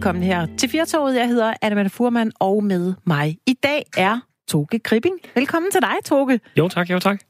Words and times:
velkommen 0.00 0.22
her 0.22 0.46
til 0.58 0.68
Firtoget. 0.68 1.16
Jeg 1.16 1.28
hedder 1.28 1.54
Anna 1.62 1.86
Furman, 1.86 2.32
og 2.38 2.64
med 2.64 2.94
mig 3.06 3.38
i 3.46 3.52
dag 3.62 3.84
er 3.96 4.20
Toge 4.48 4.78
Kripping. 4.78 5.14
Velkommen 5.34 5.70
til 5.70 5.80
dig, 5.80 5.94
Toge. 6.04 6.40
Jo 6.58 6.68
tak, 6.68 6.90
jo 6.90 6.98
tak. 6.98 7.20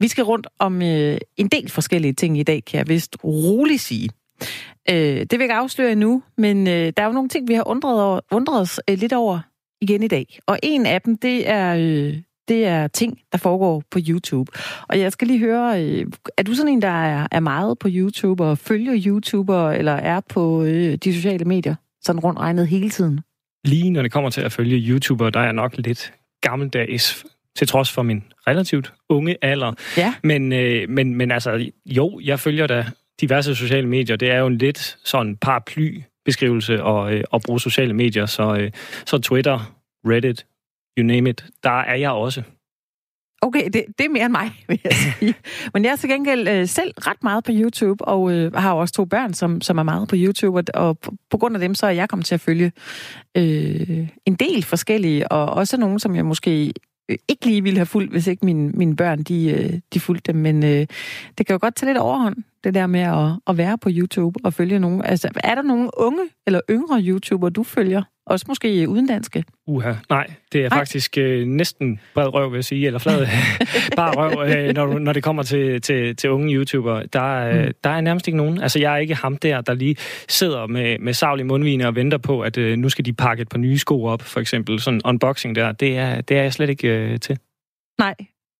Vi 0.00 0.08
skal 0.08 0.24
rundt 0.24 0.46
om 0.58 0.82
øh, 0.82 1.18
en 1.36 1.48
del 1.48 1.70
forskellige 1.70 2.12
ting 2.12 2.38
i 2.38 2.42
dag, 2.42 2.64
kan 2.64 2.78
jeg 2.78 2.88
vist 2.88 3.16
roligt 3.24 3.80
sige. 3.80 4.10
Øh, 4.90 4.96
det 4.96 5.30
vil 5.32 5.38
jeg 5.38 5.42
ikke 5.42 5.54
afsløre 5.54 5.92
endnu, 5.92 6.22
men 6.38 6.66
øh, 6.66 6.92
der 6.96 7.02
er 7.02 7.06
jo 7.06 7.12
nogle 7.12 7.28
ting, 7.28 7.48
vi 7.48 7.54
har 7.54 7.68
undret, 7.68 8.02
over, 8.02 8.20
undret 8.30 8.60
os 8.60 8.80
øh, 8.90 8.98
lidt 8.98 9.12
over 9.12 9.40
igen 9.80 10.02
i 10.02 10.08
dag. 10.08 10.38
Og 10.46 10.58
en 10.62 10.86
af 10.86 11.02
dem, 11.02 11.16
det 11.16 11.48
er, 11.48 11.76
øh, 11.76 12.16
det 12.48 12.66
er 12.66 12.86
ting, 12.86 13.18
der 13.32 13.38
foregår 13.38 13.82
på 13.90 13.98
YouTube. 14.08 14.52
Og 14.88 14.98
jeg 14.98 15.12
skal 15.12 15.28
lige 15.28 15.38
høre, 15.38 15.84
øh, 15.84 16.06
er 16.38 16.42
du 16.42 16.54
sådan 16.54 16.72
en, 16.72 16.82
der 16.82 16.88
er, 16.88 17.26
er 17.32 17.40
meget 17.40 17.78
på 17.78 17.88
YouTube 17.90 18.44
og 18.44 18.58
følger 18.58 19.02
YouTuber, 19.06 19.70
eller 19.70 19.92
er 19.92 20.20
på 20.28 20.64
øh, 20.64 20.94
de 20.94 21.14
sociale 21.14 21.44
medier, 21.44 21.74
sådan 22.02 22.20
rundt 22.20 22.40
regnet 22.40 22.68
hele 22.68 22.90
tiden? 22.90 23.20
Lige 23.64 23.90
når 23.90 24.02
det 24.02 24.12
kommer 24.12 24.30
til 24.30 24.40
at 24.40 24.52
følge 24.52 24.76
YouTuber, 24.76 25.30
der 25.30 25.40
er 25.40 25.44
jeg 25.44 25.52
nok 25.52 25.76
lidt 25.76 26.12
gammeldags, 26.40 27.24
til 27.56 27.66
trods 27.66 27.92
for 27.92 28.02
min 28.02 28.24
relativt 28.46 28.92
unge 29.08 29.36
alder. 29.42 29.72
Ja. 29.96 30.14
Men, 30.22 30.52
øh, 30.52 30.88
men, 30.88 31.14
men 31.14 31.30
altså, 31.30 31.70
jo, 31.86 32.20
jeg 32.24 32.40
følger 32.40 32.66
da 32.66 32.86
diverse 33.20 33.54
sociale 33.54 33.88
medier. 33.88 34.16
Det 34.16 34.30
er 34.30 34.38
jo 34.38 34.46
en 34.46 34.58
lidt 34.58 34.98
sådan 35.04 35.36
paraply 35.36 36.02
beskrivelse 36.24 36.82
at, 36.82 37.14
øh, 37.14 37.24
at 37.34 37.42
bruge 37.46 37.60
sociale 37.60 37.94
medier. 37.94 38.26
Så, 38.26 38.56
øh, 38.56 38.70
så 39.06 39.18
Twitter, 39.18 39.74
Reddit, 40.06 40.46
you 40.98 41.06
name 41.06 41.30
it, 41.30 41.44
der 41.62 41.80
er 41.80 41.94
jeg 41.94 42.10
også. 42.10 42.42
Okay, 43.44 43.64
det, 43.64 43.84
det 43.98 44.04
er 44.04 44.08
mere 44.08 44.24
end 44.24 44.32
mig, 44.32 44.50
vil 44.68 44.80
jeg 44.84 44.92
sige. 44.92 45.34
Men 45.74 45.84
jeg 45.84 45.92
er 45.92 45.96
til 45.96 46.08
gengæld 46.08 46.48
øh, 46.48 46.68
selv 46.68 46.92
ret 46.96 47.22
meget 47.22 47.44
på 47.44 47.52
YouTube, 47.54 48.04
og 48.04 48.32
øh, 48.32 48.54
har 48.54 48.72
også 48.72 48.94
to 48.94 49.04
børn, 49.04 49.34
som, 49.34 49.60
som 49.60 49.78
er 49.78 49.82
meget 49.82 50.08
på 50.08 50.16
YouTube, 50.18 50.58
og, 50.58 50.64
og 50.74 50.98
på, 50.98 51.14
på 51.30 51.38
grund 51.38 51.56
af 51.56 51.60
dem, 51.60 51.74
så 51.74 51.86
er 51.86 51.90
jeg 51.90 52.08
kommet 52.08 52.26
til 52.26 52.34
at 52.34 52.40
følge 52.40 52.72
øh, 53.36 54.08
en 54.26 54.34
del 54.34 54.62
forskellige, 54.62 55.32
og 55.32 55.46
også 55.46 55.76
nogle, 55.76 56.00
som 56.00 56.16
jeg 56.16 56.24
måske 56.24 56.72
øh, 57.08 57.16
ikke 57.28 57.46
lige 57.46 57.62
ville 57.62 57.78
have 57.78 57.86
fulgt, 57.86 58.10
hvis 58.10 58.26
ikke 58.26 58.44
mine, 58.44 58.70
mine 58.70 58.96
børn, 58.96 59.22
de, 59.22 59.50
øh, 59.50 59.80
de 59.94 60.00
fulgte 60.00 60.32
dem. 60.32 60.40
Men 60.40 60.64
øh, 60.64 60.86
det 61.38 61.46
kan 61.46 61.54
jo 61.54 61.58
godt 61.60 61.76
tage 61.76 61.90
lidt 61.90 61.98
overhånd, 61.98 62.36
det 62.64 62.74
der 62.74 62.86
med 62.86 63.00
at, 63.00 63.40
at 63.46 63.56
være 63.56 63.78
på 63.78 63.88
YouTube 63.92 64.40
og 64.44 64.54
følge 64.54 64.78
nogen. 64.78 65.04
Altså, 65.04 65.28
er 65.44 65.54
der 65.54 65.62
nogen 65.62 65.90
unge 65.96 66.22
eller 66.46 66.60
yngre 66.70 67.02
YouTuber, 67.02 67.48
du 67.48 67.62
følger? 67.62 68.02
Også 68.26 68.44
måske 68.48 68.88
udenlandske? 68.88 69.44
Uha, 69.66 69.92
nej. 70.10 70.26
Det 70.52 70.64
er 70.64 70.68
nej. 70.68 70.78
faktisk 70.78 71.18
øh, 71.18 71.46
næsten 71.46 72.00
bred 72.14 72.34
røv, 72.34 72.50
vil 72.50 72.56
jeg 72.56 72.64
sige, 72.64 72.86
eller 72.86 72.98
flad 72.98 73.26
bare 73.96 74.12
røv, 74.16 74.48
øh, 74.48 74.74
når, 74.74 74.98
når 74.98 75.12
det 75.12 75.22
kommer 75.22 75.42
til, 75.42 75.80
til, 75.80 76.16
til 76.16 76.30
unge 76.30 76.54
YouTuber. 76.54 77.02
Der, 77.02 77.48
øh, 77.48 77.64
mm. 77.64 77.72
der 77.84 77.90
er 77.90 78.00
nærmest 78.00 78.28
ikke 78.28 78.36
nogen. 78.36 78.62
Altså, 78.62 78.78
jeg 78.78 78.92
er 78.92 78.96
ikke 78.96 79.14
ham 79.14 79.36
der, 79.36 79.60
der 79.60 79.74
lige 79.74 79.96
sidder 80.28 80.66
med, 80.66 80.98
med 80.98 81.12
savlig 81.12 81.46
mundvine 81.46 81.86
og 81.86 81.96
venter 81.96 82.18
på, 82.18 82.40
at 82.40 82.58
øh, 82.58 82.78
nu 82.78 82.88
skal 82.88 83.04
de 83.04 83.12
pakke 83.12 83.40
et 83.40 83.48
par 83.48 83.58
nye 83.58 83.78
sko 83.78 84.04
op, 84.04 84.22
for 84.22 84.40
eksempel. 84.40 84.80
Sådan 84.80 85.00
unboxing 85.04 85.54
der. 85.54 85.72
Det 85.72 85.98
er, 85.98 86.20
det 86.20 86.36
er 86.36 86.42
jeg 86.42 86.52
slet 86.52 86.70
ikke 86.70 86.88
øh, 86.88 87.20
til. 87.20 87.38
Nej, 87.98 88.14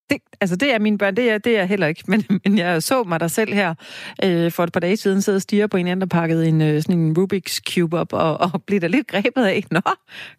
det, 0.09 0.17
altså 0.41 0.55
det 0.55 0.73
er 0.73 0.79
mine 0.79 0.97
børn, 0.97 1.15
det 1.15 1.31
er, 1.31 1.37
det 1.37 1.59
er 1.59 1.65
heller 1.65 1.87
ikke, 1.87 2.03
men, 2.11 2.23
men 2.43 2.57
jeg 2.57 2.83
så 2.83 3.03
mig 3.03 3.19
der 3.19 3.27
selv 3.27 3.53
her 3.53 3.73
øh, 4.23 4.51
for 4.51 4.63
et 4.63 4.71
par 4.71 4.79
dage 4.79 4.97
siden, 4.97 5.21
sidde 5.21 5.35
og 5.35 5.41
stige 5.41 5.67
på 5.67 5.77
en 5.77 5.87
anden, 5.87 6.01
der 6.01 6.07
pakkede 6.07 6.47
en, 6.47 6.61
øh, 6.61 6.81
sådan 6.81 6.99
en 6.99 7.17
Rubik's 7.17 7.59
Cube 7.73 7.99
op, 7.99 8.13
og, 8.13 8.41
og 8.41 8.63
blev 8.67 8.81
der 8.81 8.87
lidt 8.87 9.07
grebet 9.07 9.45
af, 9.45 9.63
nå, 9.71 9.81
kan 9.81 9.93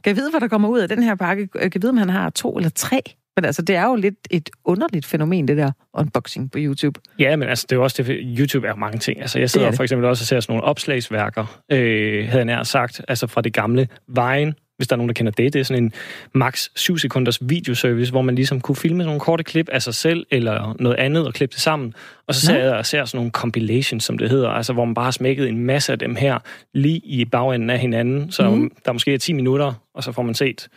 jeg 0.07 0.17
vide, 0.17 0.31
hvad 0.31 0.41
der 0.41 0.49
kommer 0.49 0.69
ud 0.69 0.79
af 0.79 0.89
den 0.89 1.03
her 1.03 1.15
pakke? 1.15 1.47
Kan 1.47 1.71
jeg 1.75 1.83
vide, 1.83 1.91
om 1.91 1.97
han 1.97 2.11
har 2.11 2.31
to 2.31 2.57
eller 2.57 2.71
tre? 2.71 3.03
Men 3.37 3.45
altså, 3.45 3.63
det 3.63 3.77
er 3.77 3.85
jo 3.85 3.95
lidt 3.95 4.15
et 4.31 4.51
underligt 4.65 5.07
fænomen, 5.07 5.49
det 5.49 5.57
der 5.57 5.73
unboxing 5.95 6.51
på 6.51 6.59
YouTube. 6.61 7.01
Ja, 7.19 7.37
men 7.37 7.49
altså, 7.49 7.67
det 7.71 7.73
er 7.73 7.77
jo 7.77 7.83
også 7.83 8.03
det, 8.03 8.21
YouTube 8.39 8.67
er 8.67 8.71
jo 8.71 8.77
mange 8.77 8.99
ting. 8.99 9.21
Altså, 9.21 9.39
jeg 9.39 9.51
sidder 9.51 9.73
for 9.73 9.83
eksempel 9.83 10.09
også 10.09 10.23
og 10.23 10.27
ser 10.27 10.41
sådan 10.41 10.53
nogle 10.53 10.65
opslagsværker, 10.65 11.61
øh, 11.73 12.25
havde 12.25 12.37
jeg 12.37 12.45
nær 12.45 12.63
sagt, 12.63 13.01
altså 13.09 13.27
fra 13.27 13.41
det 13.41 13.53
gamle 13.53 13.89
Vejen, 14.09 14.55
hvis 14.77 14.89
der 14.89 14.95
er 14.95 14.97
nogen, 14.97 15.09
der 15.09 15.15
kender 15.15 15.33
det. 15.33 15.53
Det 15.53 15.61
er 15.61 15.65
sådan 15.65 15.83
en 15.83 15.93
max 16.35 16.69
7 16.75 16.99
sekunders 16.99 17.39
videoservice, 17.49 18.11
hvor 18.13 18.23
man 18.23 18.35
ligesom 18.35 18.61
kunne 18.61 18.77
filme 18.77 19.05
nogle 19.05 19.21
korte 19.21 19.45
klip 19.45 19.69
af 19.69 19.83
sig 19.83 19.95
selv 19.95 20.27
eller 20.31 20.77
noget 20.81 20.97
andet 20.97 21.27
og 21.27 21.35
klippe 21.35 21.53
det 21.53 21.61
sammen. 21.61 21.95
Og 22.27 22.35
så 22.35 22.47
ser 22.47 22.75
jeg 22.75 22.87
ser 22.87 23.05
sådan 23.05 23.19
nogle 23.19 23.31
compilations, 23.31 24.05
som 24.05 24.19
det 24.19 24.31
hedder, 24.31 24.49
altså 24.49 24.73
hvor 24.73 24.85
man 24.85 24.95
bare 24.95 25.05
har 25.05 25.11
smækket 25.11 25.49
en 25.49 25.59
masse 25.67 25.93
af 25.93 25.99
dem 25.99 26.17
her 26.17 26.39
lige 26.75 27.01
i 27.05 27.25
bagenden 27.25 27.71
af 27.71 27.79
hinanden. 27.79 28.31
Så 28.31 28.51
mm. 28.51 28.71
der 28.85 28.93
måske 28.93 29.15
er 29.15 29.19
10 29.19 29.33
minutter, 29.33 29.73
og 29.95 30.03
så 30.03 30.13
får 30.13 30.23
man 30.23 30.35
set 30.35 30.69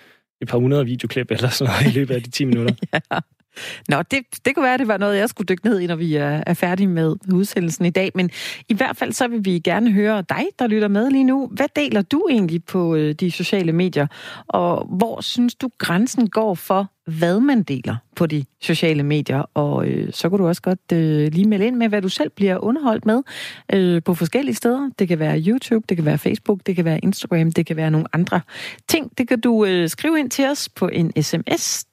et 0.42 0.48
par 0.48 0.58
hundrede 0.58 0.86
videoklip 0.86 1.32
eller 1.32 1.50
sådan 1.50 1.74
noget 1.74 1.96
i 1.96 2.00
løbet 2.00 2.16
af 2.16 2.24
de 2.24 2.30
10 2.30 2.46
minutter. 2.46 2.76
ja. 2.94 3.20
Nå, 3.90 4.02
det, 4.02 4.20
det 4.46 4.56
kunne 4.56 4.64
være, 4.64 4.74
at 4.74 4.80
det 4.80 4.88
var 4.88 4.98
noget, 4.98 5.18
jeg 5.18 5.30
skulle 5.30 5.46
dykke 5.46 5.66
ned 5.66 5.80
i, 5.80 5.88
når 5.88 5.96
vi 5.96 6.16
er, 6.16 6.44
er 6.48 6.54
færdige 6.54 6.88
med 6.88 7.16
udsendelsen 7.34 7.86
i 7.86 7.90
dag. 7.90 8.12
Men 8.16 8.30
i 8.70 8.74
hvert 8.74 8.98
fald 8.98 9.14
så 9.14 9.28
vil 9.28 9.46
vi 9.46 9.60
gerne 9.60 9.92
høre 9.92 10.24
dig, 10.30 10.46
der 10.60 10.68
lytter 10.68 10.88
med 10.88 11.12
lige 11.12 11.24
nu. 11.24 11.50
Hvad 11.52 11.68
deler 11.76 12.02
du 12.02 12.28
egentlig 12.30 12.64
på 12.64 12.96
øh, 12.96 13.14
de 13.14 13.32
sociale 13.32 13.72
medier? 13.72 14.08
Og 14.48 14.88
hvor 14.98 15.22
synes 15.22 15.56
du, 15.56 15.70
grænsen 15.78 16.30
går 16.30 16.56
for, 16.56 16.92
hvad 17.18 17.40
man 17.40 17.64
deler 17.64 17.96
på 18.16 18.26
de 18.26 18.46
sociale 18.62 19.04
medier? 19.04 19.44
Og 19.54 19.88
øh, 19.88 20.14
så 20.14 20.30
kan 20.30 20.38
du 20.38 20.48
også 20.48 20.62
godt 20.62 20.92
øh, 20.94 21.32
lige 21.32 21.48
melde 21.48 21.68
ind 21.68 21.76
med, 21.76 21.90
hvad 21.90 22.02
du 22.02 22.10
selv 22.10 22.30
bliver 22.30 22.64
underholdt 22.64 23.06
med 23.06 23.22
øh, 23.74 24.04
på 24.04 24.14
forskellige 24.14 24.56
steder. 24.56 24.90
Det 25.00 25.08
kan 25.08 25.20
være 25.20 25.44
YouTube, 25.48 25.86
det 25.90 25.98
kan 25.98 26.06
være 26.06 26.18
Facebook, 26.18 26.60
det 26.66 26.76
kan 26.76 26.86
være 26.86 27.00
Instagram, 27.00 27.52
det 27.52 27.66
kan 27.66 27.76
være 27.76 27.92
nogle 27.92 28.08
andre 28.14 28.42
ting. 28.88 29.18
Det 29.18 29.28
kan 29.28 29.40
du 29.40 29.66
øh, 29.66 29.90
skrive 29.90 30.20
ind 30.20 30.30
til 30.30 30.46
os 30.46 30.70
på 30.70 30.88
en 30.88 31.24
sms. 31.24 31.86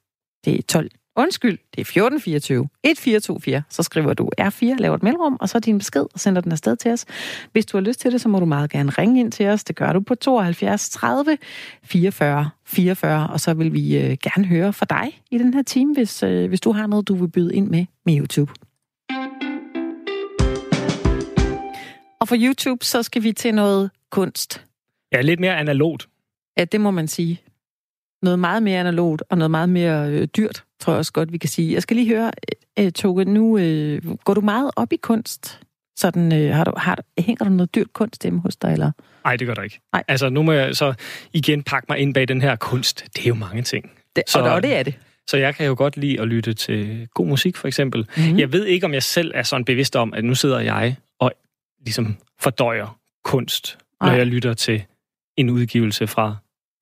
Det 0.44 0.58
er 0.58 0.62
12 0.68 0.90
Undskyld, 1.18 1.58
det 1.70 1.78
er 1.78 1.82
1424 1.82 2.68
1424. 2.84 3.62
Så 3.68 3.82
skriver 3.82 4.14
du 4.14 4.30
R4, 4.40 4.64
laver 4.78 4.94
et 4.94 5.02
mellemrum, 5.02 5.36
og 5.40 5.48
så 5.48 5.58
din 5.58 5.78
besked 5.78 6.06
og 6.14 6.20
sender 6.20 6.40
den 6.40 6.52
afsted 6.52 6.76
til 6.76 6.92
os. 6.92 7.04
Hvis 7.52 7.66
du 7.66 7.76
har 7.76 7.82
lyst 7.82 8.00
til 8.00 8.12
det, 8.12 8.20
så 8.20 8.28
må 8.28 8.40
du 8.40 8.46
meget 8.46 8.70
gerne 8.70 8.90
ringe 8.90 9.20
ind 9.20 9.32
til 9.32 9.46
os. 9.46 9.64
Det 9.64 9.76
gør 9.76 9.92
du 9.92 10.00
på 10.00 10.14
72 10.14 10.90
30 10.90 11.38
44 11.82 12.50
44, 12.64 13.28
og 13.28 13.40
så 13.40 13.54
vil 13.54 13.72
vi 13.72 13.98
øh, 13.98 14.16
gerne 14.22 14.46
høre 14.46 14.72
fra 14.72 14.86
dig 14.90 15.20
i 15.30 15.38
den 15.38 15.54
her 15.54 15.62
time, 15.62 15.94
hvis, 15.94 16.22
øh, 16.22 16.48
hvis 16.48 16.60
du 16.60 16.72
har 16.72 16.86
noget, 16.86 17.08
du 17.08 17.14
vil 17.14 17.28
byde 17.28 17.54
ind 17.54 17.68
med 17.68 17.86
med 18.06 18.18
YouTube. 18.18 18.52
Og 22.20 22.28
for 22.28 22.36
YouTube, 22.38 22.84
så 22.84 23.02
skal 23.02 23.22
vi 23.22 23.32
til 23.32 23.54
noget 23.54 23.90
kunst. 24.10 24.64
Ja, 25.12 25.20
lidt 25.20 25.40
mere 25.40 25.56
analogt. 25.56 26.08
Ja, 26.58 26.64
det 26.64 26.80
må 26.80 26.90
man 26.90 27.08
sige 27.08 27.40
noget 28.26 28.38
meget 28.38 28.62
mere 28.62 28.80
analogt 28.80 29.22
og 29.30 29.38
noget 29.38 29.50
meget 29.50 29.68
mere 29.68 30.10
øh, 30.10 30.28
dyrt, 30.36 30.64
tror 30.80 30.92
jeg 30.92 30.98
også 30.98 31.12
godt, 31.12 31.32
vi 31.32 31.38
kan 31.38 31.48
sige. 31.48 31.74
Jeg 31.74 31.82
skal 31.82 31.96
lige 31.96 32.08
høre, 32.08 32.30
øh, 32.78 32.92
Toge, 32.92 33.24
nu 33.24 33.58
øh, 33.58 34.16
går 34.24 34.34
du 34.34 34.40
meget 34.40 34.70
op 34.76 34.92
i 34.92 34.96
kunst? 34.96 35.60
Sådan, 35.98 36.32
øh, 36.32 36.54
har 36.54 36.64
du, 36.64 36.72
har, 36.76 36.98
hænger 37.18 37.44
der 37.44 37.50
noget 37.50 37.74
dyrt 37.74 37.92
kunst 37.92 38.22
hjemme 38.22 38.40
hos 38.40 38.56
dig, 38.56 38.72
eller? 38.72 38.92
Nej, 39.24 39.36
det 39.36 39.46
gør 39.46 39.54
der 39.54 39.62
ikke. 39.62 39.80
Ej. 39.92 40.02
Altså, 40.08 40.28
nu 40.28 40.42
må 40.42 40.52
jeg 40.52 40.76
så 40.76 40.94
igen 41.32 41.62
pakke 41.62 41.86
mig 41.88 41.98
ind 41.98 42.14
bag 42.14 42.28
den 42.28 42.42
her 42.42 42.56
kunst. 42.56 43.04
Det 43.16 43.24
er 43.24 43.28
jo 43.28 43.34
mange 43.34 43.62
ting. 43.62 43.90
Det, 44.16 44.24
så, 44.28 44.40
og, 44.40 44.62
det 44.62 44.76
er 44.76 44.82
det. 44.82 44.94
Så 45.26 45.36
jeg 45.36 45.54
kan 45.54 45.66
jo 45.66 45.74
godt 45.78 45.96
lide 45.96 46.20
at 46.20 46.28
lytte 46.28 46.54
til 46.54 47.08
god 47.14 47.26
musik, 47.26 47.56
for 47.56 47.68
eksempel. 47.68 48.06
Mm-hmm. 48.16 48.38
Jeg 48.38 48.52
ved 48.52 48.64
ikke, 48.64 48.86
om 48.86 48.94
jeg 48.94 49.02
selv 49.02 49.32
er 49.34 49.42
sådan 49.42 49.64
bevidst 49.64 49.96
om, 49.96 50.14
at 50.14 50.24
nu 50.24 50.34
sidder 50.34 50.60
jeg 50.60 50.96
og 51.18 51.32
ligesom 51.80 52.16
fordøjer 52.40 52.98
kunst, 53.24 53.78
når 54.00 54.08
Ej. 54.08 54.16
jeg 54.16 54.26
lytter 54.26 54.54
til 54.54 54.84
en 55.36 55.50
udgivelse 55.50 56.06
fra 56.06 56.36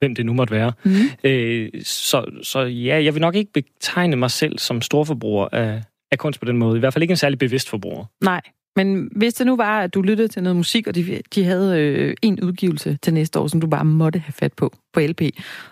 hvem 0.05 0.15
det 0.15 0.27
nu 0.27 0.33
måtte 0.33 0.55
være. 0.55 0.73
Mm. 0.85 0.95
Øh, 1.25 1.71
så, 1.83 2.25
så 2.43 2.61
ja, 2.61 3.05
jeg 3.05 3.15
vil 3.15 3.21
nok 3.21 3.35
ikke 3.35 3.53
betegne 3.53 4.17
mig 4.17 4.31
selv 4.31 4.59
som 4.59 4.81
storforbruger 4.81 5.49
af, 5.53 5.83
af 6.13 6.19
kunst 6.19 6.41
på 6.41 6.47
den 6.47 6.57
måde. 6.57 6.77
I 6.77 6.81
hvert 6.81 6.93
fald 6.93 7.03
ikke 7.03 7.13
en 7.13 7.17
særlig 7.17 7.39
bevidst 7.39 7.69
forbruger. 7.69 8.05
Nej, 8.25 8.41
men 8.77 9.09
hvis 9.17 9.35
det 9.35 9.47
nu 9.47 9.57
var, 9.57 9.81
at 9.81 9.95
du 9.95 10.03
lyttede 10.03 10.29
til 10.29 10.43
noget 10.43 10.57
musik, 10.57 10.87
og 10.87 10.95
de, 10.95 11.23
de 11.35 11.45
havde 11.45 11.81
øh, 11.81 12.15
en 12.23 12.41
udgivelse 12.41 12.99
til 13.03 13.15
næste 13.15 13.39
år, 13.41 13.47
som 13.47 13.61
du 13.61 13.67
bare 13.67 13.85
måtte 13.85 14.19
have 14.19 14.33
fat 14.33 14.53
på, 14.53 14.73
på 14.93 15.01
LP, 15.01 15.23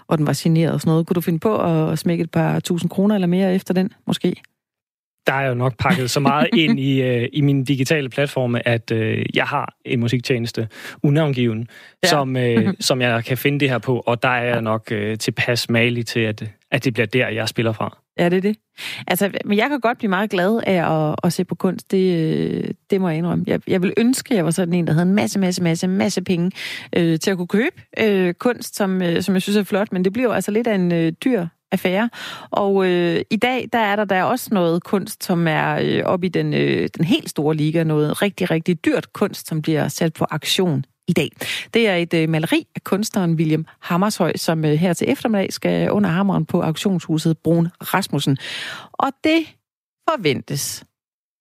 og 0.07 0.19
den 0.19 0.27
var 0.27 0.33
signeret 0.33 0.73
og 0.73 0.81
sådan 0.81 0.91
noget, 0.91 1.07
kunne 1.07 1.15
du 1.15 1.21
finde 1.21 1.39
på 1.39 1.57
at 1.91 1.99
smække 1.99 2.25
et 2.25 2.31
par 2.31 2.61
tusind 2.61 2.91
kroner 2.91 3.15
eller 3.15 3.27
mere 3.27 3.55
efter 3.55 3.75
den, 3.75 3.93
måske? 4.07 4.35
Der 5.27 5.33
er 5.33 5.49
jo 5.49 5.55
nok 5.55 5.79
pakket 5.79 6.11
så 6.11 6.21
meget 6.21 6.49
ind 6.63 6.81
i, 6.81 7.03
øh, 7.03 7.29
i 7.33 7.41
mine 7.41 7.65
digitale 7.65 8.09
platforme, 8.09 8.69
at 8.69 8.91
øh, 8.91 9.25
jeg 9.35 9.45
har 9.45 9.75
en 9.85 10.01
musiktjeneste, 10.01 10.69
unavngiven, 11.03 11.69
ja. 12.03 12.09
som, 12.09 12.37
øh, 12.37 12.75
som 12.81 13.01
jeg 13.01 13.25
kan 13.25 13.39
finde 13.39 13.61
det 13.61 13.71
her 13.71 13.79
på, 13.79 14.03
og 14.07 14.23
der 14.23 14.29
er 14.29 14.45
jeg 14.45 14.63
nok 14.63 14.93
øh, 14.93 15.19
tilpas 15.19 15.71
malig 15.71 16.07
til, 16.07 16.21
at, 16.21 16.45
at 16.71 16.85
det 16.85 16.93
bliver 16.93 17.07
der, 17.07 17.29
jeg 17.29 17.49
spiller 17.49 17.73
fra. 17.73 17.99
Ja, 18.19 18.29
det 18.29 18.37
er 18.37 18.41
det. 18.41 18.57
Altså, 19.07 19.31
men 19.45 19.59
jeg 19.59 19.69
kan 19.69 19.81
godt 19.81 19.99
blive 19.99 20.09
meget 20.09 20.31
glad 20.31 20.61
af 20.67 21.09
at, 21.11 21.17
at 21.25 21.33
se 21.33 21.45
på 21.45 21.55
kunst. 21.55 21.91
Det, 21.91 22.19
øh, 22.19 22.65
det 22.91 23.01
må 23.01 23.09
jeg 23.09 23.19
indrømme. 23.19 23.45
Jeg, 23.47 23.61
jeg 23.67 23.83
vil 23.83 23.93
ønske, 23.97 24.33
at 24.33 24.37
jeg 24.37 24.45
var 24.45 24.51
sådan 24.51 24.75
en, 24.75 24.87
der 24.87 24.93
havde 24.93 25.09
en 25.09 25.15
masse, 25.15 25.39
masse, 25.39 25.63
masse, 25.63 25.89
masse 25.89 26.23
penge 26.23 26.51
øh, 26.97 27.19
til 27.19 27.31
at 27.31 27.37
kunne 27.37 27.49
købe 27.49 27.83
øh, 27.99 28.35
kunst, 28.35 28.77
som, 28.77 29.03
øh, 29.03 29.23
som 29.23 29.35
jeg 29.35 29.43
synes 29.43 29.57
er 29.57 29.63
flot, 29.63 29.93
men 29.93 30.05
det 30.05 30.13
bliver 30.13 30.29
jo 30.29 30.33
altså 30.33 30.51
lidt 30.51 30.67
af 30.67 30.75
en 30.75 30.93
øh, 30.93 31.13
dyr 31.25 31.47
affære. 31.73 32.11
Og 32.51 32.87
øh, 32.87 33.21
i 33.31 33.37
dag, 33.37 33.69
der 33.73 33.79
er 33.79 33.97
der, 33.97 34.05
der 34.05 34.17
er 34.17 34.25
også 34.25 34.49
noget 34.53 34.85
kunst, 34.85 35.25
som 35.25 35.49
er 35.49 35.79
øh, 35.83 36.03
oppe 36.05 36.27
i 36.27 36.29
den, 36.29 36.55
øh, 36.55 36.89
den 36.97 37.05
helt 37.05 37.31
store 37.31 37.55
liga. 37.55 37.85
Noget 37.85 38.23
rigtig, 38.23 38.51
rigtig 38.51 38.85
dyrt 38.85 39.13
kunst, 39.13 39.49
som 39.49 39.63
bliver 39.63 39.89
sat 39.89 40.13
på 40.13 40.27
aktion 40.31 40.85
i 41.09 41.13
dag. 41.13 41.31
Det 41.75 41.89
er 41.89 41.95
et 41.95 42.15
øh, 42.15 42.29
maleri 42.29 42.67
af 42.75 42.85
kunstneren 42.85 43.35
William 43.35 43.67
Hammershøj, 43.81 44.37
som 44.37 44.65
øh, 44.65 44.73
her 44.73 44.93
til 44.93 45.11
eftermiddag 45.11 45.53
skal 45.53 45.91
under 45.91 46.11
hammeren 46.11 46.47
på 46.47 46.61
auktionshuset 46.61 47.39
Brun 47.39 47.69
Rasmussen. 47.81 48.37
Og 48.93 49.09
det 49.25 49.47
forventes 50.11 50.85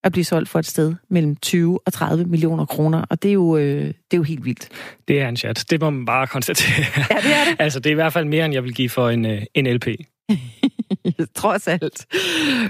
at 0.04 0.12
blive 0.12 0.24
solgt 0.24 0.48
for 0.48 0.58
et 0.58 0.66
sted 0.66 0.94
mellem 1.08 1.36
20 1.36 1.80
og 1.86 1.92
30 1.92 2.24
millioner 2.24 2.64
kroner, 2.64 3.04
og 3.10 3.22
det 3.22 3.28
er 3.28 3.32
jo, 3.32 3.56
øh, 3.56 3.86
det 3.86 3.94
er 4.12 4.16
jo 4.16 4.22
helt 4.22 4.44
vildt. 4.44 4.68
Det 5.08 5.20
er 5.20 5.28
en 5.28 5.36
chat. 5.36 5.64
Det 5.70 5.80
må 5.80 5.90
man 5.90 6.04
bare 6.04 6.26
konstatere. 6.26 6.86
Ja, 6.96 7.16
det 7.16 7.34
er 7.34 7.44
det. 7.50 7.56
altså, 7.58 7.80
det 7.80 7.90
er 7.90 7.94
i 7.94 7.94
hvert 7.94 8.12
fald 8.12 8.24
mere, 8.24 8.44
end 8.44 8.54
jeg 8.54 8.64
vil 8.64 8.74
give 8.74 8.88
for 8.88 9.08
en, 9.08 9.26
øh, 9.26 9.42
en 9.54 9.66
LP. 9.66 9.86
Trods 11.34 11.68
alt. 11.68 12.06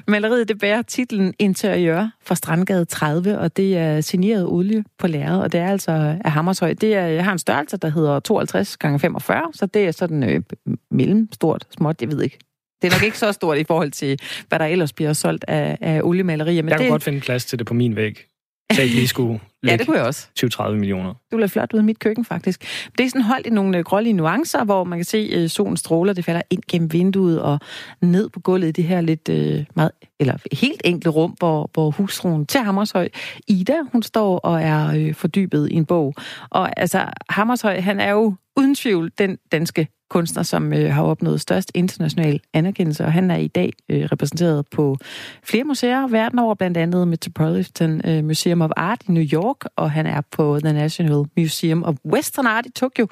Maleriet 0.09 0.49
det 0.49 0.59
bærer 0.59 0.83
titlen 0.83 1.35
Interiør 1.39 2.09
fra 2.23 2.35
Strandgade 2.35 2.85
30, 2.85 3.39
og 3.39 3.57
det 3.57 3.77
er 3.77 4.01
signeret 4.01 4.47
olie 4.47 4.85
på 4.99 5.07
lærred, 5.07 5.41
og 5.41 5.53
det 5.53 5.61
er 5.61 5.69
altså 5.69 6.19
af 6.25 6.33
Hammershøj. 6.33 6.73
Det 6.73 6.95
er, 6.95 7.07
jeg 7.07 7.25
har 7.25 7.33
en 7.33 7.39
størrelse, 7.39 7.77
der 7.77 7.89
hedder 7.89 8.21
52 8.21 8.69
x 8.69 8.77
45, 9.01 9.43
så 9.53 9.67
det 9.67 9.87
er 9.87 9.91
sådan 9.91 10.23
øh, 10.23 10.43
mellemstort, 10.91 11.67
småt, 11.77 12.01
jeg 12.01 12.11
ved 12.11 12.23
ikke. 12.23 12.39
Det 12.83 12.89
er 12.89 12.97
nok 12.97 13.03
ikke 13.03 13.19
så 13.19 13.33
stort 13.33 13.59
i 13.59 13.65
forhold 13.65 13.91
til, 13.91 14.19
hvad 14.49 14.59
der 14.59 14.65
ellers 14.65 14.93
bliver 14.93 15.13
solgt 15.13 15.45
af, 15.49 15.79
af 15.81 16.01
oliemalerier. 16.03 16.63
Men 16.63 16.71
jeg 16.71 16.79
det... 16.79 16.87
kunne 16.87 16.93
godt 16.93 17.03
finde 17.03 17.21
plads 17.21 17.45
til 17.45 17.59
det 17.59 17.67
på 17.67 17.75
min 17.75 17.97
væg. 17.97 18.27
Så 18.73 18.83
jeg 18.83 18.91
lige 18.91 19.09
skulle 19.09 19.41
ja, 19.67 19.77
det 19.77 19.87
kunne 19.87 19.97
jeg 19.97 20.07
også. 20.07 20.27
20-30 20.45 20.71
millioner. 20.71 21.15
Du 21.33 21.39
er 21.39 21.47
flot 21.47 21.73
ud 21.73 21.79
af 21.79 21.85
mit 21.85 21.99
køkken, 21.99 22.25
faktisk. 22.25 22.65
Det 22.99 23.05
er 23.05 23.09
sådan 23.09 23.23
holdt 23.23 23.47
i 23.47 23.51
nogle 23.51 23.79
øh, 23.79 23.85
grålige 23.85 24.13
nuancer, 24.13 24.65
hvor 24.65 24.85
man 24.85 24.99
kan 24.99 25.05
se 25.05 25.31
øh, 25.33 25.49
solen 25.49 25.77
stråler, 25.77 26.13
det 26.13 26.25
falder 26.25 26.43
ind 26.51 26.63
gennem 26.71 26.93
vinduet 26.93 27.43
og 27.43 27.59
ned 28.01 28.29
på 28.29 28.41
gulvet 28.41 28.69
i 28.69 28.71
det 28.71 28.85
her 28.85 29.01
lidt 29.01 29.29
øh, 29.29 29.65
meget, 29.77 29.91
eller 30.21 30.37
helt 30.53 30.81
enkle 30.85 31.11
rum, 31.11 31.31
hvor, 31.39 31.71
hvor 31.73 31.91
husruen 31.91 32.47
til 32.47 32.61
Hammershøj, 32.61 33.09
Ida, 33.49 33.77
hun 33.93 34.03
står 34.03 34.39
og 34.39 34.63
er 34.63 34.95
øh, 34.97 35.15
fordybet 35.15 35.69
i 35.71 35.75
en 35.75 35.87
bog. 35.87 36.15
Og 36.51 36.81
altså, 36.81 37.07
Hammershøj, 37.29 37.81
han 37.81 38.01
er 38.01 38.11
jo 38.11 38.35
uden 38.57 38.75
tvivl 38.75 39.13
den 39.19 39.39
danske 39.53 39.89
kunstner, 40.13 40.43
som 40.43 40.73
øh, 40.73 40.93
har 40.95 41.03
opnået 41.03 41.41
størst 41.41 41.73
international 41.75 42.41
anerkendelse, 42.55 43.05
og 43.05 43.13
han 43.13 43.31
er 43.31 43.37
i 43.37 43.47
dag 43.47 43.73
øh, 43.89 44.05
repræsenteret 44.13 44.67
på 44.67 44.97
flere 45.45 45.65
museer 45.65 46.09
verden 46.09 46.39
over, 46.39 46.55
blandt 46.55 46.77
andet 46.77 47.09
Metropolitan 47.09 48.01
øh, 48.09 48.25
Museum 48.25 48.61
of 48.61 48.71
Art 48.77 49.01
i 49.09 49.13
New 49.13 49.25
York, 49.33 49.57
og 49.77 49.91
han 49.91 50.07
er 50.07 50.21
på 50.33 50.59
The 50.65 50.73
National 50.73 51.25
Museum 51.37 51.83
of 51.83 51.95
Western 52.07 52.47
Art 52.47 52.67
i 52.67 52.71
Tokyo. 52.71 53.07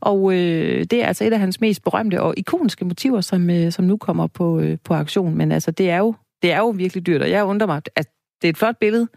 Og 0.00 0.34
øh, 0.34 0.84
det 0.90 1.02
er 1.02 1.06
altså 1.06 1.24
et 1.24 1.32
af 1.32 1.38
hans 1.38 1.60
mest 1.60 1.84
berømte 1.84 2.22
og 2.22 2.34
ikoniske 2.36 2.84
motiver, 2.84 3.20
som, 3.20 3.50
øh, 3.50 3.72
som 3.72 3.84
nu 3.84 3.96
kommer 3.96 4.26
på, 4.26 4.60
øh, 4.60 4.78
på 4.84 4.94
aktion. 4.94 5.34
Men 5.34 5.52
altså, 5.52 5.70
det 5.70 5.90
er 5.90 5.98
jo 5.98 6.14
det 6.42 6.52
er 6.52 6.58
jo 6.58 6.68
virkelig 6.68 7.06
dyrt, 7.06 7.22
og 7.22 7.30
jeg 7.30 7.44
undrer 7.44 7.66
mig, 7.66 7.82
at 7.96 8.06
det 8.44 8.48
er 8.48 8.52
et 8.52 8.58
flot 8.58 8.76
billede, 8.78 9.08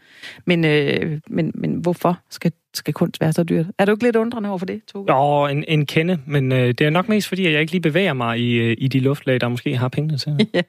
men, 0.46 0.66
øh, 0.66 1.20
men, 1.30 1.52
men 1.56 1.76
hvorfor 1.76 2.20
skal, 2.30 2.52
skal 2.74 2.94
kunst 2.94 3.22
være 3.22 3.34
så 3.34 3.44
dyrt? 3.44 3.66
Er 3.78 3.86
du 3.86 3.92
ikke 3.92 4.04
lidt 4.04 4.16
undrende 4.16 4.50
over 4.50 4.58
for 4.58 4.66
det, 4.66 4.82
Toge? 4.94 5.14
Jo, 5.14 5.46
en, 5.46 5.64
en 5.68 5.86
kende, 5.86 6.20
men 6.28 6.52
øh, 6.52 6.68
det 6.68 6.82
er 6.82 6.90
nok 6.90 7.10
mest 7.10 7.28
fordi, 7.28 7.46
at 7.46 7.54
jeg 7.54 7.62
ikke 7.62 7.72
lige 7.72 7.82
bevæger 7.82 8.14
mig 8.14 8.40
i, 8.40 8.54
øh, 8.54 8.76
i 8.80 8.88
de 8.88 9.00
luftlag, 9.00 9.42
der 9.42 9.48
måske 9.48 9.78
har 9.78 9.88
pengene 9.88 10.18
til. 10.18 10.50
ja. 10.54 10.62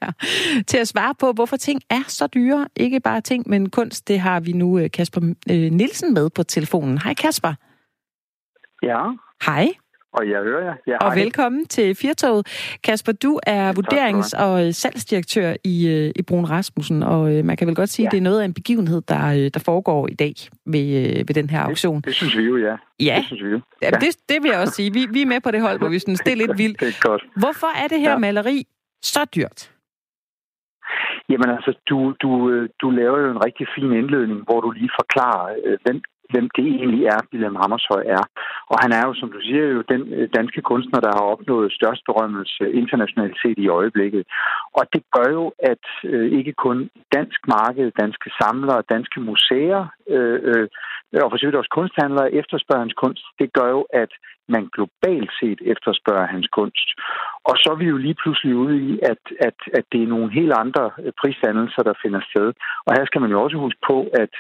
Til 0.66 0.78
at 0.78 0.88
svare 0.88 1.14
på, 1.18 1.32
hvorfor 1.32 1.56
ting 1.56 1.82
er 1.90 2.02
så 2.08 2.26
dyre, 2.26 2.68
ikke 2.76 3.00
bare 3.00 3.20
ting, 3.20 3.48
men 3.48 3.70
kunst, 3.70 4.08
det 4.08 4.20
har 4.20 4.40
vi 4.40 4.52
nu 4.52 4.78
øh, 4.78 4.90
Kasper 4.90 5.20
øh, 5.50 5.72
Nielsen 5.72 6.14
med 6.14 6.30
på 6.30 6.42
telefonen. 6.42 6.98
Hej 6.98 7.14
Kasper. 7.14 7.54
Ja. 8.82 9.02
Hej. 9.46 9.68
Og 10.18 10.28
jeg 10.30 10.42
hører 10.42 10.64
jer. 10.64 10.74
Ja, 10.86 10.96
og 11.06 11.16
velkommen 11.16 11.66
til 11.66 11.94
Firtoget. 11.94 12.42
Kasper, 12.84 13.12
du 13.12 13.40
er 13.46 13.72
vurderings- 13.72 14.44
og 14.44 14.66
øh, 14.66 14.72
salgsdirektør 14.72 15.54
i, 15.64 15.88
øh, 15.88 16.12
i 16.16 16.22
Brun 16.28 16.44
Rasmussen, 16.44 17.02
og 17.02 17.34
øh, 17.34 17.44
man 17.44 17.56
kan 17.56 17.66
vel 17.66 17.76
godt 17.76 17.88
sige, 17.88 18.04
ja. 18.04 18.08
at 18.08 18.12
det 18.12 18.18
er 18.18 18.22
noget 18.22 18.40
af 18.40 18.44
en 18.44 18.54
begivenhed, 18.54 19.00
der, 19.08 19.50
der 19.54 19.62
foregår 19.64 20.08
i 20.08 20.14
dag 20.14 20.34
ved, 20.66 20.88
ved 21.26 21.34
den 21.34 21.50
her 21.50 21.60
auktion. 21.60 21.96
Det, 21.96 22.04
det 22.04 22.14
synes 22.14 22.36
vi 22.38 22.42
jo, 22.42 22.56
ja. 22.56 22.76
Ja, 23.00 23.14
det, 23.18 23.24
synes 23.24 23.42
vi 23.42 23.48
jo. 23.48 23.60
ja. 23.82 23.90
det, 23.90 24.16
det 24.28 24.42
vil 24.42 24.48
jeg 24.50 24.60
også 24.60 24.74
sige. 24.74 24.92
Vi, 24.92 25.06
vi 25.10 25.22
er 25.22 25.26
med 25.26 25.40
på 25.40 25.50
det 25.50 25.60
hold, 25.60 25.78
hvor 25.78 25.88
vi 25.88 25.98
synes, 25.98 26.20
det 26.20 26.32
er 26.32 26.36
lidt 26.36 26.58
vildt. 26.58 26.80
det 26.82 26.88
er 26.88 27.08
godt. 27.08 27.22
Hvorfor 27.36 27.70
er 27.82 27.88
det 27.88 28.00
her 28.00 28.10
ja. 28.10 28.18
maleri 28.18 28.66
så 29.02 29.20
dyrt? 29.36 29.70
Jamen 31.30 31.50
altså, 31.56 31.72
du, 31.88 32.14
du, 32.22 32.28
du 32.82 32.90
laver 32.90 33.18
jo 33.18 33.30
en 33.30 33.44
rigtig 33.44 33.66
fin 33.74 33.92
indledning, 33.92 34.40
hvor 34.44 34.60
du 34.60 34.70
lige 34.70 34.90
forklarer, 35.00 35.48
hvem 35.84 36.02
hvem 36.32 36.46
det 36.56 36.66
egentlig 36.76 37.02
er, 37.14 37.20
William 37.32 37.56
Hammershøi 37.60 38.04
er. 38.18 38.24
Og 38.72 38.76
han 38.82 38.90
er 38.98 39.02
jo, 39.06 39.12
som 39.14 39.28
du 39.34 39.40
siger, 39.40 39.64
jo 39.76 39.82
den 39.92 40.02
øh, 40.16 40.28
danske 40.38 40.60
kunstner, 40.70 41.00
der 41.00 41.12
har 41.18 41.24
opnået 41.34 41.72
størst 41.72 42.02
berømmelse 42.08 42.64
internationalt 42.80 43.36
set 43.42 43.58
i 43.58 43.68
øjeblikket. 43.68 44.24
Og 44.78 44.84
det 44.92 45.02
gør 45.16 45.28
jo, 45.38 45.44
at 45.72 45.84
øh, 46.04 46.32
ikke 46.38 46.52
kun 46.52 46.90
dansk 47.16 47.40
marked, 47.56 47.86
danske 48.02 48.30
samlere, 48.40 48.88
danske 48.94 49.20
museer 49.20 49.80
øh, 50.08 50.40
øh, 50.50 50.68
og 51.24 51.30
for 51.30 51.58
også 51.60 51.74
kunsthandlere 51.78 52.32
efterspørger 52.40 52.84
hans 52.84 52.98
kunst. 53.02 53.24
Det 53.40 53.52
gør 53.52 53.68
jo, 53.76 53.82
at 54.02 54.12
man 54.54 54.64
globalt 54.76 55.30
set 55.40 55.60
efterspørger 55.72 56.32
hans 56.34 56.48
kunst. 56.58 56.88
Og 57.48 57.54
så 57.60 57.68
er 57.74 57.78
vi 57.82 57.86
jo 57.92 57.96
lige 57.96 58.20
pludselig 58.22 58.54
ude 58.64 58.76
i, 58.88 58.90
at, 59.12 59.22
at, 59.48 59.58
at 59.78 59.84
det 59.92 60.00
er 60.02 60.12
nogle 60.14 60.30
helt 60.38 60.54
andre 60.62 60.84
øh, 61.02 61.12
prisdannelser, 61.20 61.82
der 61.88 62.00
finder 62.02 62.20
sted. 62.30 62.48
Og 62.86 62.90
her 62.96 63.04
skal 63.06 63.20
man 63.20 63.30
jo 63.30 63.38
også 63.44 63.56
huske 63.64 63.80
på, 63.90 63.96
at, 64.22 64.32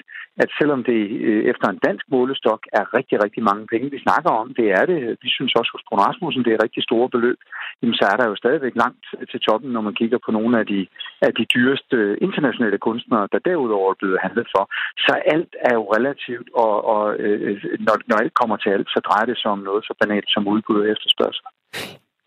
at 0.42 0.48
selvom 0.58 0.80
det 0.90 1.00
øh, 1.28 1.42
efter 1.52 1.66
en 1.68 1.82
dansk 1.86 2.04
målestok 2.14 2.60
er 2.78 2.94
rigtig, 2.98 3.16
rigtig 3.24 3.42
mange 3.50 3.64
penge, 3.72 3.90
vi 3.90 4.04
snakker 4.06 4.30
om, 4.40 4.46
det 4.58 4.66
er 4.78 4.84
det. 4.90 4.98
Vi 5.24 5.30
synes 5.36 5.52
også 5.60 5.70
hos 5.74 5.86
Brun 5.86 6.04
Rasmussen, 6.06 6.44
det 6.44 6.52
er 6.52 6.64
rigtig 6.64 6.82
store 6.82 7.08
beløb. 7.14 7.38
Jamen, 7.80 7.96
så 8.00 8.04
er 8.12 8.16
der 8.18 8.26
jo 8.28 8.36
stadigvæk 8.42 8.74
langt 8.84 9.04
til 9.30 9.40
toppen, 9.40 9.70
når 9.72 9.80
man 9.88 9.98
kigger 10.00 10.18
på 10.24 10.30
nogle 10.38 10.54
af 10.60 10.66
de, 10.72 10.80
af 11.26 11.32
de 11.38 11.44
dyreste 11.54 11.98
internationale 12.26 12.78
kunstnere, 12.78 13.28
der 13.32 13.38
derudover 13.48 13.90
er 13.90 14.00
blevet 14.00 14.18
handlet 14.24 14.48
for. 14.54 14.64
Så 15.06 15.12
alt 15.34 15.52
er 15.68 15.74
jo 15.78 15.84
relativt, 15.96 16.48
og, 16.64 16.74
og 16.94 17.04
øh, 17.24 17.64
når, 17.86 17.96
når 18.08 18.16
alt 18.22 18.34
kommer 18.40 18.56
til 18.56 18.70
alt, 18.76 18.88
så 18.94 19.00
drejer 19.08 19.26
det 19.30 19.38
sig 19.38 19.50
om 19.50 19.62
noget 19.68 19.82
så 19.84 19.94
banalt 20.00 20.28
som 20.28 20.48
udbud 20.48 20.80
og 20.80 20.88
efterspørgsel. 20.88 21.44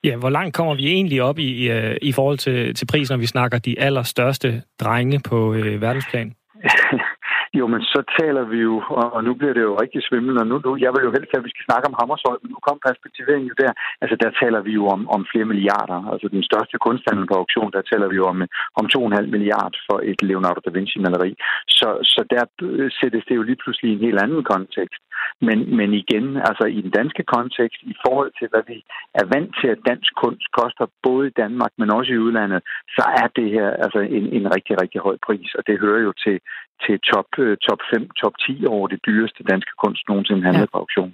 Ja, 0.04 0.18
hvor 0.18 0.30
langt 0.30 0.56
kommer 0.56 0.76
vi 0.76 0.88
egentlig 0.88 1.22
op 1.22 1.40
i, 1.40 1.50
i, 1.64 1.72
øh, 1.72 1.98
i 2.02 2.12
forhold 2.12 2.38
til, 2.38 2.76
til 2.76 2.86
prisen, 2.86 3.14
når 3.14 3.20
vi 3.20 3.26
snakker 3.26 3.58
de 3.60 3.80
allerstørste 3.80 4.62
drenge 4.80 5.20
på 5.30 5.54
øh, 5.54 5.82
verdensplan? 5.82 6.34
Jo, 7.60 7.66
men 7.74 7.82
så 7.94 8.00
taler 8.20 8.44
vi 8.52 8.58
jo, 8.68 8.76
og 9.16 9.24
nu 9.24 9.32
bliver 9.40 9.54
det 9.54 9.64
jo 9.70 9.82
rigtig 9.84 10.02
svimlende, 10.04 10.42
og 10.44 10.48
nu, 10.52 10.56
nu 10.66 10.72
jeg 10.86 10.92
vil 10.94 11.06
jo 11.08 11.12
helst, 11.16 11.32
at 11.38 11.46
vi 11.46 11.54
skal 11.54 11.68
snakke 11.70 11.88
om 11.90 11.98
Hammershøj, 12.00 12.38
men 12.42 12.50
nu 12.54 12.60
kom 12.68 12.78
perspektiveringen 12.88 13.50
jo 13.52 13.56
der. 13.64 13.72
Altså, 14.02 14.16
der 14.24 14.32
taler 14.42 14.62
vi 14.68 14.72
jo 14.80 14.84
om, 14.96 15.02
om 15.16 15.22
flere 15.32 15.48
milliarder. 15.52 16.00
Altså, 16.12 16.28
den 16.38 16.44
største 16.50 16.78
kunsthandel 16.86 17.26
på 17.28 17.36
auktion, 17.42 17.72
der 17.76 17.82
taler 17.92 18.08
vi 18.12 18.16
jo 18.22 18.26
om, 18.32 18.38
om 18.80 18.86
2,5 18.96 19.36
milliard 19.36 19.76
for 19.88 19.98
et 20.10 20.20
Leonardo 20.30 20.60
da 20.66 20.70
Vinci-maleri. 20.78 21.32
Så, 21.78 21.90
så 22.14 22.22
der 22.34 22.44
øh, 22.62 22.92
sættes 23.00 23.24
det 23.28 23.36
jo 23.36 23.44
lige 23.50 23.62
pludselig 23.64 23.88
i 23.90 23.96
en 23.96 24.06
helt 24.08 24.22
anden 24.24 24.44
kontekst. 24.54 25.02
Men, 25.48 25.60
men 25.78 25.90
igen, 26.04 26.26
altså 26.50 26.66
i 26.78 26.80
den 26.86 26.92
danske 27.00 27.24
kontekst, 27.36 27.80
i 27.94 27.96
forhold 28.06 28.32
til, 28.40 28.48
hvad 28.52 28.64
vi 28.72 28.78
er 29.22 29.26
vant 29.34 29.52
til, 29.60 29.70
at 29.76 29.86
dansk 29.90 30.12
kunst 30.24 30.46
koster 30.60 30.86
både 31.08 31.28
i 31.28 31.38
Danmark, 31.42 31.72
men 31.78 31.94
også 31.98 32.12
i 32.14 32.24
udlandet, 32.26 32.62
så 32.96 33.04
er 33.22 33.28
det 33.38 33.48
her 33.56 33.70
altså 33.86 34.00
en, 34.18 34.26
en 34.38 34.46
rigtig, 34.56 34.82
rigtig 34.82 35.02
høj 35.02 35.18
pris, 35.28 35.50
og 35.58 35.64
det 35.68 35.80
hører 35.80 36.02
jo 36.08 36.14
til, 36.26 36.36
til 36.86 36.96
top, 37.12 37.30
øh, 37.44 37.58
top 37.68 37.82
5, 37.94 38.10
top 38.22 38.36
10 38.48 38.66
over 38.76 38.88
det 38.88 39.00
dyreste 39.08 39.42
danske 39.52 39.74
kunst 39.84 40.04
nogensinde 40.10 40.44
handlet 40.44 40.68
ja. 40.68 40.72
på 40.74 40.78
auktion. 40.84 41.12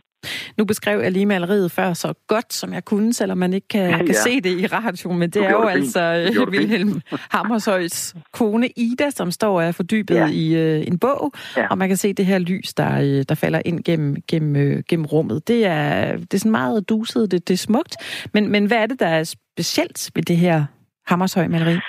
Nu 0.57 0.65
beskrev 0.65 0.99
jeg 0.99 1.11
lige 1.11 1.25
maleriet 1.25 1.71
før 1.71 1.93
så 1.93 2.13
godt, 2.27 2.53
som 2.53 2.73
jeg 2.73 2.85
kunne, 2.85 3.13
selvom 3.13 3.37
man 3.37 3.53
ikke 3.53 3.67
kan, 3.67 3.89
ja. 3.89 3.97
kan 3.97 4.15
se 4.15 4.41
det 4.41 4.59
i 4.59 4.67
radioen, 4.67 5.19
men 5.19 5.29
det 5.29 5.45
er 5.45 5.51
jo 5.51 5.61
det 5.61 5.69
altså 5.69 6.29
øh, 6.39 6.47
Wilhelm 6.47 7.01
Hammershøjs 7.35 8.15
kone 8.33 8.67
Ida, 8.67 9.09
som 9.09 9.31
står 9.31 9.55
og 9.55 9.63
er 9.63 9.71
fordybet 9.71 10.15
ja. 10.15 10.27
i 10.27 10.77
uh, 10.79 10.87
en 10.87 10.99
bog, 10.99 11.31
ja. 11.57 11.67
og 11.67 11.77
man 11.77 11.87
kan 11.87 11.97
se 11.97 12.13
det 12.13 12.25
her 12.25 12.39
lys, 12.39 12.73
der, 12.73 13.23
der 13.29 13.35
falder 13.35 13.61
ind 13.65 13.83
gennem, 13.83 14.15
gennem, 14.27 14.71
uh, 14.71 14.83
gennem 14.89 15.05
rummet. 15.05 15.47
Det 15.47 15.65
er, 15.65 16.17
det 16.17 16.33
er 16.33 16.37
sådan 16.37 16.51
meget 16.51 16.89
duset, 16.89 17.31
det, 17.31 17.47
det 17.47 17.53
er 17.53 17.57
smukt, 17.57 17.95
men, 18.33 18.51
men 18.51 18.65
hvad 18.65 18.77
er 18.77 18.85
det, 18.85 18.99
der 18.99 19.07
er 19.07 19.33
specielt 19.57 20.11
ved 20.15 20.23
det 20.23 20.37
her 20.37 20.65
Hammershøj-maleri? 21.07 21.79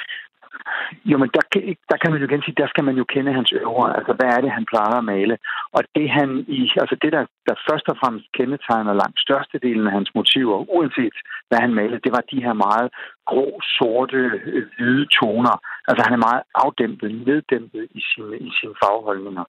Jo, 1.10 1.16
men 1.18 1.30
der, 1.36 1.44
der 1.90 1.96
kan 2.00 2.10
man 2.10 2.20
jo 2.20 2.26
igen 2.26 2.42
sige, 2.42 2.60
der 2.62 2.68
skal 2.68 2.84
man 2.84 2.96
jo 3.00 3.04
kende 3.14 3.32
hans 3.38 3.52
øvre. 3.52 3.96
Altså, 3.98 4.12
hvad 4.18 4.28
er 4.36 4.40
det, 4.40 4.50
han 4.58 4.66
plejer 4.72 4.96
at 4.98 5.04
male? 5.04 5.38
Og 5.76 5.82
det, 5.94 6.10
han 6.10 6.28
i, 6.58 6.60
altså 6.82 6.96
det 7.02 7.12
der, 7.12 7.24
der 7.48 7.54
først 7.68 7.86
og 7.88 7.96
fremmest 8.00 8.26
kendetegner 8.38 9.00
langt 9.02 9.18
størstedelen 9.26 9.86
af 9.86 9.92
hans 9.92 10.10
motiver, 10.14 10.56
uanset 10.76 11.16
hvad 11.48 11.58
han 11.64 11.74
malede, 11.74 12.04
det 12.04 12.12
var 12.16 12.24
de 12.32 12.44
her 12.46 12.54
meget 12.66 12.88
grå, 13.30 13.60
sorte, 13.78 14.22
øh, 14.54 14.66
hvide 14.76 15.06
toner. 15.20 15.56
Altså, 15.88 16.02
han 16.06 16.14
er 16.16 16.26
meget 16.28 16.42
afdæmpet, 16.64 17.08
neddæmpet 17.26 17.84
i 17.98 18.00
sine, 18.10 18.36
i 18.48 18.50
sine 18.60 18.74
fagholdninger. 18.82 19.44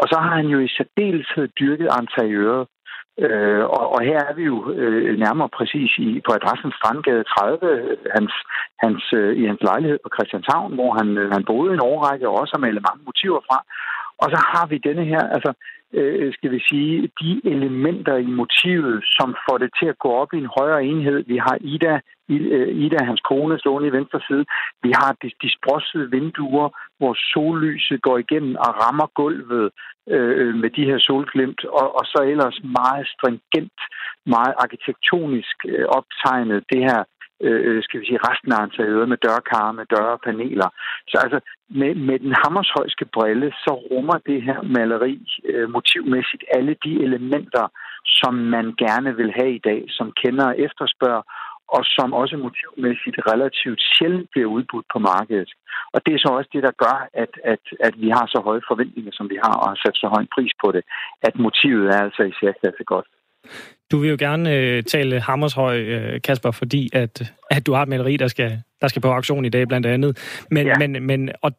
Og 0.00 0.06
så 0.10 0.16
har 0.24 0.34
han 0.40 0.46
jo 0.54 0.58
i 0.58 0.74
særdeleshed 0.76 1.48
dyrket 1.60 1.88
interiøret, 2.00 2.66
Øh, 3.18 3.64
og, 3.76 3.84
og 3.94 4.00
her 4.08 4.20
er 4.30 4.34
vi 4.34 4.44
jo 4.52 4.56
øh, 4.72 5.18
nærmere 5.18 5.48
præcis 5.58 5.90
i, 5.98 6.20
på 6.26 6.30
adressen 6.38 6.72
Strandgade 6.78 7.24
30, 7.24 7.96
hans, 8.16 8.32
hans, 8.82 9.02
øh, 9.12 9.32
i 9.40 9.44
hans 9.50 9.62
lejlighed 9.70 9.98
på 10.02 10.10
Christianshavn, 10.14 10.74
hvor 10.74 10.90
han, 10.98 11.08
øh, 11.18 11.30
han 11.32 11.44
boede 11.44 11.74
en 11.74 11.86
årrække 11.90 12.28
og 12.28 12.34
også 12.40 12.52
har 12.54 12.64
malet 12.66 12.86
mange 12.88 13.02
motiver 13.08 13.40
fra. 13.48 13.58
Og 14.22 14.26
så 14.32 14.38
har 14.52 14.66
vi 14.66 14.86
denne 14.88 15.04
her, 15.12 15.22
altså, 15.36 15.50
øh, 15.92 16.32
skal 16.34 16.50
vi 16.50 16.60
sige, 16.70 17.10
de 17.20 17.40
elementer 17.44 18.16
i 18.16 18.30
motivet, 18.40 19.04
som 19.16 19.28
får 19.44 19.58
det 19.58 19.70
til 19.78 19.86
at 19.86 19.98
gå 19.98 20.10
op 20.22 20.32
i 20.34 20.38
en 20.38 20.50
højere 20.58 20.84
enhed. 20.84 21.24
Vi 21.26 21.36
har 21.36 21.56
Ida, 21.60 22.00
øh, 22.28 22.68
Ida 22.84 23.04
hans 23.04 23.20
kone, 23.20 23.58
stående 23.58 23.88
i 23.88 23.96
venstre 23.98 24.20
side. 24.28 24.44
Vi 24.82 24.90
har 25.00 25.12
de, 25.22 25.30
de 25.42 25.50
sprossede 25.58 26.10
vinduer, 26.10 26.68
hvor 26.98 27.14
sollyset 27.32 28.02
går 28.02 28.18
igennem 28.18 28.54
og 28.54 28.70
rammer 28.82 29.08
gulvet 29.14 29.70
øh, 30.08 30.32
øh 30.40 30.54
med 30.54 30.70
de 30.70 30.84
her 30.84 30.98
solglimt, 30.98 31.64
og, 31.64 31.88
og 31.98 32.04
så 32.12 32.18
ellers 32.32 32.58
meget 32.80 33.06
stringent, 33.14 33.80
meget 34.26 34.54
arkitektonisk 34.64 35.56
øh, 35.68 35.84
optegnet 35.98 36.64
det 36.72 36.80
her 36.90 37.02
Øh, 37.46 37.60
øh, 37.68 37.82
skal 37.82 38.00
vi 38.00 38.06
sige, 38.06 38.24
resten 38.28 38.52
af 38.52 38.64
interiøret 38.66 39.08
med 39.08 39.16
dørkarme, 39.26 39.84
døre, 39.94 40.18
paneler. 40.26 40.68
Så 41.10 41.16
altså, 41.24 41.38
med, 41.80 41.94
med 42.08 42.18
den 42.18 42.34
hammershøjske 42.42 43.06
brille, 43.14 43.48
så 43.64 43.72
rummer 43.90 44.18
det 44.28 44.42
her 44.42 44.58
maleri 44.76 45.14
øh, 45.50 45.70
motivmæssigt 45.76 46.44
alle 46.56 46.74
de 46.84 46.92
elementer, 47.06 47.64
som 48.04 48.34
man 48.34 48.66
gerne 48.84 49.16
vil 49.16 49.30
have 49.38 49.52
i 49.54 49.62
dag, 49.70 49.80
som 49.88 50.12
kender 50.22 50.46
og 50.46 50.58
efterspørger, 50.66 51.22
og 51.76 51.82
som 51.96 52.08
også 52.20 52.36
motivmæssigt 52.46 53.18
relativt 53.32 53.80
sjældent 53.92 54.28
bliver 54.32 54.48
udbudt 54.56 54.86
på 54.92 54.98
markedet. 54.98 55.50
Og 55.94 55.98
det 56.04 56.12
er 56.14 56.20
så 56.22 56.30
også 56.38 56.50
det, 56.52 56.62
der 56.68 56.74
gør, 56.84 56.96
at, 57.22 57.32
at, 57.52 57.64
at 57.86 57.94
vi 58.02 58.08
har 58.16 58.26
så 58.26 58.38
høje 58.48 58.68
forventninger, 58.70 59.12
som 59.14 59.26
vi 59.32 59.38
har, 59.44 59.54
og 59.62 59.68
har 59.68 59.78
sat 59.84 59.96
så 59.96 60.06
høj 60.12 60.20
en 60.22 60.34
pris 60.36 60.52
på 60.64 60.68
det, 60.76 60.82
at 61.28 61.34
motivet 61.46 61.86
er 61.94 61.98
altså 62.06 62.22
i 62.22 62.32
særklasse 62.40 62.84
godt. 62.94 63.06
Du 63.90 63.98
vil 63.98 64.10
jo 64.10 64.16
gerne 64.18 64.54
øh, 64.54 64.82
tale 64.82 65.20
Hammershøj, 65.20 65.78
øh, 65.78 66.20
Kasper, 66.20 66.50
fordi 66.50 66.90
at, 66.92 67.32
at 67.50 67.66
du 67.66 67.72
har 67.72 67.82
et 67.82 67.88
maleri, 67.88 68.16
der 68.16 68.28
skal, 68.28 68.62
der 68.80 68.88
skal 68.88 69.02
på 69.02 69.12
auktion 69.12 69.44
i 69.44 69.48
dag 69.48 69.68
blandt 69.68 69.86
andet. 69.86 70.18
Men, 70.50 70.66
ja. 70.66 70.78
men, 70.78 71.06
men 71.06 71.30
og 71.42 71.52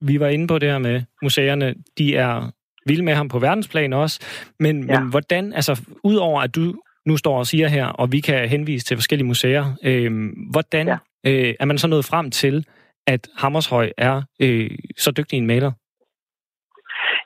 vi 0.00 0.20
var 0.20 0.28
inde 0.28 0.46
på 0.46 0.58
det 0.58 0.68
her 0.68 0.78
med 0.78 1.02
museerne. 1.22 1.74
De 1.98 2.16
er 2.16 2.50
vilde 2.86 3.04
med 3.04 3.14
ham 3.14 3.28
på 3.28 3.38
verdensplan 3.38 3.92
også. 3.92 4.20
Men, 4.60 4.88
ja. 4.88 5.00
men 5.00 5.10
hvordan, 5.10 5.52
altså 5.52 5.80
udover 6.04 6.40
at 6.42 6.54
du 6.54 6.74
nu 7.06 7.16
står 7.16 7.38
og 7.38 7.46
siger 7.46 7.68
her, 7.68 7.86
og 7.86 8.12
vi 8.12 8.20
kan 8.20 8.48
henvise 8.48 8.86
til 8.86 8.96
forskellige 8.96 9.26
museer. 9.26 9.74
Øh, 9.84 10.30
hvordan 10.50 10.88
ja. 10.88 10.96
øh, 11.26 11.54
er 11.60 11.64
man 11.64 11.78
så 11.78 11.86
nået 11.86 12.04
frem 12.04 12.30
til, 12.30 12.66
at 13.06 13.28
Hammershøj 13.36 13.90
er 13.98 14.22
øh, 14.40 14.70
så 14.98 15.10
dygtig 15.10 15.36
en 15.36 15.46
maler? 15.46 15.72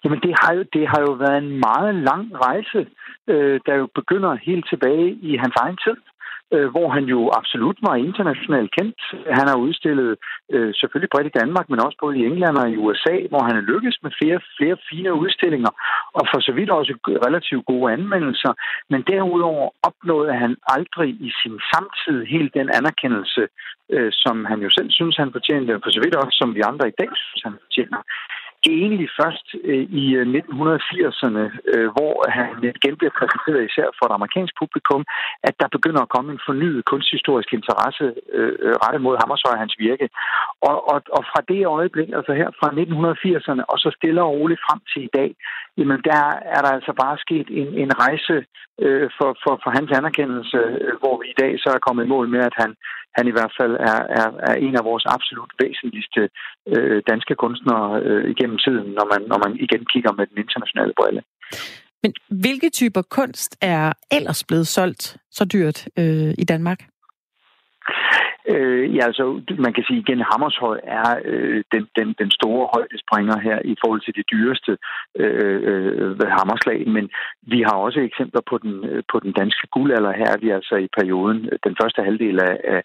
Jamen, 0.06 0.20
det 0.20 0.34
har 0.42 0.52
jo, 0.54 0.62
det 0.72 0.88
har 0.88 1.00
jo 1.06 1.12
været 1.12 1.38
en 1.38 1.60
meget 1.68 1.94
lang 1.94 2.24
rejse, 2.46 2.86
øh, 3.32 3.60
der 3.66 3.74
jo 3.74 3.86
begynder 3.94 4.44
helt 4.48 4.66
tilbage 4.68 5.08
i 5.30 5.36
hans 5.36 5.56
egen 5.62 5.78
tid 5.84 5.96
øh, 6.54 6.68
hvor 6.74 6.88
han 6.96 7.04
jo 7.14 7.20
absolut 7.38 7.78
var 7.88 7.94
internationalt 7.96 8.70
kendt. 8.78 8.98
Han 9.38 9.46
har 9.50 9.56
udstillet 9.66 10.16
øh, 10.54 10.70
selvfølgelig 10.74 11.12
bredt 11.12 11.30
i 11.30 11.38
Danmark, 11.40 11.66
men 11.68 11.84
også 11.84 11.98
både 12.00 12.18
i 12.18 12.26
England 12.30 12.56
og 12.56 12.70
i 12.70 12.76
USA, 12.84 13.16
hvor 13.30 13.42
han 13.48 13.56
er 13.56 13.68
lykkedes 13.70 13.98
med 14.02 14.10
flere, 14.18 14.40
flere 14.56 14.76
fine 14.90 15.12
udstillinger, 15.22 15.72
og 16.18 16.24
for 16.30 16.40
så 16.40 16.52
vidt 16.52 16.70
også 16.70 16.92
relativt 17.26 17.66
gode 17.66 17.92
anmeldelser. 17.92 18.52
Men 18.90 19.00
derudover 19.12 19.66
opnåede 19.88 20.34
han 20.42 20.56
aldrig 20.76 21.10
i 21.28 21.30
sin 21.42 21.56
samtid 21.72 22.18
helt 22.34 22.54
den 22.54 22.68
anerkendelse, 22.78 23.42
øh, 23.94 24.10
som 24.22 24.44
han 24.44 24.58
jo 24.66 24.70
selv 24.70 24.90
synes, 24.90 25.16
han 25.16 25.32
fortjente, 25.32 25.74
og 25.76 25.80
for 25.84 25.90
så 25.90 26.00
vidt 26.04 26.16
også 26.16 26.36
som 26.40 26.54
vi 26.54 26.60
andre 26.70 26.88
i 26.88 26.98
dag 27.00 27.10
synes, 27.14 27.42
han 27.46 27.56
fortjener 27.64 28.00
egentlig 28.82 29.08
først 29.20 29.46
øh, 29.70 29.84
i 30.02 30.04
øh, 30.18 30.26
1980'erne, 30.40 31.44
øh, 31.72 31.88
hvor 31.96 32.14
han 32.38 32.50
igen 32.80 32.94
bliver 32.98 33.14
præsenteret 33.18 33.68
især 33.68 33.88
for 33.98 34.04
et 34.06 34.16
amerikansk 34.18 34.54
publikum, 34.62 35.02
at 35.48 35.54
der 35.60 35.68
begynder 35.76 36.02
at 36.02 36.12
komme 36.14 36.32
en 36.32 36.44
fornyet 36.46 36.84
kunsthistorisk 36.92 37.50
interesse 37.52 38.04
rettet 38.84 39.00
mod 39.06 39.16
Hammershøi 39.20 39.52
og 39.54 39.62
hans 39.64 39.74
virke. 39.78 40.06
Og, 40.68 40.76
og, 40.92 40.98
og 41.16 41.22
fra 41.30 41.40
det 41.52 41.66
øjeblik, 41.78 42.08
altså 42.18 42.32
her 42.40 42.50
fra 42.60 42.68
1980'erne, 42.82 43.62
og 43.72 43.78
så 43.78 43.88
stille 43.98 44.22
og 44.22 44.32
roligt 44.38 44.64
frem 44.66 44.80
til 44.92 45.02
i 45.08 45.14
dag, 45.18 45.30
jamen 45.78 46.00
der 46.10 46.22
er 46.54 46.60
der 46.64 46.72
altså 46.78 46.92
bare 47.02 47.16
sket 47.24 47.48
en, 47.60 47.68
en 47.82 47.90
rejse 48.04 48.36
øh, 48.84 49.08
for, 49.18 49.30
for, 49.42 49.54
for 49.62 49.70
hans 49.78 49.90
anerkendelse, 49.98 50.60
øh, 50.84 50.94
hvor 51.02 51.14
vi 51.20 51.26
i 51.30 51.38
dag 51.42 51.52
så 51.62 51.68
er 51.76 51.84
kommet 51.86 52.04
i 52.04 52.12
mål 52.14 52.26
med, 52.34 52.42
at 52.50 52.56
han, 52.62 52.70
han 53.16 53.24
i 53.28 53.34
hvert 53.36 53.52
fald 53.58 53.74
er, 53.90 54.00
er, 54.20 54.28
er 54.48 54.54
en 54.66 54.74
af 54.80 54.84
vores 54.90 55.04
absolut 55.16 55.52
væsentligste 55.62 56.22
øh, 56.72 57.02
danske 57.10 57.34
kunstnere 57.42 57.86
øh, 58.06 58.24
igennem 58.34 58.58
tiden, 58.64 58.88
når 58.98 59.06
man, 59.12 59.20
når 59.30 59.38
man 59.44 59.52
igen 59.66 59.82
kigger 59.92 60.12
med 60.18 60.26
den 60.30 60.38
internationale 60.44 60.94
brille. 60.98 61.22
Men 62.02 62.12
hvilke 62.44 62.70
typer 62.70 63.02
kunst 63.02 63.56
er 63.60 63.92
ellers 64.10 64.44
blevet 64.44 64.66
solgt 64.66 65.16
så 65.30 65.44
dyrt 65.44 65.78
øh, 65.98 66.34
i 66.38 66.44
Danmark? 66.44 66.80
Øh, 68.54 68.96
ja, 68.96 69.02
altså, 69.10 69.24
man 69.58 69.72
kan 69.72 69.84
sige 69.84 70.00
igen, 70.04 70.20
Hammershøj 70.30 70.78
er 70.84 71.10
øh, 71.24 71.64
den, 71.72 71.84
den, 71.98 72.08
den 72.18 72.30
store 72.30 72.68
højdespringer 72.74 73.36
her 73.46 73.58
i 73.72 73.74
forhold 73.82 74.00
til 74.04 74.14
det 74.18 74.26
dyreste 74.32 74.72
øh, 75.22 75.58
øh, 75.70 76.28
hammerslag, 76.36 76.88
men 76.96 77.10
vi 77.52 77.58
har 77.68 77.76
også 77.86 78.00
eksempler 78.00 78.42
på 78.50 78.58
den, 78.58 78.74
øh, 78.90 79.02
på 79.12 79.16
den 79.24 79.32
danske 79.32 79.66
guldalder 79.74 80.12
her, 80.12 80.32
vi 80.42 80.48
altså 80.50 80.74
i 80.86 80.88
perioden, 80.98 81.40
øh, 81.52 81.58
den 81.66 81.74
første 81.80 82.00
halvdel 82.02 82.40
af, 82.40 82.56
af 82.74 82.82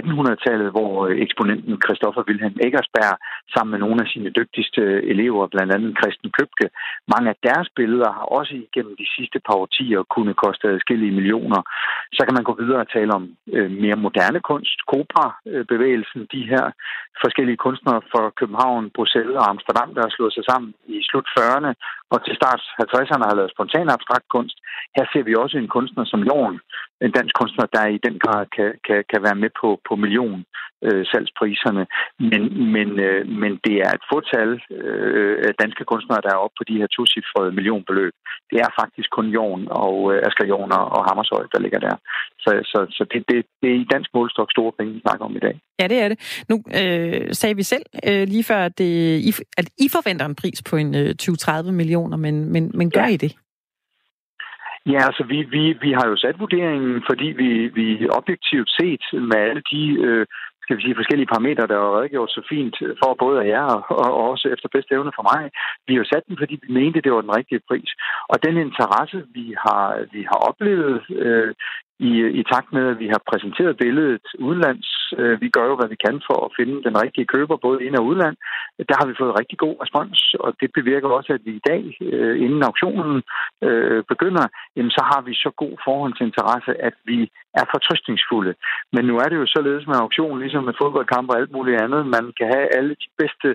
1800-tallet, 0.00 0.70
hvor 0.76 1.06
øh, 1.06 1.16
eksponenten 1.24 1.74
Christoffer 1.84 2.22
Wilhelm 2.28 2.56
Eggersberg 2.66 3.14
sammen 3.54 3.70
med 3.72 3.80
nogle 3.84 3.98
af 4.04 4.08
sine 4.14 4.30
dygtigste 4.30 4.82
elever, 5.12 5.46
blandt 5.54 5.72
andet 5.74 5.98
Christen 6.00 6.30
Købke, 6.38 6.66
mange 7.14 7.28
af 7.32 7.36
deres 7.48 7.68
billeder 7.78 8.10
har 8.18 8.26
også 8.38 8.54
igennem 8.54 8.94
de 9.02 9.06
sidste 9.16 9.38
par 9.46 9.56
årtier 9.62 10.02
kunne 10.14 10.34
koste 10.34 10.68
adskillige 10.68 11.16
millioner. 11.18 11.60
Så 12.16 12.22
kan 12.24 12.34
man 12.34 12.48
gå 12.48 12.54
videre 12.62 12.80
og 12.84 12.90
tale 12.96 13.12
om 13.18 13.24
øh, 13.56 13.70
mere 13.70 13.96
moderne 14.06 14.40
kunst, 14.50 14.78
Cobra-bevægelsen, 14.92 16.20
de 16.34 16.42
her 16.52 16.64
forskellige 17.22 17.62
kunstnere 17.64 18.00
fra 18.12 18.22
København, 18.40 18.90
Bruxelles 18.96 19.36
og 19.40 19.48
Amsterdam, 19.52 19.88
der 19.94 20.02
har 20.04 20.12
slået 20.16 20.34
sig 20.34 20.44
sammen 20.50 20.70
i 20.94 20.96
slut 21.08 21.28
40'erne 21.36 21.72
og 22.12 22.18
til 22.24 22.34
start 22.40 22.62
50'erne 22.84 23.26
har 23.28 23.36
lavet 23.38 23.54
spontan 23.54 23.94
abstrakt 23.96 24.26
kunst. 24.34 24.56
Her 24.96 25.04
ser 25.12 25.22
vi 25.28 25.34
også 25.42 25.56
en 25.58 25.72
kunstner 25.76 26.04
som 26.04 26.20
Jorn, 26.28 26.56
en 27.06 27.12
dansk 27.18 27.34
kunstner, 27.40 27.66
der 27.76 27.84
i 27.86 27.98
den 28.06 28.16
grad 28.24 28.42
kan, 28.56 28.70
kan, 28.86 28.98
kan 29.10 29.20
være 29.26 29.38
med 29.42 29.50
på, 29.60 29.68
på 29.88 29.92
million 30.04 30.40
øh, 30.86 31.02
salgspriserne. 31.10 31.84
Men, 32.30 32.42
men, 32.74 32.88
øh, 33.06 33.22
men 33.42 33.52
det 33.66 33.76
er 33.86 33.92
et 33.98 34.04
fortal 34.12 34.50
øh, 34.78 35.36
af 35.48 35.52
danske 35.62 35.84
kunstnere, 35.90 36.24
der 36.24 36.32
er 36.32 36.42
oppe 36.44 36.56
på 36.58 36.64
de 36.68 36.78
her 36.80 36.88
tocifrede 36.96 37.52
millionbeløb. 37.56 38.14
Det 38.50 38.58
er 38.64 38.70
faktisk 38.80 39.08
kun 39.16 39.26
Jorn 39.36 39.62
og 39.84 39.96
øh, 40.12 40.26
Asger 40.26 40.46
Jorn 40.52 40.72
og 40.96 41.02
Hammershøj, 41.08 41.44
der 41.52 41.60
ligger 41.64 41.80
der. 41.86 41.96
Så, 42.44 42.50
så, 42.70 42.78
så 42.96 43.02
det, 43.12 43.20
det, 43.28 43.36
det 43.62 43.68
er 43.70 43.78
i 43.80 43.90
dansk 43.94 44.10
målstok 44.14 44.48
store 44.50 44.72
penge, 44.78 44.92
vi 44.92 45.00
snakker 45.06 45.24
om 45.24 45.36
i 45.36 45.44
dag. 45.46 45.54
Ja, 45.80 45.86
det 45.92 45.98
er 46.04 46.08
det. 46.08 46.18
Nu 46.50 46.56
øh, 46.80 47.34
sagde 47.40 47.56
vi 47.56 47.62
selv 47.62 47.86
øh, 48.08 48.24
lige 48.32 48.44
før, 48.44 48.60
at, 48.68 48.78
det, 48.78 48.90
I, 49.28 49.30
at 49.58 49.66
I 49.84 49.86
forventer 49.96 50.26
en 50.26 50.40
pris 50.42 50.62
på 50.70 50.76
en 50.76 50.94
øh, 50.94 51.14
20-30 51.22 51.70
millioner, 51.70 52.16
men, 52.16 52.52
men, 52.52 52.70
men 52.74 52.90
gør 52.90 53.00
ja. 53.00 53.08
I 53.08 53.16
det? 53.16 53.32
Ja, 54.86 55.00
altså 55.08 55.24
vi, 55.32 55.38
vi, 55.42 55.62
vi 55.84 55.90
har 55.92 56.06
jo 56.08 56.16
sat 56.16 56.40
vurderingen, 56.40 57.02
fordi 57.10 57.24
vi, 57.24 57.50
vi 57.78 58.08
objektivt 58.08 58.70
set 58.80 59.04
med 59.12 59.38
alle 59.48 59.62
de 59.72 59.82
øh, 60.06 60.26
skal 60.62 60.76
vi 60.76 60.82
sige, 60.82 61.00
forskellige 61.00 61.32
parametre, 61.32 61.70
der 61.70 61.76
er 61.78 61.96
redegjort 61.98 62.30
så 62.30 62.42
fint 62.52 62.76
for 63.00 63.10
både 63.24 63.36
af 63.42 63.46
jer 63.54 63.70
og, 63.94 64.06
og 64.16 64.30
også 64.30 64.46
efter 64.54 64.68
bedste 64.74 64.94
evne 64.94 65.12
for 65.18 65.24
mig. 65.32 65.42
Vi 65.88 65.94
har 65.96 66.04
sat 66.12 66.24
den, 66.28 66.36
fordi 66.40 66.54
vi 66.62 66.68
mente, 66.78 67.04
det 67.04 67.12
var 67.12 67.20
den 67.26 67.36
rigtige 67.38 67.66
pris. 67.68 67.90
Og 68.32 68.36
den 68.46 68.56
interesse, 68.66 69.18
vi 69.36 69.46
har, 69.64 69.84
vi 70.14 70.22
har 70.30 70.38
oplevet 70.48 70.94
øh, 71.24 71.50
i, 72.08 72.12
i 72.40 72.42
takt 72.52 72.68
med, 72.76 72.84
at 72.92 72.98
vi 73.02 73.08
har 73.14 73.22
præsenteret 73.30 73.76
billedet 73.82 74.26
udenlands. 74.46 74.88
Øh, 75.18 75.40
vi 75.40 75.48
gør 75.56 75.66
jo, 75.70 75.74
hvad 75.76 75.88
vi 75.88 75.98
kan 76.06 76.16
for 76.28 76.38
at 76.46 76.54
finde 76.58 76.76
den 76.86 76.96
rigtige 77.04 77.30
køber, 77.34 77.56
både 77.66 77.84
ind- 77.86 78.00
og 78.00 78.06
udland. 78.10 78.36
Der 78.88 78.96
har 79.00 79.06
vi 79.06 79.14
fået 79.20 79.38
rigtig 79.40 79.58
god 79.64 79.76
respons, 79.82 80.18
og 80.44 80.50
det 80.60 80.70
bevirker 80.78 81.08
også, 81.08 81.32
at 81.32 81.42
vi 81.46 81.52
i 81.56 81.66
dag, 81.70 81.82
øh, 82.00 82.34
inden 82.44 82.62
auktionen 82.68 83.22
øh, 83.66 84.02
begynder, 84.12 84.44
jamen, 84.76 84.90
så 84.98 85.02
har 85.10 85.20
vi 85.28 85.34
så 85.34 85.50
god 85.62 85.74
forhåndsinteresse, 85.86 86.72
at 86.88 86.96
vi 87.10 87.18
er 87.60 87.64
fortrystningsfulde. 87.72 88.54
Men 88.94 89.02
nu 89.04 89.14
er 89.22 89.28
det 89.28 89.36
jo 89.42 89.46
således 89.46 89.86
med 89.86 89.96
auktionen, 90.04 90.40
ligesom 90.40 90.64
med 90.64 90.78
fodboldkampe 90.82 91.32
og 91.32 91.38
alt 91.40 91.52
muligt 91.56 91.80
andet. 91.84 92.06
Man 92.16 92.24
kan 92.38 92.46
have 92.54 92.66
alle 92.76 92.94
de 93.02 93.08
bedste 93.20 93.48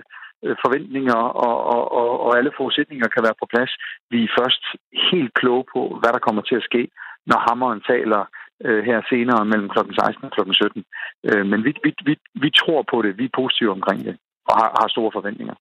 øh, 0.44 0.56
forventninger 0.64 1.18
og, 1.46 1.56
og, 1.74 1.82
og, 2.00 2.10
og 2.24 2.30
alle 2.38 2.52
forudsætninger 2.56 3.08
kan 3.08 3.22
være 3.26 3.40
på 3.40 3.46
plads. 3.52 3.72
Vi 4.10 4.18
er 4.24 4.34
først 4.40 4.62
helt 5.10 5.32
kloge 5.34 5.64
på, 5.74 5.80
hvad 6.00 6.10
der 6.12 6.26
kommer 6.26 6.42
til 6.42 6.56
at 6.60 6.68
ske, 6.70 6.82
når 7.30 7.38
hammeren 7.48 7.80
taler 7.92 8.22
øh, 8.66 8.80
her 8.88 8.98
senere 9.10 9.44
mellem 9.44 9.68
kl. 9.68 9.78
16 9.78 10.24
og 10.24 10.30
kl. 10.36 10.40
17. 10.52 10.84
Øh, 11.28 11.46
men 11.50 11.58
vi, 11.64 11.70
vi, 11.84 11.90
vi, 12.08 12.14
vi 12.44 12.50
tror 12.60 12.80
på 12.92 12.96
det. 13.02 13.18
Vi 13.18 13.24
er 13.24 13.38
positive 13.40 13.70
omkring 13.78 14.00
det 14.04 14.16
og 14.48 14.54
har, 14.60 14.68
har 14.80 14.88
store 14.88 15.12
forventninger. 15.16 15.54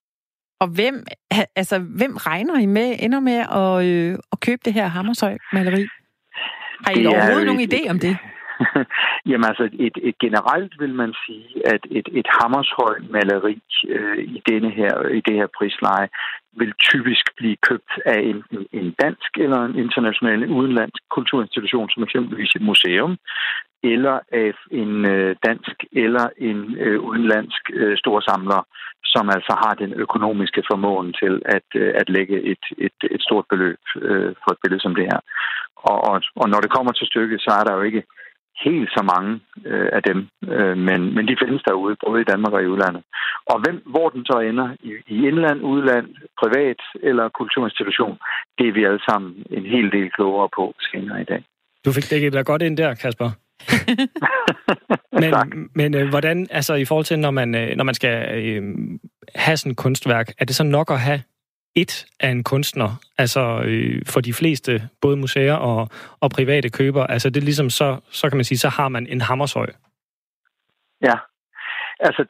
Og 0.60 0.68
hvem, 0.68 0.96
altså, 1.56 1.80
hvem 1.80 2.14
regner 2.30 2.58
I 2.60 2.66
med, 2.66 2.96
ender 3.00 3.20
med 3.20 3.40
at, 3.62 3.74
øh, 3.90 4.18
at 4.32 4.40
købe 4.40 4.62
det 4.66 4.74
her 4.74 4.88
Hammershøj-maleri? 4.88 5.88
Har 6.86 6.92
I 6.92 7.06
overhovedet 7.06 7.46
nogen 7.46 7.70
idé 7.70 7.90
om 7.90 8.00
det? 8.00 8.18
Jamen 9.30 9.46
altså, 9.52 9.70
et, 9.74 9.98
et 10.10 10.18
generelt 10.26 10.74
vil 10.80 10.94
man 10.94 11.14
sige, 11.26 11.48
at 11.74 11.82
et, 11.92 12.08
et 12.20 12.28
Hammershøj 12.38 12.96
maleri 13.10 13.62
øh, 13.88 14.18
i, 14.18 14.42
denne 14.50 14.70
her, 14.72 14.94
i 15.20 15.22
det 15.28 15.36
her 15.36 15.48
prisleje 15.58 16.08
vil 16.60 16.74
typisk 16.90 17.26
blive 17.38 17.58
købt 17.70 17.92
af 18.06 18.20
enten 18.32 18.68
en 18.72 18.96
dansk 19.04 19.32
eller 19.38 19.60
en 19.66 19.76
international 19.76 20.52
udenlandsk 20.52 21.02
kulturinstitution, 21.10 21.90
som 21.90 22.04
eksempelvis 22.04 22.56
et 22.56 22.62
museum, 22.62 23.18
eller 23.84 24.20
af 24.32 24.54
en 24.72 24.94
øh, 25.14 25.36
dansk 25.48 25.76
eller 25.92 26.26
en 26.38 26.78
øh, 26.78 27.00
udenlandsk 27.00 27.64
øh, 27.74 27.98
storsamler, 27.98 28.62
som 29.06 29.30
altså 29.36 29.54
har 29.64 29.74
den 29.74 29.94
økonomiske 29.94 30.64
formåen 30.72 31.14
til 31.22 31.42
at, 31.46 31.68
øh, 31.76 31.94
at 32.02 32.10
lægge 32.10 32.38
et, 32.52 32.64
et, 32.78 32.98
et 33.12 33.22
stort 33.22 33.46
beløb 33.50 33.82
øh, 33.96 34.32
for 34.44 34.52
et 34.52 34.62
billede 34.64 34.82
som 34.82 34.96
det 34.96 35.06
her. 35.12 35.20
Og, 35.76 35.98
og, 36.10 36.22
og 36.36 36.50
når 36.50 36.60
det 36.62 36.74
kommer 36.76 36.92
til 36.92 37.08
stykket, 37.08 37.42
så 37.42 37.52
er 37.60 37.64
der 37.64 37.74
jo 37.76 37.82
ikke 37.82 38.04
helt 38.66 38.90
så 38.98 39.02
mange 39.14 39.32
øh, 39.66 39.90
af 39.98 40.02
dem, 40.10 40.20
øh, 40.54 40.78
men, 40.88 41.00
men 41.16 41.24
de 41.28 41.36
findes 41.44 41.64
derude, 41.68 41.96
både 42.06 42.22
i 42.22 42.30
Danmark 42.32 42.54
og 42.54 42.64
i 42.64 42.72
udlandet. 42.74 43.04
Og 43.52 43.58
hvem, 43.64 43.78
hvor 43.94 44.10
den 44.10 44.26
så 44.26 44.38
ender, 44.50 44.68
i, 44.88 44.92
i 45.16 45.18
indland, 45.30 45.60
udland, 45.62 46.08
privat 46.42 46.80
eller 47.10 47.30
kulturinstitution, 47.40 48.18
det 48.58 48.68
er 48.68 48.74
vi 48.78 48.84
alle 48.84 49.04
sammen 49.10 49.30
en 49.50 49.66
hel 49.74 49.92
del 49.92 50.12
klogere 50.12 50.50
på 50.58 50.64
senere 50.92 51.22
i 51.22 51.28
dag. 51.32 51.42
Du 51.86 51.92
fik 51.92 52.10
dækket 52.10 52.34
dig 52.34 52.46
godt 52.46 52.62
ind 52.62 52.78
der, 52.78 52.94
Kasper. 52.94 53.30
men 55.22 55.34
men 55.76 55.96
øh, 55.96 56.10
hvordan, 56.10 56.48
altså 56.52 56.74
i 56.74 56.86
forhold 56.86 57.06
til, 57.06 57.20
når 57.20 57.32
man, 57.32 57.56
øh, 57.56 57.76
når 57.76 57.84
man 57.84 57.94
skal 57.94 58.16
øh, 58.38 58.64
have 59.36 59.58
sådan 59.58 59.72
et 59.72 59.78
kunstværk, 59.78 60.28
er 60.40 60.46
det 60.46 60.56
så 60.56 60.64
nok 60.64 60.92
at 60.92 61.00
have 61.00 61.22
et 61.84 62.06
af 62.20 62.30
en 62.30 62.44
kunstner, 62.44 62.90
altså 63.18 63.62
øh, 63.66 64.02
for 64.06 64.22
de 64.22 64.34
fleste, 64.34 64.72
både 65.02 65.18
museer 65.18 65.54
og, 65.54 65.90
og 66.20 66.32
private 66.32 66.70
køber, 66.70 67.04
altså 67.04 67.30
det 67.30 67.38
er 67.38 67.46
ligesom 67.46 67.70
så, 67.70 68.00
så 68.12 68.30
kan 68.30 68.38
man 68.38 68.46
sige, 68.46 68.58
så 68.58 68.70
har 68.70 68.90
man 68.90 69.08
en 69.08 69.22
hammershøj. 69.22 69.70
Ja, 71.02 71.14
Altså, 72.00 72.22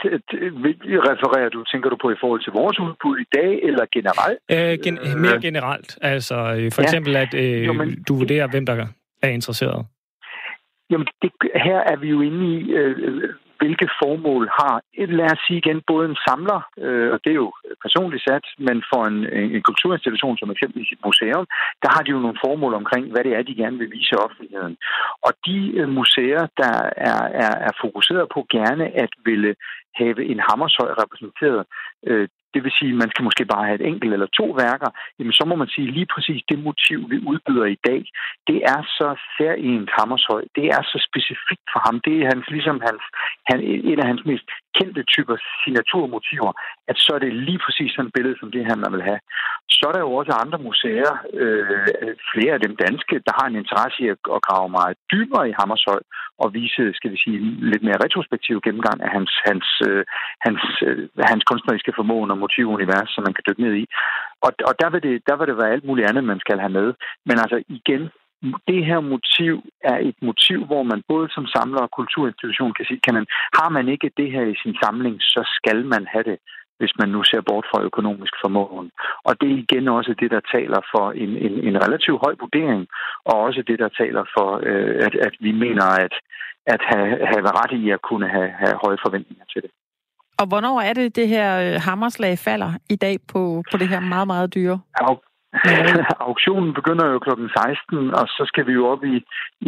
refererer 1.11 1.49
du, 1.49 1.63
tænker 1.63 1.89
du 1.89 1.97
på 2.01 2.11
i 2.11 2.15
forhold 2.19 2.41
til 2.43 2.53
vores 2.53 2.79
udbud 2.79 3.17
i 3.19 3.27
dag, 3.35 3.51
eller 3.63 3.85
generelt? 3.93 4.39
Øh, 4.51 4.73
gen- 4.83 4.99
øh, 5.07 5.21
mere 5.21 5.41
generelt. 5.41 5.97
Altså, 6.01 6.35
øh, 6.35 6.71
for 6.71 6.81
ja. 6.81 6.85
eksempel, 6.85 7.15
at 7.15 7.33
øh, 7.33 7.65
jo, 7.65 7.73
men, 7.73 8.03
du 8.07 8.15
vurderer, 8.15 8.47
hvem 8.47 8.65
der 8.65 8.85
er 9.21 9.27
interesseret. 9.27 9.85
Jamen, 10.89 11.07
det, 11.21 11.31
her 11.55 11.79
er 11.91 11.97
vi 11.97 12.07
jo 12.09 12.21
inde 12.21 12.41
i, 12.57 12.71
øh, 12.71 13.33
hvilke 13.59 13.87
formål 14.01 14.43
har, 14.59 14.75
lad 15.19 15.31
os 15.33 15.41
sige 15.45 15.61
igen, 15.63 15.79
både 15.91 16.05
en 16.09 16.17
samler, 16.27 16.59
øh, 16.83 17.09
og 17.13 17.19
det 17.23 17.31
er 17.31 17.39
jo 17.45 17.49
personligt 17.85 18.23
sat, 18.27 18.45
men 18.67 18.77
for 18.91 19.01
en, 19.09 19.17
en 19.55 19.63
kulturinstitution 19.69 20.37
som 20.37 20.51
eksempelvis 20.51 20.91
et 20.91 21.05
museum, 21.09 21.45
der 21.83 21.89
har 21.95 22.01
de 22.03 22.11
jo 22.15 22.19
nogle 22.19 22.41
formål 22.45 22.73
omkring, 22.81 23.03
hvad 23.11 23.23
det 23.23 23.33
er, 23.33 23.41
de 23.41 23.61
gerne 23.63 23.77
vil 23.77 23.91
vise 23.97 24.23
offentligheden. 24.25 24.75
Og 25.25 25.31
de 25.47 25.57
øh, 25.79 25.89
museer, 25.99 26.43
der 26.61 26.75
er, 27.09 27.21
er, 27.45 27.53
er 27.67 27.73
fokuseret 27.83 28.25
på 28.33 28.39
gerne 28.57 28.85
at 29.03 29.11
ville 29.29 29.55
have 29.99 30.25
en 30.31 30.39
hammershøj 30.47 30.89
repræsenteret, 31.01 31.63
øh, 32.09 32.27
det 32.57 32.65
vil 32.65 32.77
sige, 32.79 32.93
at 32.93 33.01
man 33.03 33.11
skal 33.11 33.27
måske 33.27 33.45
bare 33.53 33.65
have 33.67 33.79
et 33.79 33.87
enkelt 33.91 34.13
eller 34.13 34.29
to 34.39 34.45
værker, 34.63 34.89
jamen 35.17 35.35
så 35.39 35.43
må 35.49 35.55
man 35.61 35.69
sige 35.75 35.87
lige 35.97 36.09
præcis 36.13 36.41
det 36.51 36.59
motiv, 36.69 36.99
vi 37.11 37.17
udbyder 37.31 37.67
i 37.75 37.79
dag, 37.89 38.01
det 38.49 38.59
er 38.73 38.81
så 38.99 39.09
særligt 39.37 39.89
Hammershøj. 39.97 40.43
Det 40.57 40.65
er 40.75 40.81
så 40.91 40.97
specifikt 41.09 41.65
for 41.73 41.79
ham. 41.85 41.95
Det 42.05 42.15
er 42.19 42.25
hans, 42.33 42.45
ligesom 42.55 42.77
hans, 42.87 43.03
han, 43.49 43.59
en 43.91 43.99
af 44.03 44.07
hans 44.11 44.23
mest 44.29 44.47
kendte 44.77 45.03
typer 45.13 45.35
signaturmotiver, 45.61 46.51
at 46.91 46.97
så 47.05 47.11
er 47.15 47.21
det 47.25 47.33
lige 47.47 47.61
præcis 47.65 47.91
sådan 47.91 48.07
et 48.07 48.15
billede 48.17 48.37
som 48.39 48.51
det 48.55 48.65
her, 48.67 48.75
man 48.75 48.93
vil 48.95 49.07
have. 49.09 49.19
Så 49.77 49.83
er 49.89 49.93
der 49.93 50.03
jo 50.05 50.11
også 50.19 50.31
andre 50.43 50.59
museer, 50.67 51.13
øh, 51.41 52.13
flere 52.31 52.53
af 52.57 52.61
dem 52.65 52.75
danske, 52.85 53.15
der 53.27 53.33
har 53.39 53.45
en 53.47 53.61
interesse 53.61 53.97
i 54.03 54.07
at, 54.13 54.41
grave 54.47 54.69
meget 54.77 54.95
dybere 55.13 55.49
i 55.49 55.57
Hammershøj 55.59 56.01
og 56.43 56.47
vise, 56.59 56.83
skal 56.97 57.11
vi 57.13 57.17
sige, 57.23 57.37
lidt 57.71 57.83
mere 57.87 58.03
retrospektiv 58.05 58.55
gennemgang 58.65 58.97
af 59.05 59.09
hans, 59.17 59.31
hans, 59.47 59.67
øh, 59.89 60.03
hans, 60.45 60.63
øh, 60.87 61.09
hans 61.31 61.43
kunstneriske 61.49 61.93
formåen 61.95 62.31
og 62.31 62.37
motivunivers, 62.47 63.09
som 63.13 63.21
man 63.27 63.35
kan 63.35 63.45
dykke 63.47 63.63
ned 63.65 63.73
i. 63.83 63.85
Og, 64.45 64.51
og 64.69 64.73
der, 64.81 64.89
vil 64.91 65.01
det, 65.07 65.15
der 65.27 65.35
vil 65.37 65.47
det 65.49 65.57
være 65.61 65.73
alt 65.75 65.85
muligt 65.89 66.09
andet, 66.09 66.23
man 66.23 66.39
skal 66.45 66.57
have 66.63 66.75
med. 66.79 66.87
Men 67.27 67.35
altså 67.43 67.57
igen, 67.79 68.03
det 68.67 68.85
her 68.85 68.99
motiv 68.99 69.53
er 69.83 69.97
et 70.09 70.17
motiv, 70.21 70.65
hvor 70.65 70.83
man 70.83 71.03
både 71.07 71.27
som 71.35 71.45
samler 71.55 71.81
og 71.81 71.91
kulturinstitution 71.91 72.73
kan 72.73 72.85
sige, 72.85 72.99
kan 73.05 73.13
man, 73.13 73.25
har 73.59 73.69
man 73.69 73.87
ikke 73.93 74.11
det 74.17 74.31
her 74.31 74.45
i 74.53 74.55
sin 74.63 74.75
samling, 74.83 75.15
så 75.21 75.41
skal 75.57 75.85
man 75.85 76.07
have 76.13 76.23
det, 76.23 76.37
hvis 76.79 76.93
man 76.99 77.09
nu 77.09 77.23
ser 77.23 77.41
bort 77.49 77.65
fra 77.71 77.83
økonomisk 77.89 78.33
formåen. 78.43 78.91
Og 79.27 79.41
det 79.41 79.47
er 79.51 79.63
igen 79.65 79.87
også 79.87 80.13
det, 80.21 80.31
der 80.31 80.41
taler 80.55 80.81
for 80.93 81.05
en, 81.11 81.31
en, 81.45 81.53
en 81.69 81.77
relativt 81.85 82.21
høj 82.25 82.33
vurdering, 82.39 82.87
og 83.25 83.35
også 83.45 83.61
det, 83.67 83.79
der 83.79 83.89
taler 84.01 84.23
for, 84.35 84.49
øh, 84.69 84.95
at, 85.05 85.15
at 85.27 85.33
vi 85.39 85.51
mener, 85.51 85.85
at, 86.05 86.13
at 86.73 86.81
have, 86.91 87.07
have 87.31 87.43
ret 87.59 87.73
i 87.81 87.89
at 87.89 88.01
kunne 88.01 88.27
have, 88.35 88.49
have 88.63 88.75
høje 88.83 88.97
forventninger 89.05 89.45
til 89.53 89.61
det. 89.61 89.71
Og 90.39 90.45
hvornår 90.47 90.81
er 90.81 90.93
det, 90.93 91.15
det 91.15 91.27
her 91.27 91.49
øh, 91.65 91.81
hammerslag 91.81 92.39
falder 92.39 92.71
i 92.89 92.95
dag 92.95 93.17
på, 93.31 93.63
på 93.71 93.77
det 93.77 93.87
her 93.87 93.99
meget, 93.99 94.27
meget 94.27 94.53
dyre? 94.55 94.79
Auktionen 96.29 96.73
begynder 96.79 97.05
jo 97.13 97.19
kl. 97.19 97.29
16, 97.29 98.13
og 98.19 98.25
så 98.35 98.43
skal 98.51 98.67
vi 98.67 98.73
jo 98.79 98.83
op 98.93 99.03
i, 99.03 99.15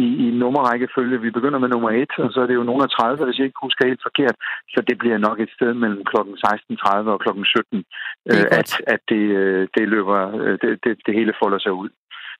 i, 0.04 0.06
i 0.24 0.26
nummerrækkefølge. 0.40 1.20
Vi 1.20 1.30
begynder 1.30 1.58
med 1.58 1.68
nummer 1.68 1.90
1, 1.90 2.10
og 2.24 2.32
så 2.32 2.40
er 2.40 2.46
det 2.46 2.54
jo 2.54 2.68
nogen 2.70 2.82
af 2.82 2.90
30, 2.90 3.24
hvis 3.24 3.38
jeg 3.38 3.46
ikke 3.46 3.64
husker 3.66 3.86
helt 3.86 4.06
forkert. 4.08 4.36
Så 4.74 4.78
det 4.88 4.98
bliver 4.98 5.18
nok 5.18 5.40
et 5.40 5.50
sted 5.56 5.74
mellem 5.74 6.02
kl. 6.10 6.16
16.30 6.16 7.14
og 7.14 7.20
kl. 7.24 7.28
17, 7.44 7.84
det 8.26 8.44
at, 8.60 8.70
at 8.94 9.00
det, 9.08 9.24
øh, 9.42 9.68
det 9.76 9.88
løber, 9.94 10.20
øh, 10.42 10.58
det, 10.62 10.70
det, 10.84 10.92
det 11.06 11.14
hele 11.18 11.32
folder 11.42 11.58
sig 11.58 11.72
ud. 11.72 11.90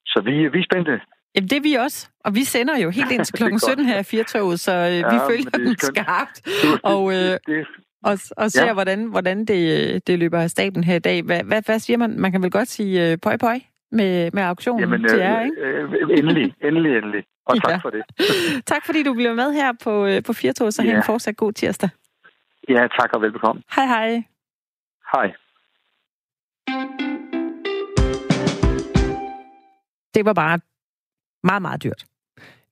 Så 0.05 0.17
vi, 0.25 0.33
vi 0.53 0.59
er 0.59 0.67
spændte. 0.71 1.01
Jamen, 1.35 1.49
det 1.49 1.57
er 1.57 1.65
vi 1.69 1.73
også. 1.73 2.09
Og 2.25 2.35
vi 2.35 2.43
sender 2.43 2.75
jo 2.83 2.89
helt 2.89 3.11
ind 3.11 3.25
til 3.25 3.35
klokken 3.39 3.59
17 3.59 3.85
her 3.85 3.99
i 3.99 4.03
Firtoget, 4.03 4.59
så 4.59 4.71
øh, 4.71 4.99
ja, 4.99 5.13
vi 5.13 5.17
følger 5.29 5.49
den 5.49 5.77
skarpt. 5.77 6.37
Og, 6.93 7.03
øh, 7.15 7.33
det, 7.47 7.67
og, 8.03 8.17
og 8.37 8.51
ser, 8.51 8.65
ja. 8.65 8.73
hvordan, 8.73 9.05
hvordan 9.05 9.45
det, 9.45 10.07
det 10.07 10.19
løber 10.19 10.39
af 10.39 10.49
staben 10.49 10.83
her 10.83 10.95
i 10.95 10.99
dag. 10.99 11.23
Hvad, 11.23 11.43
hvad, 11.43 11.61
hvad 11.65 11.79
siger 11.79 11.97
man? 11.97 12.19
Man 12.19 12.31
kan 12.31 12.41
vel 12.41 12.51
godt 12.51 12.67
sige 12.67 13.13
uh, 13.13 13.19
pøj 13.19 13.37
pøj 13.37 13.59
med, 13.91 14.31
med 14.31 14.43
auktionen 14.43 14.79
Jamen, 14.79 15.09
til 15.09 15.19
jer, 15.19 15.41
ikke? 15.41 15.61
Øh, 15.61 16.17
endelig, 16.17 16.55
endelig, 16.67 16.97
endelig. 16.97 17.23
Og 17.45 17.55
tak 17.63 17.71
ja. 17.71 17.77
for 17.77 17.89
det. 17.89 18.03
tak 18.71 18.85
fordi 18.85 19.03
du 19.03 19.13
blev 19.13 19.35
med 19.35 19.53
her 19.53 19.73
på, 19.83 20.05
øh, 20.05 20.23
på 20.23 20.33
Firtog, 20.33 20.73
så 20.73 20.81
ja. 20.81 20.89
have 20.89 20.97
en 20.97 21.03
fortsat 21.03 21.37
god 21.37 21.53
tirsdag. 21.53 21.89
Ja, 22.69 22.87
tak 22.99 23.09
og 23.13 23.21
velbekomme. 23.21 23.61
Hej 23.75 23.85
hej. 23.85 24.23
Hej. 25.13 25.33
Det 30.13 30.25
var 30.25 30.33
bare 30.33 30.59
meget, 31.43 31.61
meget 31.61 31.83
dyrt. 31.83 32.05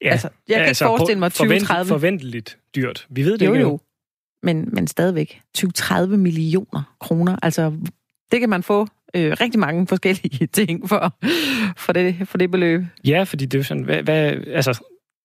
Ja, 0.02 0.10
altså, 0.10 0.30
jeg 0.48 0.58
kan 0.58 0.68
altså, 0.68 0.86
ikke 0.86 0.90
forestille 0.90 1.20
mig 1.20 1.32
2030. 1.32 1.90
Forventeligt 1.90 2.60
dyrt. 2.76 3.08
Vi 3.10 3.24
ved 3.24 3.38
det 3.38 3.46
jo, 3.46 3.54
ikke 3.54 3.62
jo 3.62 3.80
men, 4.44 4.70
men 4.72 4.88
stadigvæk 4.88 5.42
20-30 5.58 6.06
millioner 6.06 6.96
kroner. 7.00 7.36
Altså, 7.42 7.74
det 8.32 8.40
kan 8.40 8.50
man 8.50 8.64
få 8.64 8.88
øh, 9.16 9.38
rigtig 9.42 9.60
mange 9.60 9.88
forskellige 9.88 10.48
ting 10.58 10.90
for, 10.90 11.14
for, 11.78 11.94
det, 11.94 12.16
for 12.26 12.38
det 12.38 12.52
beløb. 12.52 12.82
Ja, 13.06 13.24
fordi 13.24 13.46
det 13.46 13.60
er 13.60 13.64
sådan, 13.64 13.84
hvad, 13.84 14.04
hvad, 14.04 14.34
altså, 14.48 14.84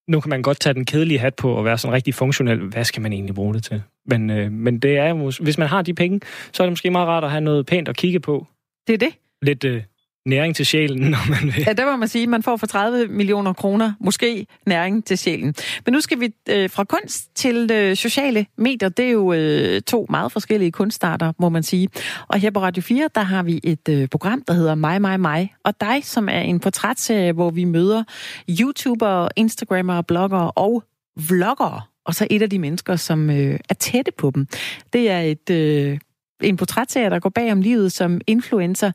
nu 0.08 0.20
kan 0.20 0.30
man 0.30 0.42
godt 0.42 0.60
tage 0.60 0.74
den 0.74 0.84
kedelige 0.84 1.18
hat 1.18 1.34
på 1.34 1.52
og 1.52 1.64
være 1.64 1.78
sådan 1.78 1.94
rigtig 1.94 2.14
funktionel. 2.14 2.60
Hvad 2.60 2.84
skal 2.84 3.02
man 3.02 3.12
egentlig 3.12 3.34
bruge 3.34 3.54
det 3.54 3.64
til? 3.64 3.82
Men, 4.06 4.30
øh, 4.30 4.52
men 4.52 4.78
det 4.78 4.98
er, 4.98 5.42
hvis 5.42 5.58
man 5.58 5.68
har 5.68 5.82
de 5.82 5.94
penge, 5.94 6.20
så 6.52 6.62
er 6.62 6.66
det 6.66 6.72
måske 6.72 6.90
meget 6.90 7.08
rart 7.08 7.24
at 7.24 7.30
have 7.30 7.40
noget 7.40 7.66
pænt 7.66 7.88
at 7.88 7.96
kigge 7.96 8.20
på. 8.20 8.46
Det 8.86 8.92
er 8.92 8.98
det. 8.98 9.14
Lidt 9.42 9.64
øh, 9.64 9.82
næring 10.26 10.56
til 10.56 10.66
sjælen, 10.66 11.00
når 11.10 11.30
man 11.30 11.54
vil. 11.54 11.64
Ja, 11.66 11.72
der 11.72 11.90
må 11.90 11.96
man 11.96 12.08
sige, 12.08 12.22
at 12.22 12.28
man 12.28 12.42
får 12.42 12.56
for 12.56 12.66
30 12.66 13.06
millioner 13.06 13.52
kroner 13.52 13.92
måske 14.00 14.46
næring 14.66 15.04
til 15.04 15.18
sjælen. 15.18 15.54
Men 15.84 15.92
nu 15.92 16.00
skal 16.00 16.20
vi 16.20 16.30
øh, 16.50 16.70
fra 16.70 16.84
kunst 16.84 17.36
til 17.36 17.70
øh, 17.72 17.96
sociale 17.96 18.46
medier. 18.58 18.88
Det 18.88 19.04
er 19.04 19.10
jo 19.10 19.32
øh, 19.32 19.82
to 19.82 20.06
meget 20.10 20.32
forskellige 20.32 20.72
kunstarter, 20.72 21.32
må 21.38 21.48
man 21.48 21.62
sige. 21.62 21.88
Og 22.28 22.38
her 22.38 22.50
på 22.50 22.60
Radio 22.60 22.82
4, 22.82 23.08
der 23.14 23.20
har 23.20 23.42
vi 23.42 23.60
et 23.64 23.88
øh, 23.88 24.08
program, 24.08 24.42
der 24.42 24.52
hedder 24.52 24.74
Mig, 24.74 25.00
mig, 25.00 25.20
mig. 25.20 25.54
Og 25.64 25.80
dig, 25.80 26.04
som 26.04 26.28
er 26.28 26.40
en 26.40 26.60
portrætserie, 26.60 27.32
hvor 27.32 27.50
vi 27.50 27.64
møder 27.64 28.04
YouTubere, 28.60 29.28
Instagrammere, 29.36 30.04
bloggere 30.04 30.50
og 30.50 30.84
vloggere. 31.28 31.80
Og 32.04 32.14
så 32.14 32.26
et 32.30 32.42
af 32.42 32.50
de 32.50 32.58
mennesker, 32.58 32.96
som 32.96 33.30
øh, 33.30 33.58
er 33.68 33.74
tætte 33.74 34.12
på 34.18 34.30
dem. 34.34 34.46
Det 34.92 35.10
er 35.10 35.20
et... 35.20 35.50
Øh, 35.50 35.98
en 36.44 36.56
portrætserie, 36.56 37.10
der 37.10 37.18
går 37.18 37.30
bag 37.30 37.52
om 37.52 37.60
livet 37.60 37.92
som 37.92 38.20
influencer. 38.26 38.92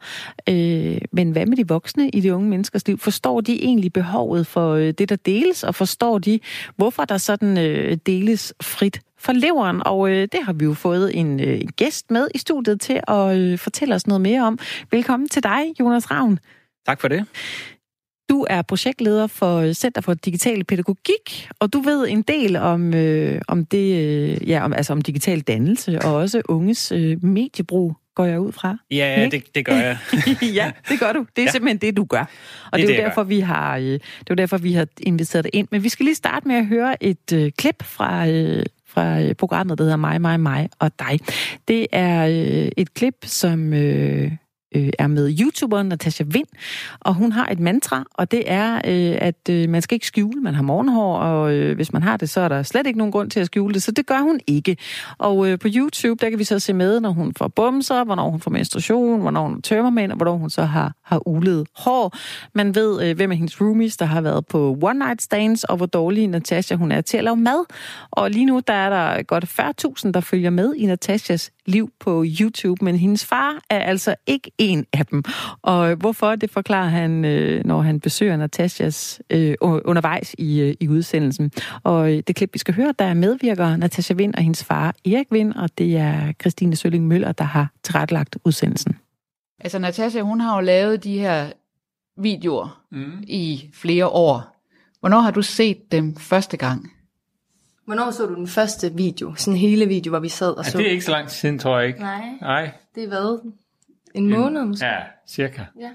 Øh, 0.50 0.98
men 1.12 1.32
hvad 1.32 1.46
med 1.46 1.58
de 1.58 1.68
voksne 1.68 2.10
i 2.10 2.20
de 2.20 2.36
unge 2.36 2.50
menneskers 2.50 2.88
liv? 2.88 2.98
Forstår 2.98 3.42
de 3.42 3.64
egentlig 3.64 3.94
behovet 3.94 4.48
for 4.48 4.74
øh, 4.74 4.94
det, 4.98 5.10
der 5.10 5.16
deles, 5.16 5.64
og 5.64 5.76
forstår 5.76 6.20
de, 6.20 6.40
hvorfor 6.76 7.06
der 7.06 7.18
sådan 7.18 7.58
øh, 7.58 7.98
deles 8.06 8.54
frit 8.62 9.02
for 9.18 9.32
leveren? 9.32 9.82
Og 9.86 10.10
øh, 10.10 10.28
det 10.32 10.40
har 10.44 10.54
vi 10.54 10.66
jo 10.66 10.74
fået 10.74 11.18
en 11.20 11.40
øh, 11.40 11.62
gæst 11.76 12.12
med 12.12 12.28
i 12.36 12.38
studiet 12.38 12.82
til 12.82 13.00
at 13.08 13.38
øh, 13.38 13.58
fortælle 13.58 13.96
os 13.96 14.08
noget 14.08 14.22
mere 14.22 14.42
om. 14.42 14.60
Velkommen 14.92 15.30
til 15.30 15.44
dig, 15.44 15.62
Jonas 15.80 16.12
Ravn. 16.12 16.40
Tak 16.86 17.02
for 17.02 17.08
det. 17.08 17.26
Du 18.30 18.46
er 18.50 18.62
projektleder 18.62 19.28
for 19.28 19.74
Center 19.74 20.02
for 20.02 20.14
Digital 20.14 20.64
Pædagogik, 20.64 21.50
og 21.60 21.74
du 21.74 21.80
ved 21.80 22.08
en 22.08 22.22
del 22.22 22.56
om, 22.56 22.94
øh, 22.94 23.42
om 23.48 23.66
det, 23.66 23.96
øh, 23.96 24.50
ja, 24.50 24.64
om, 24.64 24.74
altså 24.74 24.94
om 24.94 25.02
digital 25.02 25.42
dannelse 25.42 26.00
og 26.04 26.16
også 26.16 26.42
unges 26.50 26.92
øh, 26.92 27.24
mediebrug 27.24 27.96
går 28.16 28.26
jeg 28.26 28.40
ud 28.40 28.52
fra. 28.52 28.78
Ja, 28.92 29.28
det, 29.32 29.56
det 29.56 29.66
gør 29.66 29.74
jeg. 29.74 29.98
ja, 30.60 30.72
det 30.90 31.00
gør 31.00 31.14
du. 31.14 31.20
Det 31.36 31.42
er 31.42 31.46
ja. 31.46 31.52
simpelthen 31.52 31.78
det, 31.78 31.98
du 31.98 32.04
gør. 32.04 32.30
Og 32.72 32.80
det, 32.80 32.88
det 32.88 32.96
er 32.96 33.02
jo 33.02 33.08
derfor, 33.08 33.24
vi 33.24 33.40
har, 33.40 33.78
øh, 33.78 33.84
det 33.84 34.02
er 34.30 34.36
derfor, 34.36 34.58
vi 34.58 34.74
har 34.74 34.88
inviteret 35.02 35.44
dig 35.44 35.56
ind. 35.56 35.68
Men 35.72 35.84
vi 35.84 35.90
skal 35.90 36.04
lige 36.04 36.16
starte 36.16 36.48
med 36.48 36.56
at 36.56 36.66
høre 36.66 37.04
et 37.04 37.34
øh, 37.34 37.52
klip 37.58 37.84
fra, 37.84 38.28
øh, 38.28 38.66
fra 38.88 39.22
øh, 39.22 39.36
programmet, 39.36 39.78
der 39.78 39.84
hedder 39.84 39.98
Mig, 39.98 40.22
mig, 40.22 40.40
mig 40.40 40.70
og 40.80 40.92
dig. 41.00 41.20
Det 41.68 41.88
er 41.92 42.28
øh, 42.28 42.72
et 42.78 42.94
klip, 42.94 43.16
som... 43.26 43.74
Øh, 43.74 44.32
øh, 44.76 44.90
er 45.00 45.08
med 45.08 45.38
YouTuberen 45.40 45.88
Natasha 45.88 46.24
Vind, 46.28 46.48
og 47.00 47.14
hun 47.14 47.32
har 47.32 47.48
et 47.48 47.60
mantra, 47.60 48.04
og 48.14 48.32
det 48.32 48.44
er, 48.46 48.76
øh, 48.76 49.18
at 49.22 49.50
øh, 49.50 49.70
man 49.70 49.82
skal 49.82 49.96
ikke 49.96 50.08
skjule, 50.08 50.42
man 50.42 50.56
har 50.56 50.64
morgenhår, 50.64 51.18
og 51.18 51.54
øh, 51.54 51.76
hvis 51.76 51.94
man 51.94 52.04
har 52.04 52.18
det, 52.18 52.30
så 52.30 52.42
er 52.42 52.48
der 52.48 52.64
slet 52.64 52.88
ikke 52.88 52.98
nogen 52.98 53.12
grund 53.12 53.30
til 53.32 53.40
at 53.40 53.46
skjule 53.46 53.74
det, 53.74 53.84
så 53.84 53.92
det 53.92 54.06
gør 54.06 54.20
hun 54.20 54.40
ikke. 54.48 54.78
Og 55.18 55.50
øh, 55.50 55.60
på 55.60 55.68
YouTube, 55.76 56.26
der 56.26 56.30
kan 56.30 56.40
vi 56.40 56.44
så 56.44 56.60
se 56.60 56.74
med, 56.74 57.00
når 57.00 57.10
hun 57.10 57.34
får 57.38 57.48
bumser, 57.48 58.04
hvornår 58.04 58.30
hun 58.30 58.40
får 58.40 58.52
menstruation, 58.52 59.22
hvornår 59.22 59.48
hun 59.48 59.62
tømmer 59.62 59.90
mænd, 59.90 60.12
og 60.12 60.18
hvornår 60.18 60.38
hun 60.38 60.50
så 60.50 60.64
har, 60.64 60.94
har 61.04 61.28
ulet 61.28 61.68
hår. 61.76 62.16
Man 62.54 62.76
ved, 62.76 63.04
øh, 63.04 63.16
hvem 63.16 63.32
af 63.32 63.38
hendes 63.38 63.62
roomies, 63.62 63.98
der 63.98 64.06
har 64.06 64.22
været 64.22 64.46
på 64.46 64.78
one 64.82 65.00
night 65.00 65.22
stands, 65.22 65.64
og 65.64 65.78
hvor 65.78 65.86
dårlig 65.86 66.28
Natasha 66.28 66.76
hun 66.76 66.92
er 66.92 67.02
til 67.02 67.18
at 67.18 67.24
lave 67.24 67.36
mad. 67.36 67.66
Og 68.12 68.32
lige 68.32 68.46
nu, 68.46 68.62
der 68.68 68.74
er 68.74 68.90
der 68.90 69.24
godt 69.24 69.46
40.000, 70.06 70.12
der 70.12 70.20
følger 70.20 70.50
med 70.50 70.74
i 70.76 70.86
Natashas 70.86 71.52
liv 71.70 71.90
på 72.00 72.26
YouTube, 72.42 72.86
men 72.86 72.96
hendes 72.96 73.26
far 73.26 73.60
er 73.70 73.80
altså 73.80 74.16
ikke 74.28 74.52
en 74.58 74.86
af 74.94 75.06
dem. 75.06 75.24
Og 75.62 75.96
hvorfor, 75.96 76.36
det 76.36 76.52
forklarer 76.52 76.90
han, 76.90 77.26
øh, 77.26 77.66
når 77.66 77.82
han 77.82 78.00
besøger 78.00 78.38
Natashas 78.38 79.22
øh, 79.30 79.56
undervejs 79.62 80.36
i, 80.38 80.60
øh, 80.62 80.76
i 80.80 80.88
udsendelsen. 80.88 81.52
Og 81.84 82.10
det 82.10 82.36
klip, 82.36 82.50
vi 82.54 82.60
skal 82.60 82.74
høre, 82.74 82.94
der 83.00 83.14
medvirker 83.14 83.76
Natasha 83.76 84.14
Vind 84.14 84.36
og 84.36 84.44
hendes 84.44 84.64
far 84.64 84.96
Erik 85.06 85.28
Vind, 85.32 85.54
og 85.54 85.70
det 85.78 85.98
er 85.98 86.34
Christine 86.42 86.76
Sølling 86.76 87.08
Møller, 87.08 87.32
der 87.32 87.44
har 87.44 87.72
tilrettelagt 87.84 88.38
udsendelsen. 88.46 88.98
Altså 89.60 89.80
Natasha, 89.80 90.22
hun 90.22 90.42
har 90.42 90.56
jo 90.56 90.62
lavet 90.62 91.04
de 91.04 91.20
her 91.20 91.52
videoer 92.18 92.82
mm. 92.92 93.24
i 93.28 93.70
flere 93.74 94.08
år. 94.08 94.56
Hvornår 95.00 95.20
har 95.20 95.32
du 95.32 95.42
set 95.42 95.92
dem 95.92 96.16
første 96.16 96.58
gang? 96.58 96.92
Hvornår 97.90 98.12
så 98.12 98.26
du 98.26 98.36
den 98.36 98.48
første 98.48 98.94
video? 98.94 99.36
Sådan 99.36 99.54
en 99.54 99.60
hele 99.60 99.86
video, 99.86 100.10
hvor 100.10 100.20
vi 100.20 100.30
sad 100.30 100.52
og 100.52 100.66
ja, 100.66 100.70
så? 100.70 100.78
det 100.78 100.88
er 100.88 100.92
ikke 100.92 101.06
så 101.06 101.12
lang 101.12 101.28
tid 101.28 101.36
siden, 101.36 101.60
tror 101.60 101.80
jeg 101.80 101.88
ikke. 101.88 102.00
Nej. 102.00 102.30
Nej. 102.42 102.72
Det 102.96 103.04
er 103.04 103.08
hvad? 103.08 103.52
En 104.14 104.30
måned 104.30 104.66
måske? 104.66 104.86
Ja, 104.86 105.00
cirka. 105.28 105.64
Ja. 105.80 105.92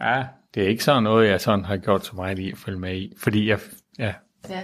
Ja, 0.00 0.24
det 0.54 0.62
er 0.62 0.68
ikke 0.68 0.84
sådan 0.84 1.02
noget, 1.02 1.28
jeg 1.28 1.40
sådan 1.40 1.64
har 1.64 1.76
gjort 1.76 2.06
så 2.06 2.16
meget 2.16 2.38
i 2.38 2.50
at 2.50 2.58
følge 2.58 2.78
med 2.78 2.96
i. 2.96 3.14
Fordi 3.16 3.48
jeg, 3.48 3.58
ja. 3.98 4.14
Ja, 4.48 4.62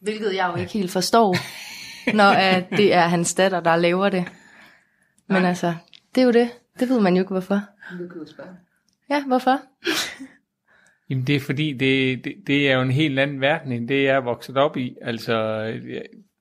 hvilket 0.00 0.34
jeg 0.34 0.50
jo 0.54 0.60
ikke 0.60 0.72
helt 0.72 0.90
forstår, 0.90 1.36
når 2.16 2.30
at 2.30 2.70
det 2.70 2.94
er 2.94 3.02
hans 3.06 3.34
datter, 3.34 3.60
der 3.60 3.76
laver 3.76 4.08
det. 4.08 4.24
Men 5.26 5.42
Nej. 5.42 5.48
altså, 5.48 5.74
det 6.14 6.20
er 6.20 6.24
jo 6.24 6.32
det. 6.32 6.50
Det 6.80 6.88
ved 6.88 7.00
man 7.00 7.14
jo 7.14 7.22
ikke, 7.22 7.32
hvorfor. 7.32 7.60
Du 7.90 8.08
kan 8.08 8.20
jo 8.20 8.26
spørge. 8.26 8.50
Ja, 9.10 9.24
hvorfor? 9.24 9.60
Jamen 11.12 11.26
det 11.26 11.36
er 11.36 11.40
fordi, 11.40 11.72
det, 11.72 12.24
det, 12.24 12.34
det 12.46 12.70
er 12.70 12.74
jo 12.74 12.82
en 12.82 12.90
helt 12.90 13.18
anden 13.18 13.40
verden, 13.40 13.72
end 13.72 13.88
det 13.88 14.04
jeg 14.04 14.14
er 14.14 14.20
vokset 14.20 14.56
op 14.56 14.76
i. 14.76 14.96
Altså, 15.02 15.64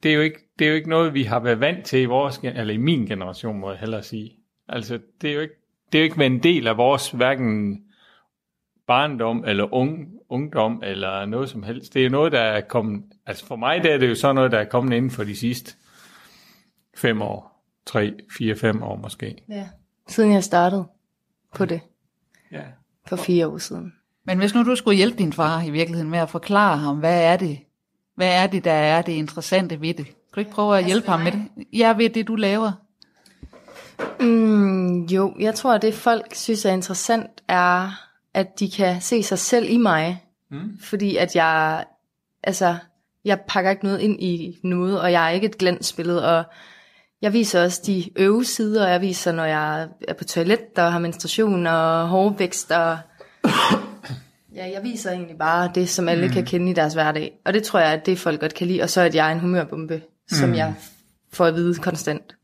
det 0.04 0.12
er, 0.12 0.16
jo 0.16 0.22
ikke, 0.22 0.40
det 0.60 0.66
er 0.66 0.70
jo 0.70 0.76
ikke 0.76 0.90
noget, 0.90 1.14
vi 1.14 1.24
har 1.24 1.40
været 1.40 1.60
vant 1.60 1.86
til 1.86 2.02
i 2.02 2.06
vores, 2.06 2.40
eller 2.44 2.74
i 2.74 2.78
min 2.78 3.06
generation, 3.06 3.60
må 3.60 3.70
jeg 3.70 3.80
hellere 3.80 4.04
sige. 4.04 4.32
Altså, 4.68 5.00
det 5.22 5.30
er 5.30 5.34
jo 5.34 5.42
ikke, 5.42 5.54
det 5.92 5.98
er 5.98 6.02
jo 6.02 6.04
ikke 6.04 6.20
været 6.20 6.32
en 6.32 6.44
del 6.44 6.68
af 6.68 6.78
vores 6.78 7.12
hverken 7.12 7.84
barndom 8.88 9.44
eller 9.48 9.74
ung, 9.74 10.08
ungdom 10.30 10.82
eller 10.86 11.26
noget 11.26 11.50
som 11.50 11.64
helst. 11.64 11.94
Det 11.94 12.06
er 12.06 12.10
noget, 12.10 12.32
der 12.32 12.42
er 12.42 12.62
kommet, 12.62 13.04
altså 13.26 13.46
for 13.46 13.56
mig 13.56 13.84
der 13.84 13.94
er 13.94 13.98
det 13.98 14.10
jo 14.10 14.16
sådan 14.16 14.36
noget, 14.36 14.52
der 14.52 14.60
er 14.60 14.66
kommet 14.66 14.98
inden 14.98 15.12
for 15.12 15.24
de 15.24 15.36
sidste 15.36 15.76
fem 16.98 17.22
år. 17.22 17.66
Tre, 17.86 18.14
fire, 18.38 18.56
fem 18.56 18.84
år 18.84 18.96
måske. 18.96 19.44
Ja, 19.50 19.70
siden 20.08 20.34
jeg 20.34 20.44
startede 20.44 20.86
på 21.56 21.66
det. 21.66 21.82
Ja. 22.52 22.64
For 23.08 23.16
fire 23.16 23.48
år 23.48 23.58
siden. 23.58 23.94
Men 24.26 24.38
hvis 24.38 24.56
nu 24.56 24.64
du 24.64 24.76
skulle 24.76 24.98
hjælpe 24.98 25.18
din 25.18 25.34
far 25.34 25.62
i 25.62 25.70
virkeligheden 25.70 26.12
med 26.12 26.20
at 26.20 26.30
forklare 26.30 26.78
ham, 26.78 26.98
hvad 26.98 27.24
er 27.24 27.38
det, 27.38 27.60
hvad 28.16 28.44
er 28.44 28.48
det, 28.48 28.64
der 28.64 28.72
er 28.72 29.02
det 29.02 29.12
interessante 29.12 29.82
ved 29.82 29.94
det? 29.94 30.06
Kan 30.06 30.16
du 30.36 30.40
ikke 30.40 30.52
prøve 30.52 30.78
at 30.78 30.86
hjælpe 30.86 31.10
ham 31.10 31.20
med 31.20 31.32
det? 31.32 31.42
Ja, 31.74 31.94
ved 31.98 32.10
det, 32.10 32.28
du 32.28 32.36
laver. 32.36 32.72
Mm, 34.20 35.06
jo, 35.06 35.34
jeg 35.40 35.56
tror, 35.56 35.74
at 35.74 35.82
det 35.82 35.94
folk 35.94 36.36
synes 36.36 36.66
er 36.66 36.72
interessant, 36.72 37.32
er, 37.48 37.92
at 38.34 38.60
de 38.60 38.72
kan 38.72 39.02
se 39.02 39.24
sig 39.24 39.40
selv 39.40 39.70
i 39.70 39.78
mig. 39.78 40.24
Mm. 40.52 40.78
Fordi 40.82 41.18
at 41.18 41.36
jeg, 41.36 41.86
altså, 42.44 42.76
jeg 43.26 43.40
pakker 43.48 43.72
ikke 43.72 43.84
noget 43.84 44.00
ind 44.00 44.24
i 44.24 44.60
noget, 44.64 45.02
og 45.02 45.12
jeg 45.12 45.26
er 45.26 45.30
ikke 45.30 45.48
et 45.48 45.58
glansbillede, 45.58 46.38
og 46.38 46.44
jeg 47.22 47.34
viser 47.34 47.64
også 47.64 47.82
de 47.86 48.10
øve 48.16 48.46
sider, 48.46 48.86
og 48.86 48.92
jeg 48.92 49.02
viser, 49.02 49.32
når 49.32 49.46
jeg 49.46 49.88
er 50.08 50.14
på 50.14 50.24
toilet, 50.24 50.78
og 50.78 50.92
har 50.92 51.00
menstruation 51.00 51.68
og 51.68 52.08
hårvækst, 52.08 52.72
og 52.72 52.98
Ja, 54.56 54.72
jeg 54.74 54.84
viser 54.84 55.12
egentlig 55.12 55.38
bare 55.38 55.72
det, 55.76 55.90
som 55.90 56.10
alle 56.10 56.28
mm. 56.28 56.34
kan 56.34 56.46
kende 56.46 56.72
i 56.72 56.74
deres 56.74 56.94
hverdag. 56.94 57.40
Og 57.46 57.54
det 57.54 57.64
tror 57.64 57.80
jeg, 57.80 57.94
at 57.94 58.06
det 58.06 58.20
folk 58.20 58.40
godt 58.40 58.54
kan 58.54 58.68
lide. 58.68 58.82
Og 58.82 58.90
så 58.90 59.02
at 59.02 59.16
jeg 59.16 59.28
er 59.28 59.32
en 59.32 59.40
humørbombe, 59.40 60.02
som 60.28 60.50
mm. 60.50 60.56
jeg 60.56 60.74
får 61.34 61.46
at 61.46 61.56
vide 61.56 61.76
konstant. 61.76 62.36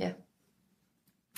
Ja. 0.00 0.10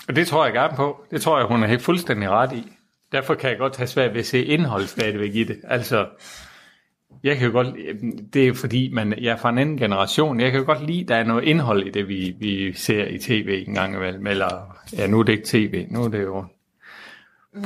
Og 0.09 0.17
det 0.17 0.27
tror 0.27 0.45
jeg 0.45 0.55
gerne 0.55 0.77
på. 0.77 1.05
Det 1.11 1.23
tror 1.23 1.39
jeg, 1.39 1.47
hun 1.47 1.63
er 1.63 1.67
helt 1.67 1.83
fuldstændig 1.83 2.31
ret 2.31 2.53
i. 2.53 2.73
Derfor 3.13 3.35
kan 3.35 3.51
jeg 3.51 3.59
godt 3.59 3.77
have 3.77 3.87
svært 3.87 4.13
ved 4.13 4.21
at 4.21 4.27
se 4.27 4.45
indhold 4.45 4.87
stadigvæk 4.87 5.35
i 5.35 5.45
det. 5.45 5.61
Altså, 5.65 6.07
jeg 7.23 7.37
kan 7.37 7.47
jo 7.47 7.53
godt, 7.53 7.77
det 8.35 8.49
er 8.49 8.55
fordi, 8.55 8.91
man, 8.93 9.15
jeg 9.21 9.33
er 9.33 9.37
fra 9.37 9.51
en 9.51 9.59
anden 9.59 9.77
generation. 9.77 10.41
Jeg 10.41 10.51
kan 10.51 10.61
jo 10.61 10.67
godt 10.67 10.87
lide, 10.87 11.01
at 11.01 11.09
der 11.09 11.15
er 11.15 11.25
noget 11.25 11.45
indhold 11.45 11.87
i 11.87 11.91
det, 11.91 12.09
vi, 12.09 12.35
vi 12.39 12.73
ser 12.73 13.05
i 13.05 13.19
tv 13.19 13.65
en 13.69 13.75
gang 13.75 13.95
imellem. 13.95 14.27
Eller, 14.27 14.79
ja, 14.93 15.07
nu 15.07 15.19
er 15.19 15.23
det 15.23 15.33
ikke 15.33 15.47
tv, 15.47 15.87
nu 15.91 16.05
er 16.05 16.09
det 16.09 16.23
jo 16.23 16.45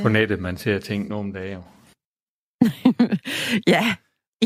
på 0.01 0.09
nettet, 0.09 0.39
man 0.39 0.57
ser 0.57 0.79
ting 0.79 1.09
nogle 1.09 1.33
dage. 1.33 1.57
Ja, 3.67 3.95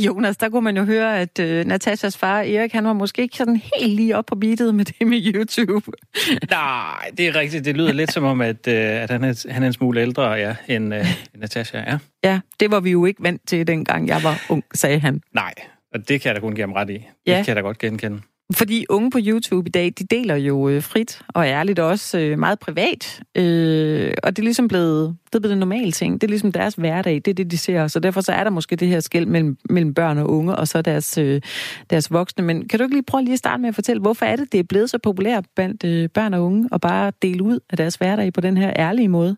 Jonas, 0.06 0.38
der 0.38 0.50
kunne 0.50 0.62
man 0.62 0.78
jo 0.78 0.84
høre, 0.84 1.20
at 1.20 1.40
øh, 1.40 1.66
Natashas 1.66 2.18
far, 2.18 2.42
Erik, 2.42 2.74
han 2.74 2.86
var 2.86 2.94
måske 2.94 3.22
ikke 3.22 3.38
sådan 3.38 3.62
helt 3.76 3.94
lige 3.96 4.18
op 4.18 4.26
på 4.26 4.36
beatet 4.36 4.76
med 4.76 4.86
det 4.86 5.08
med 5.08 5.34
YouTube. 5.34 5.92
Nej, 6.50 7.12
det 7.18 7.28
er 7.28 7.36
rigtigt. 7.36 7.66
Det 7.66 7.78
lyder 7.78 7.94
lidt 7.94 8.12
som 8.12 8.24
om, 8.24 8.42
at, 8.42 8.68
øh, 8.68 8.76
at 8.76 9.10
han, 9.10 9.24
er, 9.24 9.52
han 9.52 9.64
er 9.64 9.68
en 9.68 9.74
smule 9.74 10.02
ældre 10.02 10.32
ja, 10.32 10.56
end, 10.68 10.94
øh, 10.94 11.00
end 11.00 11.42
Natasha 11.42 11.78
er. 11.78 11.98
Ja, 12.24 12.40
det 12.60 12.72
var 12.72 12.80
vi 12.80 12.92
jo 12.92 13.06
ikke 13.06 13.24
vant 13.24 13.42
til, 13.48 13.68
dengang 13.68 14.08
jeg 14.08 14.24
var 14.24 14.46
ung, 14.50 14.64
sagde 14.74 15.00
han. 15.00 15.22
Nej, 15.34 15.54
og 15.94 16.10
det 16.10 16.22
kan 16.22 16.30
jeg 16.30 16.36
da 16.36 16.40
kun 16.40 16.56
give 16.56 16.64
ham 16.64 16.74
ret 16.74 16.90
i. 16.90 17.06
Ja. 17.28 17.38
Det 17.38 17.46
kan 17.46 17.48
jeg 17.48 17.56
da 17.56 17.62
godt 17.62 17.78
genkende. 17.78 18.22
Fordi 18.54 18.86
unge 18.90 19.12
på 19.12 19.20
YouTube 19.22 19.68
i 19.68 19.72
dag, 19.72 19.94
de 20.00 20.04
deler 20.04 20.36
jo 20.36 20.70
øh, 20.70 20.82
frit 20.82 21.22
og 21.28 21.46
ærligt 21.46 21.80
også 21.80 22.20
øh, 22.20 22.40
meget 22.40 22.60
privat. 22.60 23.22
Øh, 23.36 24.14
og 24.24 24.36
det 24.36 24.42
er 24.42 24.44
ligesom 24.44 24.68
blevet, 24.68 25.18
det 25.26 25.36
er 25.36 25.40
blevet 25.40 25.54
en 25.54 25.60
normal 25.60 25.92
ting. 25.92 26.22
Det 26.22 26.28
er 26.28 26.30
ligesom 26.30 26.52
deres 26.52 26.74
hverdag, 26.74 27.16
det 27.16 27.28
er 27.28 27.34
det, 27.34 27.52
de 27.52 27.58
ser. 27.58 27.88
Så 27.88 28.00
derfor 28.00 28.22
så 28.22 28.32
er 28.32 28.44
der 28.44 28.52
måske 28.52 28.76
det 28.76 28.88
her 28.88 29.00
skæld 29.00 29.26
mellem, 29.26 29.58
mellem 29.70 29.94
børn 29.94 30.18
og 30.18 30.30
unge, 30.30 30.56
og 30.56 30.68
så 30.68 30.82
deres, 30.82 31.18
øh, 31.18 31.42
deres 31.90 32.12
voksne. 32.12 32.44
Men 32.44 32.68
kan 32.68 32.80
du 32.80 32.84
ikke 32.84 32.96
lige 32.96 33.04
prøve 33.04 33.24
lige 33.24 33.34
at 33.34 33.40
starte 33.40 33.62
med 33.62 33.70
at 33.70 33.76
fortælle, 33.76 34.02
hvorfor 34.02 34.26
er 34.26 34.36
det, 34.36 34.52
det 34.52 34.60
er 34.60 34.64
blevet 34.64 34.90
så 34.90 34.98
populært 34.98 35.46
blandt 35.56 35.84
øh, 35.84 36.10
børn 36.10 36.34
og 36.34 36.44
unge, 36.44 36.70
at 36.72 36.82
bare 36.82 37.12
dele 37.22 37.44
ud 37.44 37.60
af 37.70 37.78
deres 37.78 37.96
hverdag 37.96 38.34
på 38.34 38.42
den 38.42 38.58
her 38.58 38.74
ærlige 38.76 39.08
måde? 39.08 39.38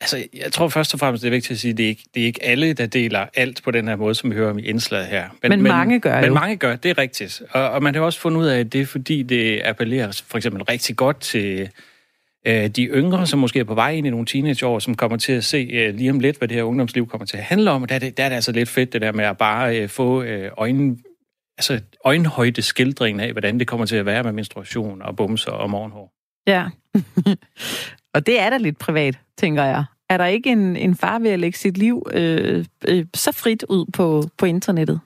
Altså, 0.00 0.26
jeg 0.34 0.52
tror 0.52 0.68
først 0.68 0.94
og 0.94 1.00
fremmest, 1.00 1.22
det 1.22 1.28
er 1.28 1.30
vigtigt 1.30 1.50
at 1.50 1.58
sige, 1.58 1.70
at 1.70 1.78
det 1.78 1.84
er 1.84 1.88
ikke, 1.88 2.04
det 2.14 2.22
er 2.22 2.26
ikke 2.26 2.44
alle, 2.44 2.72
der 2.72 2.86
deler 2.86 3.26
alt 3.34 3.62
på 3.64 3.70
den 3.70 3.88
her 3.88 3.96
måde, 3.96 4.14
som 4.14 4.30
vi 4.30 4.34
hører 4.34 4.50
om 4.50 4.58
i 4.58 4.62
indslaget 4.62 5.06
her. 5.06 5.28
Men, 5.42 5.50
men 5.50 5.62
mange 5.62 6.00
gør 6.00 6.14
men, 6.14 6.24
jo. 6.24 6.30
Men 6.30 6.40
mange 6.40 6.56
gør, 6.56 6.76
det 6.76 6.90
er 6.90 6.98
rigtigt. 6.98 7.42
Og, 7.50 7.70
og 7.70 7.82
man 7.82 7.94
har 7.94 8.02
også 8.02 8.20
fundet 8.20 8.40
ud 8.40 8.46
af, 8.46 8.58
at 8.58 8.72
det 8.72 8.80
er 8.80 8.86
fordi, 8.86 9.22
det 9.22 9.62
appellerer 9.64 10.22
for 10.26 10.38
eksempel 10.38 10.62
rigtig 10.62 10.96
godt 10.96 11.20
til 11.20 11.70
øh, 12.46 12.68
de 12.68 12.84
yngre, 12.84 13.26
som 13.26 13.38
måske 13.38 13.60
er 13.60 13.64
på 13.64 13.74
vej 13.74 13.90
ind 13.90 14.06
i 14.06 14.10
nogle 14.10 14.26
teenageår, 14.26 14.78
som 14.78 14.94
kommer 14.94 15.16
til 15.16 15.32
at 15.32 15.44
se 15.44 15.68
øh, 15.72 15.94
lige 15.94 16.10
om 16.10 16.20
lidt, 16.20 16.38
hvad 16.38 16.48
det 16.48 16.56
her 16.56 16.62
ungdomsliv 16.62 17.06
kommer 17.06 17.26
til 17.26 17.36
at 17.36 17.42
handle 17.42 17.70
om. 17.70 17.82
Og 17.82 17.88
der 17.88 17.94
er 17.94 17.98
det, 17.98 18.16
der 18.16 18.24
er 18.24 18.28
det 18.28 18.36
altså 18.36 18.52
lidt 18.52 18.68
fedt, 18.68 18.92
det 18.92 19.00
der 19.00 19.12
med 19.12 19.24
at 19.24 19.38
bare 19.38 19.78
øh, 19.78 19.88
få 19.88 20.22
øh, 20.22 20.50
øjne, 20.56 20.96
altså 21.58 21.80
øjenhøjde 22.04 22.62
skildringen 22.62 23.20
af, 23.20 23.32
hvordan 23.32 23.58
det 23.58 23.66
kommer 23.66 23.86
til 23.86 23.96
at 23.96 24.06
være 24.06 24.22
med 24.22 24.32
menstruation 24.32 25.02
og 25.02 25.16
bumser 25.16 25.52
og 25.52 25.70
morgenhår. 25.70 26.12
Ja, 26.46 26.66
og 28.18 28.26
det 28.26 28.40
er 28.40 28.50
da 28.50 28.56
lidt 28.56 28.78
privat, 28.78 29.18
tænker 29.36 29.64
jeg. 29.64 29.84
Er 30.08 30.16
der 30.16 30.26
ikke 30.26 30.50
en, 30.50 30.76
en 30.76 30.96
far 30.96 31.18
ved 31.18 31.30
at 31.30 31.38
lægge 31.38 31.58
sit 31.58 31.78
liv 31.78 32.06
øh, 32.12 32.64
øh, 32.88 33.04
så 33.14 33.32
frit 33.32 33.64
ud 33.68 33.86
på, 33.92 34.22
på 34.38 34.46
internettet? 34.46 35.00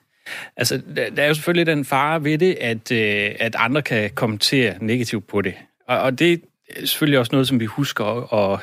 Altså, 0.57 0.83
der 1.16 1.22
er 1.22 1.29
jo 1.29 1.35
selvfølgelig 1.35 1.66
den 1.66 1.85
fare 1.85 2.25
ved 2.25 2.38
det, 2.38 2.57
at, 2.61 2.92
øh, 2.92 3.31
at 3.38 3.57
andre 3.59 3.83
kan 3.83 4.11
kommentere 4.11 4.75
negativt 4.81 5.27
på 5.27 5.40
det. 5.40 5.55
Og, 5.88 5.98
og 5.98 6.18
det 6.18 6.33
er 6.33 6.87
selvfølgelig 6.87 7.18
også 7.18 7.33
noget, 7.33 7.48
som 7.48 7.61
vi 7.61 7.64
husker 7.64 8.05
at, 8.05 8.53
at 8.53 8.61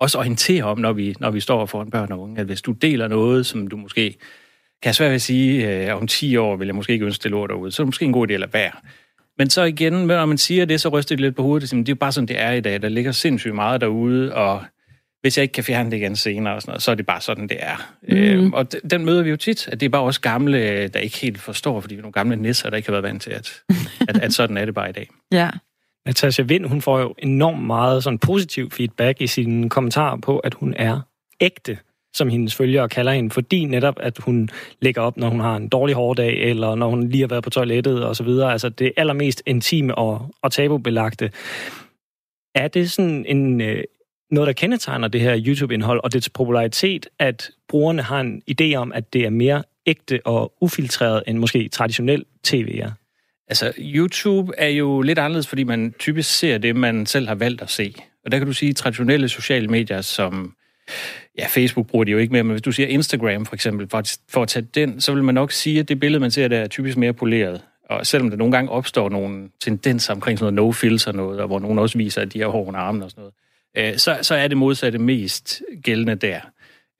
også 0.00 0.18
orientere 0.18 0.64
om, 0.64 0.78
når 0.78 0.92
vi, 0.92 1.14
når 1.20 1.30
vi 1.30 1.40
står 1.40 1.66
foran 1.66 1.90
børn 1.90 2.12
og 2.12 2.20
unge. 2.20 2.40
At 2.40 2.46
hvis 2.46 2.62
du 2.62 2.72
deler 2.72 3.08
noget, 3.08 3.46
som 3.46 3.66
du 3.66 3.76
måske 3.76 4.16
kan 4.82 4.94
svært 4.94 5.08
ved 5.08 5.14
at 5.14 5.22
sige, 5.22 5.86
øh, 5.86 5.96
om 5.96 6.06
10 6.06 6.36
år 6.36 6.56
vil 6.56 6.66
jeg 6.66 6.74
måske 6.74 6.92
ikke 6.92 7.06
ønske 7.06 7.22
det 7.22 7.30
lort 7.30 7.50
derude, 7.50 7.72
så 7.72 7.82
er 7.82 7.84
det 7.84 7.88
måske 7.88 8.04
en 8.04 8.12
god 8.12 8.30
idé 8.30 8.32
at 8.32 8.40
lade 8.40 8.52
være. 8.52 8.72
Men 9.38 9.50
så 9.50 9.62
igen, 9.62 9.92
når 9.92 10.26
man 10.26 10.38
siger 10.38 10.64
det, 10.64 10.80
så 10.80 10.88
ryster 10.88 11.16
det 11.16 11.20
lidt 11.20 11.36
på 11.36 11.42
hovedet. 11.42 11.70
Det 11.70 11.88
er 11.88 11.94
bare 11.94 12.12
sådan, 12.12 12.28
det 12.28 12.40
er 12.40 12.52
i 12.52 12.60
dag. 12.60 12.82
Der 12.82 12.88
ligger 12.88 13.12
sindssygt 13.12 13.54
meget 13.54 13.80
derude, 13.80 14.34
og 14.34 14.64
hvis 15.20 15.38
jeg 15.38 15.42
ikke 15.42 15.52
kan 15.52 15.64
fjerne 15.64 15.90
det 15.90 15.96
igen 15.96 16.16
senere, 16.16 16.54
og 16.54 16.62
sådan 16.62 16.70
noget, 16.70 16.82
så 16.82 16.90
er 16.90 16.94
det 16.94 17.06
bare 17.06 17.20
sådan, 17.20 17.48
det 17.48 17.56
er. 17.60 17.94
Mm. 18.02 18.16
Øhm, 18.16 18.52
og 18.52 18.66
den 18.90 19.04
møder 19.04 19.22
vi 19.22 19.30
jo 19.30 19.36
tit, 19.36 19.68
at 19.68 19.80
det 19.80 19.86
er 19.86 19.90
bare 19.90 20.02
også 20.02 20.20
gamle, 20.20 20.88
der 20.88 21.00
ikke 21.00 21.18
helt 21.18 21.40
forstår, 21.40 21.80
fordi 21.80 21.94
vi 21.94 21.98
er 21.98 22.02
nogle 22.02 22.12
gamle 22.12 22.36
nisser, 22.36 22.70
der 22.70 22.76
ikke 22.76 22.88
har 22.88 22.92
været 22.92 23.02
vant 23.02 23.22
til, 23.22 23.30
at, 23.30 23.62
at, 24.08 24.18
at 24.18 24.32
sådan 24.32 24.56
er 24.56 24.64
det 24.64 24.74
bare 24.74 24.88
i 24.88 24.92
dag. 24.92 25.08
Ja. 25.32 25.50
Natasha 26.06 26.42
Vind, 26.42 26.66
hun 26.66 26.82
får 26.82 27.00
jo 27.00 27.14
enormt 27.18 27.62
meget 27.62 28.04
sådan 28.04 28.18
positiv 28.18 28.70
feedback 28.70 29.20
i 29.20 29.26
sine 29.26 29.70
kommentarer 29.70 30.16
på, 30.16 30.38
at 30.38 30.54
hun 30.54 30.74
er 30.76 31.00
ægte, 31.40 31.78
som 32.14 32.28
hendes 32.28 32.54
følgere 32.54 32.88
kalder 32.88 33.12
hende, 33.12 33.30
fordi 33.30 33.64
netop, 33.64 33.94
at 34.00 34.18
hun 34.18 34.48
lægger 34.82 35.02
op, 35.02 35.16
når 35.16 35.28
hun 35.28 35.40
har 35.40 35.56
en 35.56 35.68
dårlig 35.68 35.94
hårdag, 35.94 36.50
eller 36.50 36.74
når 36.74 36.88
hun 36.88 37.08
lige 37.08 37.20
har 37.20 37.28
været 37.28 37.44
på 37.44 37.50
toilettet 37.50 38.04
og 38.04 38.16
så 38.16 38.22
videre. 38.22 38.52
Altså 38.52 38.68
det 38.68 38.92
allermest 38.96 39.42
intime 39.46 39.94
og, 39.94 40.34
og 40.42 40.52
tabubelagte. 40.52 41.30
Er 42.54 42.68
det 42.68 42.90
sådan 42.90 43.24
en, 43.28 43.60
øh, 43.60 43.84
noget, 44.30 44.46
der 44.46 44.52
kendetegner 44.52 45.08
det 45.08 45.20
her 45.20 45.40
YouTube-indhold 45.46 46.00
og 46.04 46.12
dets 46.12 46.28
popularitet, 46.28 47.08
at 47.18 47.50
brugerne 47.68 48.02
har 48.02 48.20
en 48.20 48.42
idé 48.50 48.74
om, 48.74 48.92
at 48.92 49.12
det 49.12 49.24
er 49.24 49.30
mere 49.30 49.62
ægte 49.86 50.20
og 50.24 50.52
ufiltreret 50.60 51.22
end 51.26 51.38
måske 51.38 51.68
traditionel 51.68 52.24
tv 52.42 52.78
er? 52.82 52.90
Altså, 53.48 53.72
YouTube 53.78 54.52
er 54.58 54.68
jo 54.68 55.00
lidt 55.00 55.18
anderledes, 55.18 55.46
fordi 55.46 55.64
man 55.64 55.94
typisk 55.98 56.38
ser 56.38 56.58
det, 56.58 56.76
man 56.76 57.06
selv 57.06 57.28
har 57.28 57.34
valgt 57.34 57.62
at 57.62 57.70
se. 57.70 57.94
Og 58.24 58.32
der 58.32 58.38
kan 58.38 58.46
du 58.46 58.52
sige, 58.52 58.72
traditionelle 58.72 59.28
sociale 59.28 59.68
medier 59.68 60.00
som 60.00 60.54
ja, 61.38 61.46
Facebook 61.46 61.86
bruger 61.86 62.04
de 62.04 62.10
jo 62.10 62.18
ikke 62.18 62.32
mere, 62.32 62.42
men 62.42 62.50
hvis 62.50 62.62
du 62.62 62.72
siger 62.72 62.86
Instagram 62.86 63.46
for 63.46 63.54
eksempel, 63.54 63.88
for 63.88 64.02
for 64.28 64.42
at 64.42 64.48
tage 64.48 64.66
den, 64.74 65.00
så 65.00 65.14
vil 65.14 65.24
man 65.24 65.34
nok 65.34 65.52
sige, 65.52 65.80
at 65.80 65.88
det 65.88 66.00
billede, 66.00 66.20
man 66.20 66.30
ser, 66.30 66.48
der 66.48 66.58
er 66.58 66.66
typisk 66.66 66.96
mere 66.96 67.12
poleret. 67.12 67.60
Og 67.90 68.06
selvom 68.06 68.30
der 68.30 68.36
nogle 68.36 68.52
gange 68.52 68.70
opstår 68.70 69.08
nogle 69.08 69.48
tendenser 69.60 70.14
omkring 70.14 70.38
sådan 70.38 70.54
noget 70.54 70.74
no-filter 70.74 71.12
noget, 71.12 71.40
og 71.40 71.46
hvor 71.46 71.58
nogen 71.58 71.78
også 71.78 71.98
viser, 71.98 72.22
at 72.22 72.32
de 72.32 72.40
har 72.40 72.48
hår 72.48 72.66
under 72.66 72.80
armen 72.80 73.02
og 73.02 73.10
sådan 73.10 73.20
noget, 73.74 73.92
øh, 73.92 73.98
så, 73.98 74.18
så 74.22 74.34
er 74.34 74.48
det 74.48 74.56
modsatte 74.56 74.98
mest 74.98 75.62
gældende 75.82 76.14
der. 76.14 76.40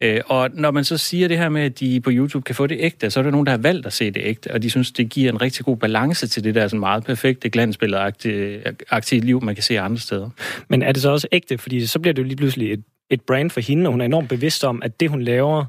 Øh, 0.03 0.21
og 0.27 0.51
når 0.55 0.71
man 0.71 0.85
så 0.85 0.97
siger 0.97 1.29
det 1.29 1.39
her 1.39 1.49
med, 1.49 1.63
at 1.63 1.81
de 1.81 2.01
på 2.01 2.11
YouTube 2.13 2.45
kan 2.45 2.55
få 2.55 2.67
det 2.67 2.77
ægte, 2.81 3.11
så 3.11 3.21
er 3.21 3.25
der 3.25 3.31
nogen, 3.31 3.47
der 3.47 3.53
har 3.53 3.59
valgt 3.59 3.87
at 3.87 3.93
se 3.93 4.11
det 4.11 4.23
ægte, 4.25 4.51
og 4.51 4.63
de 4.63 4.71
synes, 4.71 4.93
det 4.93 5.11
giver 5.11 5.33
en 5.33 5.43
rigtig 5.43 5.65
god 5.65 5.77
balance 5.77 6.27
til 6.27 6.45
det 6.45 6.55
der 6.55 6.69
sådan 6.69 6.81
meget 6.81 7.05
perfekte 7.05 7.51
glansbillede-aktive 7.51 9.21
liv, 9.21 9.45
man 9.45 9.55
kan 9.55 9.65
se 9.65 9.81
andre 9.81 9.99
steder. 9.99 10.31
Men 10.69 10.83
er 10.83 10.93
det 10.93 11.03
så 11.03 11.11
også 11.11 11.29
ægte? 11.33 11.59
Fordi 11.59 11.87
så 11.87 11.99
bliver 11.99 12.15
det 12.15 12.23
jo 12.23 12.27
lige 12.27 12.37
pludselig 12.37 12.73
et, 12.73 12.83
et 13.11 13.21
brand 13.21 13.51
for 13.51 13.61
hende, 13.61 13.89
og 13.89 13.93
hun 13.93 14.01
er 14.01 14.05
enormt 14.05 14.29
bevidst 14.29 14.65
om, 14.65 14.83
at 14.83 15.01
det, 15.01 15.11
hun 15.11 15.23
laver, 15.23 15.65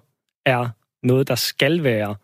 er 0.45 0.69
noget, 1.04 1.28
der 1.28 1.36
skal 1.36 1.84
være 1.84 2.15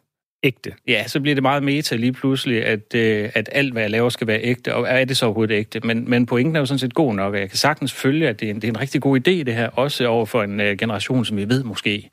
ægte. 0.44 0.74
Ja, 0.88 1.08
så 1.08 1.20
bliver 1.20 1.36
det 1.36 1.42
meget 1.42 1.64
meta 1.64 1.96
lige 1.96 2.14
pludselig, 2.14 2.66
at, 2.66 2.96
øh, 2.96 3.30
at 3.34 3.50
alt, 3.52 3.74
hvad 3.74 3.82
jeg 3.82 3.92
laver, 3.92 4.10
skal 4.10 4.28
være 4.28 4.40
ægte. 4.44 4.76
Og 4.76 4.88
er 4.90 5.06
det 5.06 5.18
så 5.18 5.26
overhovedet 5.26 5.56
ægte? 5.56 5.80
Men, 5.80 6.10
men 6.10 6.26
pointen 6.26 6.56
er 6.56 6.60
jo 6.60 6.66
sådan 6.66 6.80
set 6.80 6.94
god 6.94 7.14
nok, 7.14 7.34
og 7.34 7.40
jeg 7.40 7.50
kan 7.50 7.58
sagtens 7.58 7.94
følge, 7.94 8.30
at 8.30 8.40
det 8.40 8.46
er 8.46 8.50
en, 8.50 8.56
det 8.56 8.64
er 8.64 8.72
en 8.72 8.80
rigtig 8.80 9.02
god 9.02 9.18
idé, 9.18 9.32
det 9.32 9.54
her, 9.54 9.70
også 9.70 10.08
over 10.08 10.26
for 10.26 10.44
en 10.44 10.60
øh, 10.60 10.78
generation, 10.78 11.26
som 11.26 11.38
vi 11.38 11.50
ved 11.50 11.64
måske. 11.64 12.10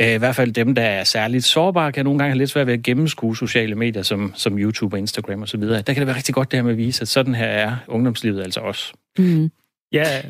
Øh, 0.00 0.14
I 0.14 0.18
hvert 0.18 0.36
fald 0.36 0.52
dem, 0.52 0.74
der 0.74 0.82
er 0.82 1.04
særligt 1.04 1.44
sårbare, 1.44 1.92
kan 1.92 2.04
nogle 2.04 2.18
gange 2.18 2.30
have 2.30 2.38
lidt 2.38 2.50
svært 2.50 2.66
ved 2.66 2.74
at 2.74 2.82
gennemskue 2.82 3.36
sociale 3.36 3.74
medier, 3.74 4.02
som, 4.02 4.32
som 4.36 4.58
YouTube 4.58 4.94
og 4.94 4.98
Instagram 4.98 5.42
osv. 5.42 5.60
Der 5.60 5.82
kan 5.82 5.96
det 5.96 6.06
være 6.06 6.16
rigtig 6.16 6.34
godt 6.34 6.50
det 6.50 6.56
her 6.56 6.64
med 6.64 6.72
at 6.72 6.78
vise, 6.78 7.02
at 7.02 7.08
sådan 7.08 7.34
her 7.34 7.46
er 7.46 7.76
ungdomslivet 7.88 8.42
altså 8.42 8.60
også. 8.60 8.92
Mm. 9.18 9.50
Ja, 9.92 10.22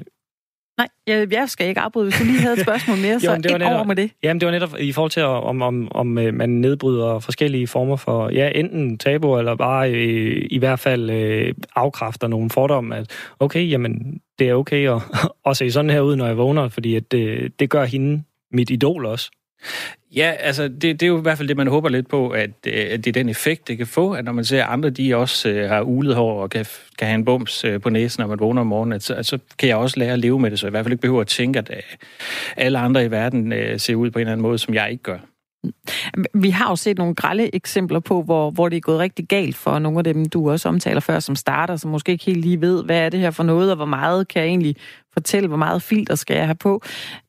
Nej, 0.82 0.88
jeg, 1.06 1.32
jeg 1.32 1.48
skal 1.48 1.68
ikke 1.68 1.80
afbryde. 1.80 2.04
Hvis 2.04 2.18
du 2.18 2.24
lige 2.24 2.40
havde 2.40 2.54
et 2.54 2.60
spørgsmål 2.60 2.98
mere, 2.98 3.20
så 3.20 3.30
jo, 3.30 3.36
det 3.36 3.52
var 3.52 3.58
netop, 3.58 3.72
over 3.72 3.84
med 3.84 3.96
det. 3.96 4.10
Jamen, 4.22 4.40
det 4.40 4.46
var 4.46 4.52
netop 4.52 4.76
i 4.78 4.92
forhold 4.92 5.10
til, 5.10 5.22
om, 5.22 5.62
om, 5.62 5.88
om 5.90 6.18
øh, 6.18 6.34
man 6.34 6.48
nedbryder 6.50 7.18
forskellige 7.18 7.66
former 7.66 7.96
for, 7.96 8.28
ja, 8.28 8.50
enten 8.54 8.98
tabu, 8.98 9.38
eller 9.38 9.56
bare 9.56 9.92
øh, 9.92 10.46
i 10.50 10.58
hvert 10.58 10.78
fald 10.78 11.10
øh, 11.10 11.54
afkræfter 11.76 12.28
nogle 12.28 12.50
fordomme, 12.50 12.96
at 12.96 13.10
okay, 13.40 13.70
jamen, 13.70 14.20
det 14.38 14.48
er 14.48 14.54
okay 14.54 14.88
at, 14.88 15.02
at 15.50 15.56
se 15.56 15.70
sådan 15.70 15.90
her 15.90 16.00
ud, 16.00 16.16
når 16.16 16.26
jeg 16.26 16.36
vågner, 16.36 16.68
fordi 16.68 16.96
at 16.96 17.12
det, 17.12 17.52
det 17.60 17.70
gør 17.70 17.84
hende 17.84 18.22
mit 18.52 18.70
idol 18.70 19.06
også. 19.06 19.30
Ja, 20.14 20.34
altså 20.38 20.68
det, 20.68 20.82
det 20.82 21.02
er 21.02 21.06
jo 21.06 21.18
i 21.18 21.22
hvert 21.22 21.38
fald 21.38 21.48
det, 21.48 21.56
man 21.56 21.66
håber 21.66 21.88
lidt 21.88 22.08
på, 22.08 22.28
at, 22.28 22.50
øh, 22.66 22.86
at 22.90 23.04
det 23.04 23.06
er 23.06 23.12
den 23.12 23.28
effekt, 23.28 23.68
det 23.68 23.78
kan 23.78 23.86
få, 23.86 24.12
at 24.12 24.24
når 24.24 24.32
man 24.32 24.44
ser 24.44 24.64
andre, 24.64 24.90
de 24.90 25.16
også 25.16 25.48
øh, 25.48 25.68
har 25.68 25.82
ulet 25.82 26.14
hår 26.14 26.42
og 26.42 26.50
kan, 26.50 26.66
kan 26.98 27.08
have 27.08 27.14
en 27.14 27.24
bums 27.24 27.64
øh, 27.64 27.80
på 27.80 27.90
næsen, 27.90 28.20
når 28.20 28.28
man 28.28 28.40
vågner 28.40 28.60
om 28.60 28.66
morgenen, 28.66 28.92
at, 28.92 29.02
så, 29.02 29.14
at 29.14 29.26
så 29.26 29.38
kan 29.58 29.68
jeg 29.68 29.76
også 29.76 29.98
lære 29.98 30.12
at 30.12 30.18
leve 30.18 30.40
med 30.40 30.50
det, 30.50 30.58
så 30.58 30.66
jeg 30.66 30.70
i 30.70 30.74
hvert 30.74 30.84
fald 30.84 30.92
ikke 30.92 31.02
behøver 31.02 31.20
at 31.20 31.26
tænke, 31.26 31.58
at 31.58 31.70
øh, 31.70 31.82
alle 32.56 32.78
andre 32.78 33.04
i 33.04 33.10
verden 33.10 33.52
øh, 33.52 33.80
ser 33.80 33.94
ud 33.94 34.10
på 34.10 34.18
en 34.18 34.20
eller 34.20 34.32
anden 34.32 34.42
måde, 34.42 34.58
som 34.58 34.74
jeg 34.74 34.90
ikke 34.90 35.02
gør. 35.02 35.18
Vi 36.34 36.50
har 36.50 36.68
jo 36.68 36.76
set 36.76 36.98
nogle 36.98 37.14
grælde 37.14 37.54
eksempler 37.54 38.00
på, 38.00 38.22
hvor, 38.22 38.50
hvor 38.50 38.68
det 38.68 38.76
er 38.76 38.80
gået 38.80 38.98
rigtig 38.98 39.28
galt 39.28 39.56
for 39.56 39.78
nogle 39.78 39.98
af 39.98 40.04
dem, 40.04 40.28
du 40.28 40.50
også 40.50 40.68
omtaler 40.68 41.00
før, 41.00 41.20
som 41.20 41.36
starter, 41.36 41.76
som 41.76 41.90
måske 41.90 42.12
ikke 42.12 42.24
helt 42.24 42.40
lige 42.40 42.60
ved, 42.60 42.84
hvad 42.84 42.98
er 42.98 43.08
det 43.08 43.20
her 43.20 43.30
for 43.30 43.42
noget, 43.42 43.70
og 43.70 43.76
hvor 43.76 43.84
meget 43.84 44.28
kan 44.28 44.42
jeg 44.42 44.48
egentlig 44.48 44.76
fortælle, 45.12 45.48
hvor 45.48 45.56
meget 45.56 45.82
filter 45.82 46.14
skal 46.14 46.36
jeg 46.36 46.46
have 46.46 46.54
på. 46.54 46.82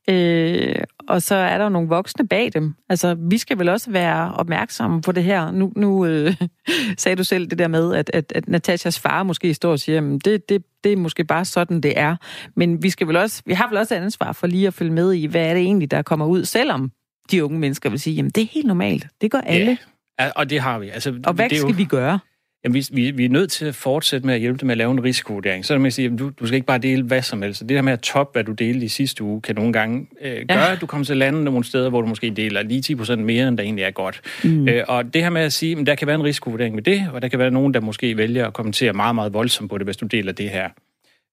Øh, 0.08 0.76
og 1.08 1.22
så 1.22 1.34
er 1.34 1.58
der 1.58 1.64
jo 1.64 1.70
nogle 1.70 1.88
voksne 1.88 2.28
bag 2.28 2.50
dem. 2.52 2.74
Altså, 2.88 3.14
vi 3.14 3.38
skal 3.38 3.58
vel 3.58 3.68
også 3.68 3.90
være 3.90 4.34
opmærksomme 4.34 5.02
på 5.02 5.12
det 5.12 5.24
her. 5.24 5.50
Nu, 5.50 5.72
nu 5.76 6.06
øh, 6.06 6.36
sagde 6.98 7.16
du 7.16 7.24
selv 7.24 7.46
det 7.46 7.58
der 7.58 7.68
med, 7.68 7.94
at, 7.94 8.10
at, 8.14 8.32
at 8.34 8.48
Natashas 8.48 9.00
far 9.00 9.22
måske 9.22 9.54
står 9.54 9.70
og 9.70 9.78
siger, 9.78 10.14
at 10.14 10.24
det, 10.24 10.48
det, 10.48 10.62
det 10.84 10.92
er 10.92 10.96
måske 10.96 11.24
bare 11.24 11.44
sådan, 11.44 11.80
det 11.80 11.98
er. 11.98 12.16
Men 12.56 12.82
vi, 12.82 12.90
skal 12.90 13.08
vel 13.08 13.16
også, 13.16 13.42
vi 13.46 13.52
har 13.52 13.68
vel 13.68 13.78
også 13.78 13.94
et 13.94 13.98
ansvar 13.98 14.32
for 14.32 14.46
lige 14.46 14.66
at 14.66 14.74
følge 14.74 14.92
med 14.92 15.12
i, 15.12 15.26
hvad 15.26 15.46
er 15.46 15.54
det 15.54 15.62
egentlig, 15.62 15.90
der 15.90 16.02
kommer 16.02 16.26
ud, 16.26 16.44
selvom 16.44 16.90
de 17.30 17.44
unge 17.44 17.58
mennesker 17.58 17.90
vil 17.90 18.00
sige, 18.00 18.14
jamen 18.14 18.30
det 18.30 18.42
er 18.42 18.46
helt 18.46 18.66
normalt. 18.66 19.06
Det 19.20 19.30
gør 19.30 19.40
alle. 19.40 19.78
Ja, 20.20 20.30
og 20.36 20.50
det 20.50 20.60
har 20.60 20.78
vi. 20.78 20.88
Altså, 20.88 21.20
og 21.26 21.34
hvad 21.34 21.48
det 21.48 21.58
skal 21.58 21.70
jo... 21.70 21.76
vi 21.76 21.84
gøre? 21.84 22.18
Jamen, 22.64 22.74
vi, 22.74 22.86
vi, 22.92 23.10
vi 23.10 23.24
er 23.24 23.28
nødt 23.28 23.50
til 23.50 23.64
at 23.64 23.74
fortsætte 23.74 24.26
med 24.26 24.34
at 24.34 24.40
hjælpe 24.40 24.58
dem 24.58 24.66
med 24.66 24.72
at 24.72 24.78
lave 24.78 24.90
en 24.90 25.04
risikovurdering. 25.04 25.64
Så 25.64 25.74
er 25.74 25.84
at 25.84 25.92
sige, 25.92 26.12
at 26.12 26.18
du, 26.18 26.30
du 26.40 26.46
skal 26.46 26.54
ikke 26.54 26.66
bare 26.66 26.78
dele 26.78 27.02
hvad 27.02 27.22
som 27.22 27.42
helst. 27.42 27.60
Det 27.60 27.68
der 27.68 27.82
med 27.82 27.92
at 27.92 28.00
top, 28.00 28.32
hvad 28.32 28.44
du 28.44 28.52
delte 28.52 28.84
i 28.84 28.88
sidste 28.88 29.24
uge, 29.24 29.40
kan 29.40 29.54
nogle 29.54 29.72
gange 29.72 30.06
øh, 30.20 30.46
gøre, 30.48 30.58
ja. 30.58 30.72
at 30.72 30.80
du 30.80 30.86
kommer 30.86 31.04
til 31.04 31.12
at 31.12 31.16
lande 31.16 31.44
nogle 31.44 31.64
steder, 31.64 31.88
hvor 31.88 32.00
du 32.00 32.06
måske 32.06 32.30
deler 32.30 32.62
lige 32.62 32.94
10% 32.94 33.16
mere, 33.16 33.48
end 33.48 33.58
der 33.58 33.64
egentlig 33.64 33.82
er 33.82 33.90
godt. 33.90 34.20
Mm. 34.44 34.68
Øh, 34.68 34.84
og 34.88 35.14
det 35.14 35.22
her 35.22 35.30
med 35.30 35.42
at 35.42 35.52
sige, 35.52 35.78
at 35.80 35.86
der 35.86 35.94
kan 35.94 36.06
være 36.06 36.16
en 36.16 36.24
risikovurdering 36.24 36.74
med 36.74 36.82
det, 36.82 37.08
og 37.12 37.22
der 37.22 37.28
kan 37.28 37.38
være 37.38 37.50
nogen, 37.50 37.74
der 37.74 37.80
måske 37.80 38.16
vælger 38.16 38.46
at 38.46 38.52
kommentere 38.52 38.92
meget, 38.92 39.14
meget 39.14 39.32
voldsomt 39.32 39.70
på 39.70 39.78
det, 39.78 39.86
hvis 39.86 39.96
du 39.96 40.06
deler 40.06 40.32
det 40.32 40.50
her. 40.50 40.68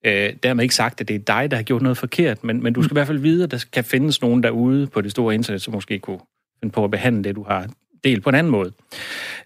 Øh, 0.05 0.33
dermed 0.43 0.63
ikke 0.63 0.75
sagt, 0.75 1.01
at 1.01 1.07
det 1.07 1.15
er 1.15 1.19
dig, 1.19 1.51
der 1.51 1.57
har 1.57 1.63
gjort 1.63 1.81
noget 1.81 1.97
forkert, 1.97 2.43
men, 2.43 2.63
men 2.63 2.73
du 2.73 2.83
skal 2.83 2.93
i 2.93 2.95
hvert 2.95 3.07
fald 3.07 3.19
vide, 3.19 3.43
at 3.43 3.51
der 3.51 3.65
kan 3.73 3.83
findes 3.83 4.21
nogen 4.21 4.43
derude 4.43 4.87
på 4.87 5.01
det 5.01 5.11
store 5.11 5.33
internet, 5.33 5.61
som 5.61 5.73
måske 5.73 5.99
kunne 5.99 6.19
finde 6.59 6.71
på 6.71 6.83
at 6.83 6.91
behandle 6.91 7.23
det, 7.23 7.35
du 7.35 7.43
har 7.43 7.67
delt 8.03 8.23
på 8.23 8.29
en 8.29 8.35
anden 8.35 8.51
måde. 8.51 8.71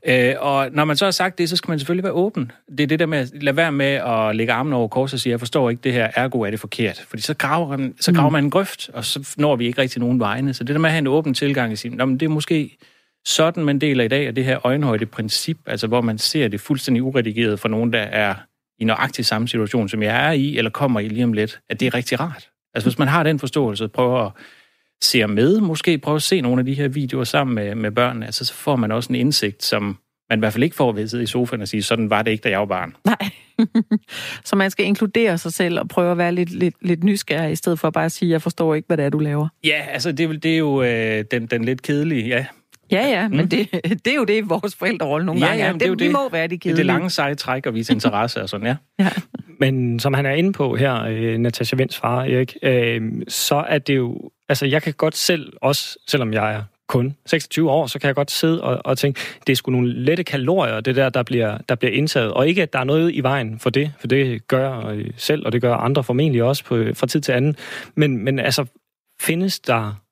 Øh, 0.08 0.34
og 0.40 0.70
når 0.72 0.86
man 0.86 0.98
så 0.98 1.06
har 1.06 1.12
sagt 1.12 1.38
det, 1.38 1.50
så 1.50 1.56
skal 1.56 1.72
man 1.72 1.80
selvfølgelig 1.80 2.04
være 2.04 2.14
åben. 2.14 2.52
Det 2.70 2.80
er 2.80 2.88
det 2.88 3.00
der 3.00 3.06
med 3.06 3.18
at 3.18 3.44
lade 3.44 3.58
være 3.58 3.72
med 3.72 3.86
at 3.86 4.36
lægge 4.36 4.54
armen 4.54 4.74
over 4.74 4.88
kors 4.88 5.14
og 5.14 5.20
sige, 5.20 5.32
jeg 5.32 5.40
forstår 5.40 5.70
ikke 5.70 5.82
det 5.84 5.94
her, 5.94 6.12
ergo 6.16 6.42
er 6.42 6.50
det 6.50 6.60
forkert. 6.60 7.04
Fordi 7.08 7.22
så 7.22 7.34
graver, 7.34 7.78
man, 7.78 7.96
så 8.00 8.14
graver 8.14 8.30
mm. 8.30 8.34
man 8.34 8.44
en 8.44 8.50
grøft, 8.50 8.90
og 8.94 9.06
så 9.06 9.36
når 9.38 9.56
vi 9.56 9.66
ikke 9.66 9.82
rigtig 9.82 10.00
nogen 10.00 10.20
vegne. 10.20 10.54
Så 10.54 10.64
det 10.64 10.74
der 10.76 10.80
med 10.80 10.90
at 10.90 10.94
have 10.94 11.00
en 11.00 11.08
åben 11.08 11.34
tilgang 11.34 11.72
og 11.72 11.78
sige, 11.78 11.98
det 11.98 12.24
er 12.24 12.30
måske 12.30 12.78
sådan, 13.26 13.64
man 13.64 13.80
deler 13.80 14.04
i 14.04 14.08
dag, 14.08 14.28
af 14.28 14.36
det 14.36 14.46
her 14.46 14.66
øjenhøjde 14.66 15.06
princip, 15.06 15.58
altså 15.66 15.88
hvor 15.88 16.02
man 16.02 16.18
ser 16.18 16.48
det 16.48 16.62
fuldstændig 16.62 17.04
uredigeret 17.04 17.60
for 17.60 17.68
nogen, 17.68 17.94
der 17.94 18.00
er 18.00 18.36
i 18.80 18.86
nøjagtig 18.86 19.26
samme 19.26 19.48
situation, 19.48 19.90
som 19.90 20.04
jeg 20.04 20.28
er 20.28 20.32
i, 20.32 20.58
eller 20.58 20.72
kommer 20.72 21.00
i 21.00 21.08
lige 21.08 21.24
om 21.24 21.34
lidt, 21.34 21.60
at 21.70 21.80
det 21.80 21.86
er 21.86 21.94
rigtig 21.94 22.20
rart. 22.20 22.50
Altså 22.74 22.90
hvis 22.90 23.00
man 23.00 23.08
har 23.08 23.24
den 23.24 23.40
forståelse, 23.40 23.88
prøver 23.88 24.26
at 24.26 24.32
se 25.02 25.28
med, 25.28 25.60
måske 25.60 25.98
prøve 25.98 26.16
at 26.16 26.24
se 26.24 26.42
nogle 26.42 26.60
af 26.60 26.66
de 26.66 26.74
her 26.74 26.88
videoer 26.88 27.24
sammen 27.24 27.56
med, 27.56 27.76
med 27.76 27.92
børnene, 27.92 28.26
altså 28.26 28.46
så 28.46 28.54
får 28.54 28.76
man 28.76 28.92
også 28.92 29.10
en 29.10 29.16
indsigt, 29.16 29.64
som 29.64 29.98
man 30.30 30.40
i 30.40 30.42
hvert 30.42 30.54
fald 30.54 30.64
ikke 30.64 30.76
får 30.76 30.92
ved 30.92 31.04
at 31.04 31.10
sidde 31.10 31.24
i 31.24 31.28
sofaen 31.28 31.62
og 31.62 31.68
sige, 31.68 31.84
sådan 31.84 32.10
var 32.10 32.22
det 32.22 32.32
ikke, 32.32 32.42
da 32.42 32.50
jeg 32.50 32.60
var 32.60 32.66
barn. 32.66 32.96
Nej. 33.06 33.30
så 34.48 34.56
man 34.56 34.72
skal 34.72 34.86
inkludere 34.86 35.38
sig 35.38 35.54
selv 35.54 35.80
og 35.80 35.88
prøve 35.88 36.12
at 36.12 36.18
være 36.18 36.32
lidt, 36.32 36.52
lidt, 36.52 36.76
lidt 36.82 37.04
nysgerrig, 37.04 37.52
i 37.52 37.56
stedet 37.56 37.80
for 37.80 37.90
bare 37.90 38.06
at 38.06 38.12
sige, 38.12 38.32
jeg 38.32 38.42
forstår 38.42 38.76
ikke, 38.76 38.88
hvad 38.88 38.98
det 38.98 39.06
er, 39.06 39.10
du 39.10 39.20
laver. 39.20 39.48
Ja, 39.64 39.86
altså 39.90 40.12
det, 40.12 40.44
det 40.44 40.54
er 40.54 40.58
jo 40.58 40.84
øh, 40.84 41.26
den, 41.32 41.46
den 41.46 41.66
lidt 41.66 41.82
kedelige, 41.82 42.28
ja, 42.28 42.46
Ja, 42.92 43.08
ja, 43.08 43.28
men 43.28 43.40
mm. 43.40 43.50
det, 43.50 43.72
det 44.06 44.08
er 44.08 44.16
jo 44.16 44.24
det, 44.24 44.50
vores 44.50 44.76
forældrerolle 44.76 45.26
nogle 45.26 45.42
ja, 45.42 45.48
gange 45.48 45.64
er. 45.64 45.68
Ja, 45.68 45.74
det, 45.74 45.82
er 45.82 45.88
jo 45.88 45.96
vi 46.00 46.06
det, 46.06 46.12
må 46.12 46.30
være 46.30 46.48
de 46.48 46.58
kedelige. 46.58 46.64
Det 46.64 46.72
er 46.72 46.76
det 46.76 46.86
lange 46.86 47.10
seje 47.10 47.36
træk 47.36 47.66
og 47.66 47.74
vise 47.74 47.94
interesse 47.98 48.42
og 48.42 48.50
sådan, 48.50 48.68
ja. 48.68 48.76
ja. 49.00 49.10
Men 49.60 50.00
som 50.00 50.14
han 50.14 50.26
er 50.26 50.32
inde 50.32 50.54
på 50.54 50.76
her, 50.76 51.04
øh, 51.04 51.38
Natasha 51.38 51.78
Vinds 51.78 51.98
far, 51.98 52.22
Erik, 52.22 52.58
øh, 52.64 53.02
så 53.28 53.56
er 53.56 53.78
det 53.78 53.96
jo... 53.96 54.32
Altså, 54.50 54.66
jeg 54.66 54.82
kan 54.82 54.94
godt 54.94 55.16
selv, 55.16 55.54
også 55.62 55.98
selvom 56.08 56.34
jeg 56.34 56.54
er 56.54 56.64
kun 56.88 57.16
26 57.26 57.72
år, 57.72 57.88
så 57.88 58.00
kan 58.00 58.08
jeg 58.08 58.16
godt 58.16 58.32
sidde 58.32 58.64
og, 58.64 58.82
og 58.86 58.98
tænke, 58.98 59.20
det 59.48 59.54
er 59.54 59.56
sgu 59.56 59.72
nogle 59.72 59.94
lette 59.94 60.24
kalorier, 60.24 60.80
det 60.80 60.96
der, 60.96 61.10
der 61.10 61.24
bliver, 61.24 61.58
der 61.70 61.76
bliver 61.76 61.92
indtaget. 61.92 62.32
Og 62.32 62.48
ikke, 62.48 62.62
at 62.62 62.74
der 62.74 62.80
er 62.80 62.84
noget 62.84 63.16
i 63.16 63.20
vejen 63.20 63.60
for 63.60 63.70
det, 63.70 63.92
for 64.00 64.08
det 64.08 64.48
gør 64.48 64.86
jeg 64.86 65.06
selv, 65.18 65.46
og 65.46 65.52
det 65.52 65.62
gør 65.62 65.76
andre 65.76 66.04
formentlig 66.04 66.44
også 66.44 66.64
på, 66.64 66.84
fra 66.94 67.08
tid 67.08 67.22
til 67.22 67.32
anden. 67.32 67.56
Men, 67.96 68.24
men 68.24 68.40
altså, 68.40 68.66
findes 69.22 69.60
der 69.60 70.05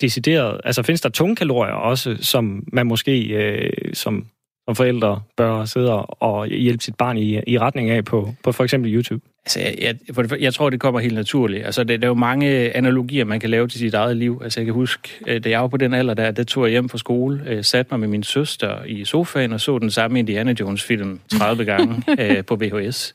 decideret, 0.00 0.60
altså 0.64 0.82
findes 0.82 1.00
der 1.00 1.08
tunge 1.08 1.36
kalorier 1.36 1.72
også, 1.72 2.16
som 2.20 2.64
man 2.72 2.86
måske 2.86 3.22
øh, 3.22 3.70
som, 3.94 4.26
som 4.68 4.76
forældre 4.76 5.22
bør 5.36 5.64
sidde 5.64 6.06
og 6.06 6.46
hjælpe 6.46 6.84
sit 6.84 6.94
barn 6.94 7.16
i, 7.16 7.40
i 7.46 7.58
retning 7.58 7.90
af 7.90 8.04
på, 8.04 8.34
på 8.42 8.52
for 8.52 8.64
eksempel 8.64 8.94
YouTube? 8.94 9.24
Altså, 9.46 9.60
jeg, 9.60 9.74
jeg, 9.80 9.96
for 10.14 10.22
det, 10.22 10.40
jeg 10.40 10.54
tror, 10.54 10.70
det 10.70 10.80
kommer 10.80 11.00
helt 11.00 11.14
naturligt. 11.14 11.64
Altså, 11.64 11.84
det, 11.84 12.00
der 12.00 12.06
er 12.06 12.10
jo 12.10 12.14
mange 12.14 12.76
analogier, 12.76 13.24
man 13.24 13.40
kan 13.40 13.50
lave 13.50 13.68
til 13.68 13.78
sit 13.78 13.94
eget 13.94 14.16
liv. 14.16 14.40
Altså, 14.44 14.60
jeg 14.60 14.64
kan 14.64 14.74
huske, 14.74 15.10
øh, 15.26 15.44
da 15.44 15.50
jeg 15.50 15.60
var 15.60 15.68
på 15.68 15.76
den 15.76 15.94
alder, 15.94 16.14
der, 16.14 16.30
der 16.30 16.44
tog 16.44 16.64
jeg 16.64 16.70
hjem 16.70 16.88
fra 16.88 16.98
skole, 16.98 17.42
øh, 17.46 17.64
satte 17.64 17.88
mig 17.90 18.00
med 18.00 18.08
min 18.08 18.22
søster 18.22 18.84
i 18.84 19.04
sofaen 19.04 19.52
og 19.52 19.60
så 19.60 19.78
den 19.78 19.90
samme 19.90 20.18
Indiana 20.18 20.54
Jones-film 20.60 21.20
30 21.38 21.64
gange 21.64 22.02
øh, 22.20 22.44
på 22.44 22.56
VHS. 22.56 23.14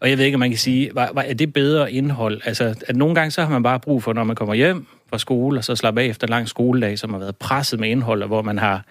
Og 0.00 0.10
jeg 0.10 0.18
ved 0.18 0.24
ikke, 0.24 0.36
om 0.36 0.40
man 0.40 0.50
kan 0.50 0.58
sige, 0.58 0.90
var, 0.94 1.10
var, 1.14 1.22
er 1.22 1.34
det 1.34 1.52
bedre 1.52 1.92
indhold? 1.92 2.40
Altså, 2.44 2.74
at 2.86 2.96
nogle 2.96 3.14
gange 3.14 3.30
så 3.30 3.42
har 3.42 3.50
man 3.50 3.62
bare 3.62 3.80
brug 3.80 4.02
for, 4.02 4.12
når 4.12 4.24
man 4.24 4.36
kommer 4.36 4.54
hjem 4.54 4.86
fra 5.10 5.18
skole, 5.18 5.58
og 5.58 5.64
så 5.64 5.76
slappe 5.76 6.00
af 6.00 6.06
efter 6.06 6.26
en 6.26 6.30
lang 6.30 6.48
skoledag, 6.48 6.98
som 6.98 7.12
har 7.12 7.18
været 7.18 7.36
presset 7.36 7.80
med 7.80 7.88
indhold, 7.88 8.22
og 8.22 8.28
hvor 8.28 8.42
man 8.42 8.58
har 8.58 8.84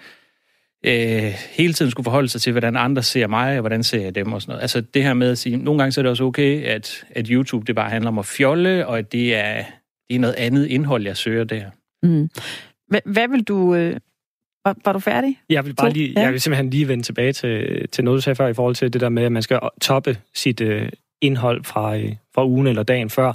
øh, 0.86 1.34
hele 1.50 1.74
tiden 1.74 1.92
skulle 1.92 2.04
forholde 2.04 2.30
sig 2.30 2.42
til, 2.42 2.52
hvordan 2.52 2.76
andre 2.76 3.04
ser 3.04 3.28
mig, 3.28 3.54
og 3.54 3.60
hvordan 3.60 3.84
ser 3.84 4.02
jeg 4.02 4.16
dem 4.16 4.34
og 4.34 4.42
sådan 4.42 4.52
noget. 4.52 4.62
Altså 4.62 4.82
det 4.82 5.04
her 5.04 5.14
med 5.14 5.32
at 5.32 5.38
sige, 5.38 5.58
nogle 5.58 5.80
gange 5.80 5.92
så 5.92 6.02
er 6.02 6.04
det 6.04 6.10
også 6.10 6.24
okay, 6.24 6.64
at, 6.64 7.06
at 7.12 7.28
YouTube 7.28 7.66
det 7.66 7.76
bare 7.76 7.90
handler 7.90 8.12
om 8.12 8.20
at 8.20 8.26
fjolle, 8.26 8.88
og 8.88 8.98
at 8.98 9.12
det 9.12 9.36
er, 9.36 9.64
det 10.10 10.16
er 10.16 10.20
noget 10.20 10.36
andet 10.36 10.66
indhold, 10.66 11.04
jeg 11.04 11.18
søger 11.18 11.44
der. 11.44 11.64
Mm. 12.04 12.30
Hvad, 12.88 13.02
hvad 13.06 13.28
vil 13.28 13.44
du... 13.44 13.76
Øh 13.76 14.00
var, 14.66 14.76
var 14.86 14.94
du 14.94 15.00
færdig? 15.00 15.40
Jeg 15.50 15.66
vil 15.66 15.76
bare 15.76 15.90
lige, 15.90 16.14
ja. 16.16 16.22
jeg 16.22 16.32
vil 16.32 16.42
simpelthen 16.42 16.70
lige 16.70 16.88
vende 16.88 17.04
tilbage 17.04 17.34
til, 17.34 17.88
til 17.90 18.04
noget, 18.04 18.18
du 18.18 18.22
sagde 18.22 18.36
før, 18.36 18.48
i 18.48 18.54
forhold 18.54 18.76
til 18.76 18.94
det 18.94 19.02
der 19.02 19.10
med, 19.10 19.24
at 19.24 19.32
man 19.32 19.42
skal 19.42 19.60
toppe 19.82 20.18
sit 20.34 20.62
øh, 20.62 20.90
indhold 21.22 21.64
fra, 21.64 21.98
øh, 21.98 22.16
fra 22.36 22.46
ugen 22.46 22.68
eller 22.68 22.84
dagen 22.84 23.10
før 23.10 23.34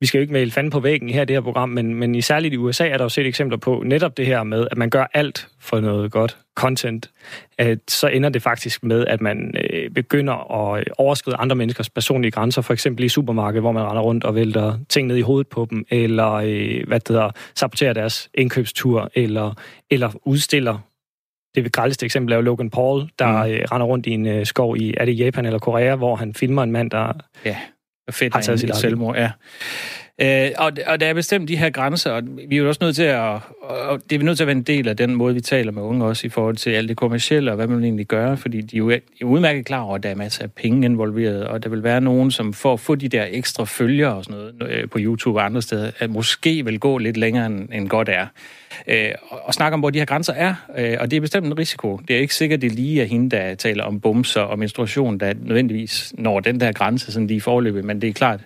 vi 0.00 0.06
skal 0.06 0.18
jo 0.18 0.22
ikke 0.22 0.32
male 0.32 0.50
fanden 0.50 0.70
på 0.70 0.80
væggen 0.80 1.08
her 1.08 1.22
i 1.22 1.24
det 1.24 1.36
her 1.36 1.40
program, 1.40 1.68
men, 1.68 1.94
men 1.94 2.14
i 2.14 2.20
særligt 2.20 2.54
i 2.54 2.56
USA 2.56 2.88
er 2.88 2.96
der 2.96 3.04
jo 3.04 3.08
set 3.08 3.26
eksempler 3.26 3.58
på 3.58 3.82
netop 3.86 4.16
det 4.16 4.26
her 4.26 4.42
med, 4.42 4.66
at 4.70 4.78
man 4.78 4.90
gør 4.90 5.06
alt 5.14 5.48
for 5.60 5.80
noget 5.80 6.12
godt 6.12 6.36
content. 6.54 7.10
At 7.58 7.78
så 7.88 8.06
ender 8.08 8.28
det 8.28 8.42
faktisk 8.42 8.84
med, 8.84 9.06
at 9.06 9.20
man 9.20 9.54
øh, 9.70 9.90
begynder 9.90 10.68
at 10.74 10.84
overskride 10.98 11.36
andre 11.36 11.56
menneskers 11.56 11.90
personlige 11.90 12.30
grænser, 12.30 12.62
for 12.62 12.72
eksempel 12.72 13.04
i 13.04 13.08
supermarkedet, 13.08 13.62
hvor 13.62 13.72
man 13.72 13.82
render 13.82 14.02
rundt 14.02 14.24
og 14.24 14.34
vælter 14.34 14.78
ting 14.88 15.08
ned 15.08 15.16
i 15.16 15.20
hovedet 15.20 15.48
på 15.48 15.66
dem, 15.70 15.84
eller 15.90 16.32
øh, 16.32 16.86
hvad 16.86 17.00
det 17.00 17.08
hedder, 17.08 17.30
saboterer 17.54 17.92
deres 17.92 18.30
indkøbstur, 18.34 19.10
eller, 19.14 19.54
eller 19.90 20.10
udstiller 20.24 20.78
det 21.54 21.72
grælste 21.72 22.06
eksempel 22.06 22.32
er 22.32 22.36
jo 22.36 22.42
Logan 22.42 22.70
Paul, 22.70 23.08
der 23.18 23.44
mm. 23.44 23.50
øh, 23.50 23.60
render 23.72 23.86
rundt 23.86 24.06
i 24.06 24.10
en 24.10 24.26
øh, 24.26 24.46
skov 24.46 24.76
i, 24.76 24.94
er 24.96 25.04
det 25.04 25.18
Japan 25.18 25.46
eller 25.46 25.58
Korea, 25.58 25.94
hvor 25.94 26.16
han 26.16 26.34
filmer 26.34 26.62
en 26.62 26.72
mand, 26.72 26.90
der 26.90 27.12
ja, 27.44 27.56
fedt, 28.10 28.34
har 28.34 28.40
taget 28.40 28.60
sit 28.60 28.76
selvmord. 28.76 29.16
Ja. 29.16 29.30
Øh, 30.20 30.50
og, 30.58 30.72
og 30.86 31.00
der 31.00 31.06
er 31.06 31.14
bestemt 31.14 31.48
de 31.48 31.56
her 31.56 31.70
grænser, 31.70 32.10
og 32.10 32.22
vi 32.48 32.56
er 32.56 32.60
jo 32.60 32.68
også 32.68 32.78
nødt 32.82 32.96
til 32.96 33.02
at, 33.02 33.40
og 33.60 34.00
det 34.10 34.16
er 34.16 34.18
vi 34.18 34.24
nødt 34.24 34.36
til 34.36 34.44
at 34.44 34.46
være 34.46 34.56
en 34.56 34.62
del 34.62 34.88
af 34.88 34.96
den 34.96 35.14
måde, 35.14 35.34
vi 35.34 35.40
taler 35.40 35.72
med 35.72 35.82
unge 35.82 36.04
også 36.04 36.26
i 36.26 36.30
forhold 36.30 36.56
til 36.56 36.70
alt 36.70 36.88
det 36.88 36.96
kommercielle, 36.96 37.50
og 37.50 37.56
hvad 37.56 37.66
man 37.66 37.84
egentlig 37.84 38.06
gør, 38.06 38.36
fordi 38.36 38.60
de 38.60 38.76
er 38.76 38.78
jo 38.78 38.90
er 38.90 39.24
udmærket 39.24 39.64
klar 39.64 39.80
over, 39.80 39.94
at 39.94 40.02
der 40.02 40.08
er 40.08 40.14
masser 40.14 40.42
af 40.42 40.52
penge 40.52 40.84
involveret, 40.86 41.46
og 41.46 41.62
der 41.62 41.70
vil 41.70 41.82
være 41.82 42.00
nogen, 42.00 42.30
som 42.30 42.52
for 42.52 42.72
at 42.72 42.80
få 42.80 42.94
de 42.94 43.08
der 43.08 43.26
ekstra 43.30 43.64
følgere 43.64 44.14
og 44.14 44.24
sådan 44.24 44.40
noget 44.58 44.72
øh, 44.72 44.88
på 44.88 44.98
YouTube 45.00 45.38
og 45.38 45.44
andre 45.44 45.62
steder, 45.62 45.90
at 45.98 46.10
måske 46.10 46.64
vil 46.64 46.80
gå 46.80 46.98
lidt 46.98 47.16
længere 47.16 47.46
end, 47.46 47.68
end 47.72 47.88
godt 47.88 48.08
er. 48.08 48.26
Øh, 48.86 49.10
og 49.30 49.54
snakke 49.54 49.74
om, 49.74 49.80
hvor 49.80 49.90
de 49.90 49.98
her 49.98 50.06
grænser 50.06 50.32
er, 50.32 50.54
øh, 50.78 50.96
og 51.00 51.10
det 51.10 51.16
er 51.16 51.20
bestemt 51.20 51.46
en 51.46 51.58
risiko. 51.58 52.00
Det 52.08 52.16
er 52.16 52.20
ikke 52.20 52.34
sikkert, 52.34 52.62
det 52.62 52.72
lige 52.72 53.02
er 53.02 53.06
hende, 53.06 53.36
der 53.36 53.54
taler 53.54 53.84
om 53.84 54.00
bumser 54.00 54.40
og 54.40 54.58
menstruation, 54.58 55.18
der 55.18 55.34
nødvendigvis 55.42 56.12
når 56.18 56.40
den 56.40 56.60
der 56.60 56.72
grænse 56.72 57.12
sådan 57.12 57.26
lige 57.26 57.40
forløbet, 57.40 57.84
men 57.84 58.00
det 58.00 58.08
er 58.08 58.12
klart, 58.12 58.40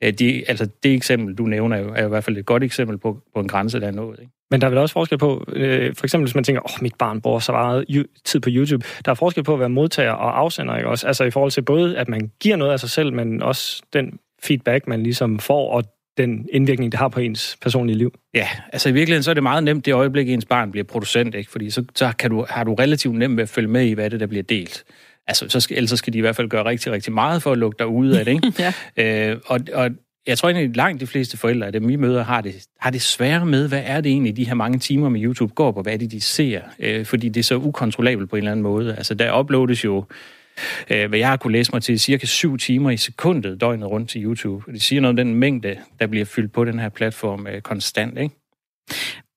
de, 0.00 0.44
altså 0.48 0.68
det 0.82 0.94
eksempel, 0.94 1.34
du 1.34 1.46
nævner, 1.46 1.76
er 1.76 1.80
jo, 1.80 1.92
er 1.94 2.00
jo 2.00 2.06
i 2.06 2.08
hvert 2.08 2.24
fald 2.24 2.38
et 2.38 2.46
godt 2.46 2.64
eksempel 2.64 2.98
på, 2.98 3.18
på 3.34 3.40
en 3.40 3.48
grænse, 3.48 3.80
der 3.80 3.86
er 3.86 3.90
nået. 3.90 4.18
Ikke? 4.20 4.32
Men 4.50 4.60
der 4.60 4.66
er 4.66 4.70
vel 4.70 4.78
også 4.78 4.92
forskel 4.92 5.18
på, 5.18 5.44
øh, 5.52 5.94
for 5.96 6.06
eksempel 6.06 6.26
hvis 6.26 6.34
man 6.34 6.44
tænker, 6.44 6.60
åh, 6.60 6.74
oh, 6.74 6.82
mit 6.82 6.94
barn 6.98 7.20
bruger 7.20 7.38
så 7.38 7.52
meget 7.52 8.06
tid 8.24 8.40
på 8.40 8.48
YouTube. 8.52 8.86
Der 9.04 9.10
er 9.10 9.14
forskel 9.14 9.44
på 9.44 9.54
at 9.54 9.60
være 9.60 9.68
modtager 9.68 10.12
og 10.12 10.38
afsender, 10.38 10.76
ikke 10.76 10.88
også? 10.88 11.06
Altså 11.06 11.24
i 11.24 11.30
forhold 11.30 11.50
til 11.50 11.62
både, 11.62 11.98
at 11.98 12.08
man 12.08 12.30
giver 12.40 12.56
noget 12.56 12.72
af 12.72 12.80
sig 12.80 12.90
selv, 12.90 13.12
men 13.12 13.42
også 13.42 13.82
den 13.92 14.18
feedback, 14.42 14.88
man 14.88 15.02
ligesom 15.02 15.38
får, 15.38 15.70
og 15.70 15.84
den 16.16 16.48
indvirkning, 16.52 16.92
det 16.92 16.98
har 16.98 17.08
på 17.08 17.20
ens 17.20 17.56
personlige 17.62 17.98
liv. 17.98 18.14
Ja, 18.34 18.48
altså 18.72 18.88
i 18.88 18.92
virkeligheden 18.92 19.22
så 19.22 19.30
er 19.30 19.34
det 19.34 19.42
meget 19.42 19.64
nemt 19.64 19.86
det 19.86 19.94
øjeblik, 19.94 20.28
ens 20.28 20.44
barn 20.44 20.70
bliver 20.70 20.84
producent, 20.84 21.34
ikke? 21.34 21.50
fordi 21.50 21.70
så, 21.70 21.84
så 21.94 22.12
kan 22.18 22.30
du, 22.30 22.46
har 22.48 22.64
du 22.64 22.74
relativt 22.74 23.14
nemt 23.14 23.36
ved 23.36 23.42
at 23.42 23.48
følge 23.48 23.68
med 23.68 23.84
i, 23.84 23.92
hvad 23.92 24.10
det 24.10 24.20
der 24.20 24.26
bliver 24.26 24.42
delt. 24.42 24.84
Altså, 25.30 25.48
så 25.48 25.60
skal, 25.60 25.76
ellers 25.76 25.90
så 25.90 25.96
skal 25.96 26.12
de 26.12 26.18
i 26.18 26.20
hvert 26.20 26.36
fald 26.36 26.48
gøre 26.48 26.64
rigtig, 26.64 26.92
rigtig 26.92 27.12
meget 27.12 27.42
for 27.42 27.52
at 27.52 27.58
lukke 27.58 27.76
dig 27.78 27.86
ud 27.86 28.08
af 28.08 28.24
det. 28.24 28.32
Ikke? 28.32 28.52
ja. 28.96 29.30
øh, 29.30 29.40
og, 29.46 29.60
og 29.74 29.90
jeg 30.26 30.38
tror 30.38 30.48
egentlig, 30.48 30.70
at 30.70 30.76
langt 30.76 31.00
de 31.00 31.06
fleste 31.06 31.36
forældre 31.36 31.66
af 31.66 31.72
dem, 31.72 31.88
vi 31.88 31.96
møder, 31.96 32.24
har 32.24 32.40
det, 32.40 32.54
har 32.80 32.90
det 32.90 33.02
svære 33.02 33.46
med, 33.46 33.68
hvad 33.68 33.82
er 33.84 34.00
det 34.00 34.12
egentlig, 34.12 34.36
de 34.36 34.46
her 34.46 34.54
mange 34.54 34.78
timer 34.78 35.08
med 35.08 35.22
YouTube 35.22 35.54
går 35.54 35.72
på, 35.72 35.82
hvad 35.82 35.92
er 35.92 35.96
det, 35.96 36.10
de 36.10 36.20
ser, 36.20 36.60
øh, 36.78 37.06
fordi 37.06 37.28
det 37.28 37.40
er 37.40 37.44
så 37.44 37.56
ukontrollabelt 37.56 38.30
på 38.30 38.36
en 38.36 38.38
eller 38.38 38.50
anden 38.50 38.62
måde. 38.62 38.96
Altså, 38.96 39.14
der 39.14 39.38
uploades 39.38 39.84
jo, 39.84 40.04
øh, 40.90 41.08
hvad 41.08 41.18
jeg 41.18 41.28
har 41.28 41.36
kunne 41.36 41.52
læse 41.52 41.72
mig 41.72 41.82
til, 41.82 42.00
cirka 42.00 42.26
syv 42.26 42.58
timer 42.58 42.90
i 42.90 42.96
sekundet 42.96 43.60
døgnet 43.60 43.90
rundt 43.90 44.10
til 44.10 44.24
YouTube. 44.24 44.72
Det 44.72 44.82
siger 44.82 45.00
noget 45.00 45.12
om 45.12 45.16
den 45.16 45.34
mængde, 45.34 45.76
der 46.00 46.06
bliver 46.06 46.24
fyldt 46.24 46.52
på 46.52 46.64
den 46.64 46.78
her 46.78 46.88
platform 46.88 47.46
øh, 47.46 47.60
konstant, 47.60 48.18
ikke? 48.18 48.39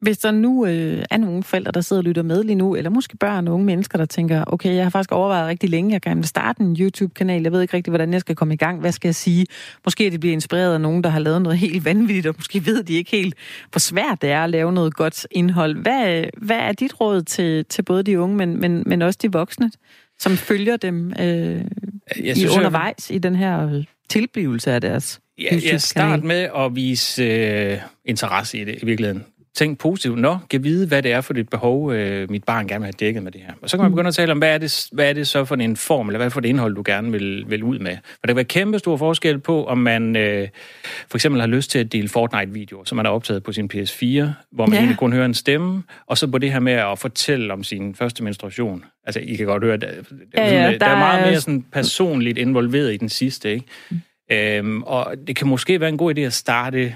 Hvis 0.03 0.17
der 0.17 0.31
nu 0.31 0.65
øh, 0.65 1.03
er 1.11 1.17
nogle 1.17 1.43
forældre, 1.43 1.71
der 1.71 1.81
sidder 1.81 1.99
og 1.99 2.03
lytter 2.03 2.23
med 2.23 2.43
lige 2.43 2.55
nu, 2.55 2.75
eller 2.75 2.89
måske 2.89 3.17
børn 3.17 3.47
og 3.47 3.53
unge 3.53 3.65
mennesker, 3.65 3.97
der 3.97 4.05
tænker, 4.05 4.43
okay, 4.47 4.75
jeg 4.75 4.85
har 4.85 4.89
faktisk 4.89 5.11
overvejet 5.11 5.47
rigtig 5.47 5.69
længe, 5.69 5.91
jeg 5.91 6.01
kan 6.01 6.23
starte 6.23 6.61
en 6.61 6.77
YouTube-kanal, 6.79 7.41
jeg 7.41 7.51
ved 7.51 7.61
ikke 7.61 7.77
rigtig, 7.77 7.91
hvordan 7.91 8.13
jeg 8.13 8.21
skal 8.21 8.35
komme 8.35 8.53
i 8.53 8.57
gang, 8.57 8.79
hvad 8.79 8.91
skal 8.91 9.07
jeg 9.07 9.15
sige? 9.15 9.45
Måske 9.85 10.09
de 10.09 10.19
bliver 10.19 10.33
inspireret 10.33 10.73
af 10.73 10.81
nogen, 10.81 11.03
der 11.03 11.09
har 11.09 11.19
lavet 11.19 11.41
noget 11.41 11.57
helt 11.57 11.85
vanvittigt, 11.89 12.27
og 12.27 12.35
måske 12.37 12.65
ved 12.65 12.83
de 12.83 12.93
ikke 12.93 13.11
helt, 13.11 13.35
hvor 13.71 13.79
svært 13.79 14.21
det 14.21 14.31
er 14.31 14.43
at 14.43 14.49
lave 14.49 14.73
noget 14.73 14.95
godt 14.95 15.27
indhold. 15.31 15.81
Hvad, 15.81 16.23
hvad 16.37 16.57
er 16.57 16.71
dit 16.71 17.01
råd 17.01 17.21
til, 17.21 17.65
til 17.65 17.81
både 17.81 18.03
de 18.03 18.19
unge, 18.19 18.37
men, 18.37 18.59
men, 18.59 18.83
men 18.85 19.01
også 19.01 19.19
de 19.21 19.31
voksne, 19.31 19.71
som 20.19 20.37
følger 20.37 20.77
dem 20.77 21.13
øh, 21.19 21.61
jeg 22.23 22.35
synes, 22.35 22.53
i 22.53 22.57
undervejs 22.57 23.09
jeg... 23.09 23.15
i 23.15 23.19
den 23.19 23.35
her 23.35 23.83
tilblivelse 24.09 24.71
af 24.71 24.81
deres 24.81 25.19
Ja, 25.37 25.59
jeg 25.71 25.81
start 25.81 26.23
med 26.23 26.49
at 26.57 26.75
vise 26.75 27.23
øh, 27.23 27.77
interesse 28.05 28.57
i 28.57 28.63
det 28.63 28.75
i 28.81 28.85
virkeligheden 28.85 29.23
tænk 29.55 29.79
positivt. 29.79 30.19
Nå, 30.19 30.37
kan 30.49 30.63
vide, 30.63 30.87
hvad 30.87 31.01
det 31.03 31.11
er 31.11 31.21
for 31.21 31.33
et 31.33 31.49
behov, 31.49 31.93
øh, 31.93 32.31
mit 32.31 32.43
barn 32.43 32.67
gerne 32.67 32.79
vil 32.79 32.85
have 32.85 32.93
dækket 32.99 33.23
med 33.23 33.31
det 33.31 33.41
her. 33.41 33.53
Og 33.61 33.69
så 33.69 33.77
kan 33.77 33.83
man 33.83 33.89
mm. 33.89 33.95
begynde 33.95 34.07
at 34.07 34.15
tale 34.15 34.31
om, 34.31 34.37
hvad 34.37 34.53
er 34.53 34.57
det, 34.57 34.87
hvad 34.91 35.09
er 35.09 35.13
det 35.13 35.27
så 35.27 35.45
for 35.45 35.55
en 35.55 35.77
form, 35.77 36.09
eller 36.09 36.17
hvad 36.17 36.25
det 36.25 36.33
for 36.33 36.39
et 36.39 36.45
indhold, 36.45 36.75
du 36.75 36.83
gerne 36.85 37.11
vil, 37.11 37.45
vil 37.47 37.63
ud 37.63 37.79
med. 37.79 37.97
For 38.03 38.19
der 38.23 38.27
kan 38.27 38.35
være 38.35 38.45
kæmpe 38.45 38.79
stor 38.79 38.97
forskel 38.97 39.39
på, 39.39 39.65
om 39.65 39.77
man 39.77 40.15
øh, 40.15 40.47
for 41.09 41.17
eksempel 41.17 41.41
har 41.41 41.47
lyst 41.47 41.71
til 41.71 41.79
at 41.79 41.91
dele 41.91 42.09
Fortnite-videoer, 42.09 42.83
som 42.83 42.95
man 42.95 43.05
har 43.05 43.13
optaget 43.13 43.43
på 43.43 43.51
sin 43.51 43.69
PS4, 43.73 44.05
hvor 44.51 44.65
man 44.65 44.73
ja. 44.73 44.77
egentlig 44.77 44.97
kun 44.97 45.13
hører 45.13 45.25
en 45.25 45.33
stemme, 45.33 45.83
og 46.07 46.17
så 46.17 46.27
på 46.27 46.37
det 46.37 46.51
her 46.51 46.59
med 46.59 46.73
at 46.73 46.99
fortælle 46.99 47.53
om 47.53 47.63
sin 47.63 47.95
første 47.95 48.23
menstruation. 48.23 48.83
Altså, 49.05 49.19
I 49.19 49.35
kan 49.35 49.45
godt 49.45 49.63
høre, 49.63 49.77
der, 49.77 49.87
ja, 50.37 50.63
ja, 50.63 50.71
der, 50.71 50.77
der 50.77 50.85
er 50.85 50.97
meget 50.97 51.27
mere 51.27 51.41
sådan 51.41 51.65
personligt 51.71 52.37
involveret 52.37 52.93
i 52.93 52.97
den 52.97 53.09
sidste, 53.09 53.51
ikke? 53.51 53.65
Mm. 53.89 54.01
Øhm, 54.31 54.83
og 54.83 55.15
det 55.27 55.35
kan 55.35 55.47
måske 55.47 55.79
være 55.79 55.89
en 55.89 55.97
god 55.97 56.17
idé 56.17 56.21
at 56.21 56.33
starte, 56.33 56.95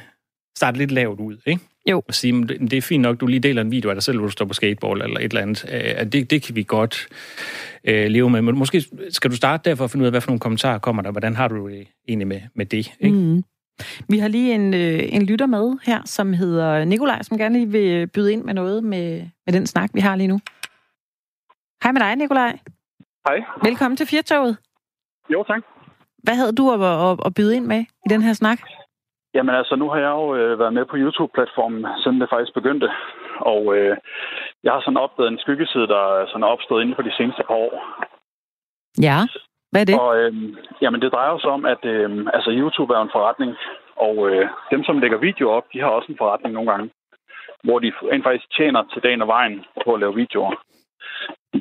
starte 0.57 0.77
lidt 0.77 0.91
lavt 0.91 1.19
ud, 1.19 1.37
ikke? 1.45 1.61
Jo. 1.91 2.03
Og 2.07 2.13
sige, 2.13 2.43
det 2.47 2.73
er 2.73 2.81
fint 2.81 3.01
nok, 3.01 3.19
du 3.19 3.27
lige 3.27 3.39
deler 3.39 3.61
en 3.61 3.71
video 3.71 3.89
af 3.89 3.95
dig 3.95 4.03
selv, 4.03 4.17
hvor 4.17 4.27
du 4.27 4.31
står 4.31 4.45
på 4.45 4.53
skateboard 4.53 5.01
eller 5.01 5.19
et 5.19 5.23
eller 5.23 5.41
andet. 5.41 5.65
Øh, 5.71 6.11
det, 6.11 6.29
det 6.29 6.41
kan 6.41 6.55
vi 6.55 6.63
godt 6.63 7.07
øh, 7.83 8.07
leve 8.07 8.29
med. 8.29 8.41
Men 8.41 8.57
måske 8.57 8.83
skal 9.09 9.31
du 9.31 9.35
starte 9.35 9.69
der 9.69 9.75
for 9.75 9.83
at 9.83 9.91
finde 9.91 10.03
ud 10.03 10.07
af, 10.07 10.11
hvad 10.11 10.21
for 10.21 10.29
nogle 10.29 10.39
kommentarer 10.39 10.79
kommer 10.79 11.01
der. 11.01 11.11
Hvordan 11.11 11.35
har 11.35 11.47
du 11.47 11.69
det 11.69 11.87
egentlig 12.07 12.27
med, 12.27 12.41
med 12.55 12.65
det? 12.65 12.93
Ikke? 12.99 13.15
Mm. 13.15 13.43
Vi 14.09 14.19
har 14.19 14.27
lige 14.27 14.55
en, 14.55 14.73
øh, 14.73 14.99
en 15.03 15.25
lytter 15.25 15.45
med 15.45 15.77
her, 15.83 16.01
som 16.05 16.33
hedder 16.33 16.85
Nikolaj, 16.85 17.23
som 17.23 17.37
gerne 17.37 17.55
lige 17.55 17.71
vil 17.71 18.07
byde 18.07 18.33
ind 18.33 18.43
med 18.43 18.53
noget 18.53 18.83
med, 18.83 19.25
med 19.45 19.53
den 19.53 19.67
snak, 19.67 19.89
vi 19.93 19.99
har 19.99 20.15
lige 20.15 20.27
nu. 20.27 20.39
Hej 21.83 21.91
med 21.91 22.01
dig, 22.01 22.15
Nikolaj. 22.15 22.59
Hej. 23.27 23.37
Velkommen 23.63 23.97
til 23.97 24.07
Firtoget. 24.07 24.57
Jo, 25.33 25.43
tak. 25.43 25.61
Hvad 26.23 26.35
havde 26.35 26.51
du 26.51 26.71
at, 26.71 27.11
at, 27.11 27.19
at 27.25 27.33
byde 27.33 27.55
ind 27.55 27.65
med 27.65 27.79
i 27.79 28.09
den 28.09 28.21
her 28.21 28.33
snak? 28.33 28.59
Jamen 29.37 29.55
altså, 29.55 29.75
nu 29.75 29.89
har 29.89 29.99
jeg 29.99 30.13
jo 30.19 30.35
øh, 30.35 30.59
været 30.59 30.73
med 30.73 30.85
på 30.85 30.97
YouTube-platformen, 30.97 31.85
siden 32.03 32.21
det 32.21 32.29
faktisk 32.29 32.53
begyndte. 32.53 32.89
Og 33.53 33.77
øh, 33.77 33.97
jeg 34.63 34.71
har 34.73 34.81
sådan 34.81 35.03
opdaget 35.05 35.31
en 35.31 35.43
skyggeside, 35.43 35.87
der 35.87 36.03
er 36.19 36.27
sådan 36.27 36.49
opstået 36.53 36.81
inden 36.81 36.95
for 36.95 37.01
de 37.01 37.17
seneste 37.17 37.43
par 37.47 37.57
år. 37.65 37.73
Ja, 39.07 39.19
hvad 39.71 39.81
er 39.81 39.85
det? 39.85 39.99
Og, 39.99 40.17
øh, 40.17 40.33
jamen, 40.81 41.01
det 41.01 41.11
drejer 41.11 41.37
sig 41.37 41.49
om, 41.49 41.65
at 41.65 41.85
øh, 41.85 42.09
altså, 42.33 42.49
YouTube 42.59 42.93
er 42.93 43.01
en 43.01 43.15
forretning, 43.15 43.51
og 43.95 44.15
øh, 44.29 44.49
dem, 44.71 44.83
som 44.83 44.99
lægger 44.99 45.17
video 45.17 45.49
op, 45.49 45.65
de 45.73 45.79
har 45.79 45.89
også 45.89 46.11
en 46.11 46.17
forretning 46.17 46.53
nogle 46.53 46.71
gange, 46.71 46.89
hvor 47.63 47.79
de 47.79 47.91
rent 48.11 48.23
faktisk 48.23 48.47
tjener 48.57 48.83
til 48.93 49.03
dagen 49.03 49.21
og 49.21 49.27
vejen 49.27 49.65
på 49.83 49.93
at 49.93 49.99
lave 49.99 50.15
videoer. 50.15 50.53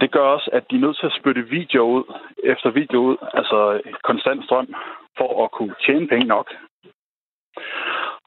Det 0.01 0.11
gør 0.11 0.27
også, 0.37 0.51
at 0.53 0.65
de 0.71 0.77
er 0.77 0.81
nødt 0.81 0.99
til 0.99 1.07
at 1.07 1.17
spytte 1.21 1.43
video 1.43 1.83
ud 1.97 2.05
efter 2.45 2.71
video 2.71 2.99
ud, 3.09 3.17
altså 3.35 3.81
konstant 4.05 4.45
strøm, 4.45 4.75
for 5.19 5.45
at 5.45 5.51
kunne 5.51 5.75
tjene 5.87 6.09
penge 6.09 6.27
nok 6.27 6.49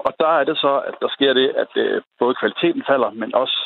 og 0.06 0.12
der 0.20 0.32
er 0.40 0.44
det 0.44 0.58
så, 0.58 0.74
at 0.90 0.96
der 1.02 1.10
sker 1.10 1.34
det, 1.34 1.48
at 1.50 1.72
øh, 1.76 2.02
både 2.20 2.36
kvaliteten 2.36 2.84
falder, 2.88 3.10
men 3.10 3.36
også, 3.36 3.58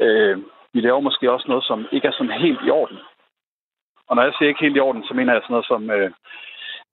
øh, 0.00 0.38
vi 0.72 0.80
laver 0.80 1.00
måske 1.00 1.32
også 1.32 1.46
noget, 1.48 1.64
som 1.64 1.86
ikke 1.92 2.08
er 2.08 2.12
sådan 2.12 2.40
helt 2.40 2.60
i 2.66 2.70
orden. 2.70 2.98
Og 4.08 4.16
når 4.16 4.22
jeg 4.22 4.32
siger 4.34 4.48
ikke 4.48 4.64
helt 4.64 4.76
i 4.76 4.80
orden, 4.80 5.04
så 5.04 5.14
mener 5.14 5.32
jeg 5.32 5.42
sådan 5.42 5.54
noget 5.54 5.66
som, 5.66 5.90
øh, 5.90 6.10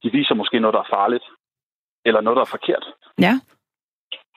de 0.04 0.10
viser 0.12 0.36
måske 0.36 0.60
noget, 0.60 0.74
der 0.74 0.80
er 0.80 0.96
farligt, 0.98 1.26
eller 2.06 2.22
noget, 2.22 2.38
der 2.38 2.42
er 2.42 2.56
forkert. 2.58 2.86
Ja. 3.20 3.34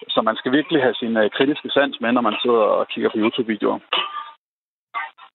Så 0.08 0.22
man 0.22 0.36
skal 0.36 0.52
virkelig 0.52 0.82
have 0.82 0.94
sin 0.94 1.16
øh, 1.16 1.30
kritiske 1.30 1.70
sans 1.70 2.00
med, 2.00 2.12
når 2.12 2.20
man 2.20 2.36
sidder 2.42 2.64
og 2.78 2.88
kigger 2.88 3.10
på 3.10 3.18
YouTube-videoer. 3.18 3.78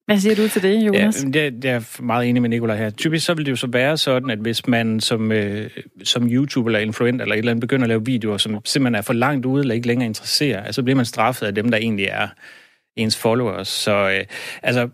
Hvad 0.05 0.19
siger 0.19 0.35
du 0.35 0.47
til 0.47 0.63
det, 0.63 0.85
Jonas? 0.85 1.25
Ja, 1.35 1.49
det, 1.49 1.65
jeg 1.65 1.73
er 1.73 2.01
meget 2.01 2.29
enig 2.29 2.41
med 2.41 2.49
Nicolaj 2.49 2.77
her. 2.77 2.89
Typisk 2.89 3.25
så 3.25 3.33
vil 3.33 3.45
det 3.45 3.51
jo 3.51 3.55
så 3.55 3.67
være 3.67 3.97
sådan, 3.97 4.29
at 4.29 4.39
hvis 4.39 4.67
man 4.67 4.99
som, 4.99 5.31
øh, 5.31 5.69
som 6.03 6.27
YouTube 6.27 6.69
eller 6.69 6.79
influenter 6.79 7.25
eller 7.25 7.35
et 7.35 7.39
eller 7.39 7.51
andet 7.51 7.61
begynder 7.61 7.83
at 7.83 7.89
lave 7.89 8.05
videoer, 8.05 8.37
som 8.37 8.59
simpelthen 8.65 8.95
er 8.95 9.01
for 9.01 9.13
langt 9.13 9.45
ude 9.45 9.61
eller 9.61 9.75
ikke 9.75 9.87
længere 9.87 10.05
interesserer, 10.05 10.63
altså, 10.63 10.73
så 10.79 10.83
bliver 10.83 10.95
man 10.95 11.05
straffet 11.05 11.47
af 11.47 11.55
dem, 11.55 11.71
der 11.71 11.77
egentlig 11.77 12.05
er 12.05 12.27
ens 12.95 13.17
followers. 13.17 13.67
Så 13.67 14.09
øh, 14.09 14.25
altså, 14.63 14.89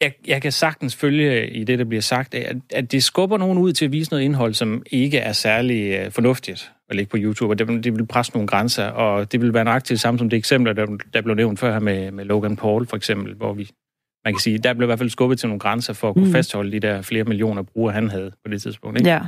jeg, 0.00 0.12
jeg 0.26 0.42
kan 0.42 0.52
sagtens 0.52 0.96
følge 0.96 1.50
i 1.50 1.64
det, 1.64 1.78
der 1.78 1.84
bliver 1.84 2.02
sagt, 2.02 2.34
at, 2.34 2.56
at 2.72 2.92
det 2.92 3.04
skubber 3.04 3.38
nogen 3.38 3.58
ud 3.58 3.72
til 3.72 3.84
at 3.84 3.92
vise 3.92 4.10
noget 4.10 4.24
indhold, 4.24 4.54
som 4.54 4.82
ikke 4.90 5.18
er 5.18 5.32
særlig 5.32 5.92
øh, 5.92 6.10
fornuftigt 6.10 6.72
at 6.90 6.96
lægge 6.96 7.10
på 7.10 7.16
YouTube, 7.20 7.52
og 7.52 7.58
det, 7.58 7.84
det 7.84 7.94
vil 7.94 8.06
presse 8.06 8.32
nogle 8.32 8.48
grænser, 8.48 8.84
og 8.84 9.32
det 9.32 9.40
vil 9.40 9.54
være 9.54 9.64
nøjagtigt 9.64 10.00
samme 10.00 10.18
som 10.18 10.30
det 10.30 10.36
eksempel, 10.36 10.76
der, 10.76 10.86
der 11.12 11.22
blev 11.22 11.34
nævnt 11.34 11.58
før 11.58 11.72
her 11.72 11.80
med, 11.80 12.10
med 12.10 12.24
Logan 12.24 12.56
Paul 12.56 12.86
for 12.86 12.96
eksempel, 12.96 13.34
hvor 13.34 13.52
vi 13.52 13.70
man 14.26 14.34
kan 14.34 14.40
sige, 14.40 14.58
der 14.58 14.72
blev 14.74 14.86
i 14.86 14.88
hvert 14.88 14.98
fald 14.98 15.10
skubbet 15.10 15.38
til 15.38 15.48
nogle 15.48 15.60
grænser 15.60 15.92
for 15.92 16.08
at 16.08 16.14
kunne 16.14 16.26
mm. 16.26 16.32
fastholde 16.32 16.72
de 16.72 16.80
der 16.80 17.02
flere 17.02 17.24
millioner 17.24 17.62
brugere, 17.62 17.94
han 17.94 18.10
havde 18.10 18.30
på 18.44 18.50
det 18.50 18.62
tidspunkt. 18.62 18.98
Ikke? 18.98 19.10
Ja. 19.10 19.20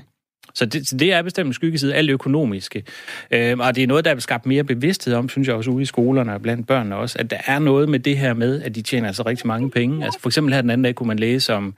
Så 0.55 0.67
det, 0.67 0.89
så 0.89 0.97
det 0.97 1.13
er 1.13 1.23
bestemt 1.23 1.47
en 1.47 1.53
skyggeside, 1.53 1.95
alt 1.95 2.11
økonomiske. 2.11 2.85
Øh, 3.31 3.59
og 3.59 3.77
det 3.77 3.83
er 3.83 3.87
noget, 3.87 4.05
der 4.05 4.11
er 4.15 4.19
skabt 4.19 4.47
mere 4.47 4.65
bevidsthed 4.65 5.15
om, 5.15 5.29
synes 5.29 5.49
jeg 5.49 5.57
også 5.57 5.71
ude 5.71 5.83
i 5.83 5.85
skolerne 5.85 6.35
og 6.35 6.43
blandt 6.43 6.67
børnene 6.67 6.97
også, 6.97 7.19
at 7.19 7.31
der 7.31 7.37
er 7.47 7.59
noget 7.59 7.89
med 7.89 7.99
det 7.99 8.19
her 8.19 8.35
med, 8.35 8.63
at 8.63 8.75
de 8.75 8.83
tjener 8.83 9.07
altså 9.07 9.23
rigtig 9.23 9.47
mange 9.47 9.71
penge. 9.71 10.05
Altså 10.05 10.21
for 10.21 10.29
eksempel 10.29 10.55
her 10.55 10.61
den 10.61 10.71
anden 10.71 10.85
dag 10.85 10.95
kunne 10.95 11.07
man 11.07 11.19
læse 11.19 11.55
om 11.55 11.75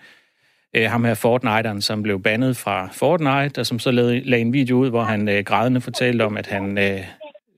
øh, 0.76 0.90
ham 0.90 1.04
her 1.04 1.14
Fortnite'eren, 1.14 1.80
som 1.80 2.02
blev 2.02 2.22
bandet 2.22 2.56
fra 2.56 2.88
Fortnite, 2.92 3.58
og 3.58 3.66
som 3.66 3.78
så 3.78 3.90
lavede, 3.90 4.20
lagde 4.20 4.42
en 4.42 4.52
video 4.52 4.76
ud, 4.76 4.90
hvor 4.90 5.02
han 5.02 5.28
øh, 5.28 5.44
grædende 5.44 5.80
fortalte 5.80 6.22
om, 6.22 6.36
at 6.36 6.46
han 6.46 6.78
øh, 6.78 7.00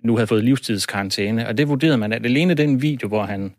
nu 0.04 0.16
havde 0.16 0.26
fået 0.26 0.44
livstidskarantæne. 0.44 1.48
Og 1.48 1.58
det 1.58 1.68
vurderede 1.68 1.98
man, 1.98 2.12
at 2.12 2.24
alene 2.24 2.54
den 2.54 2.82
video, 2.82 3.08
hvor 3.08 3.22
han 3.22 3.52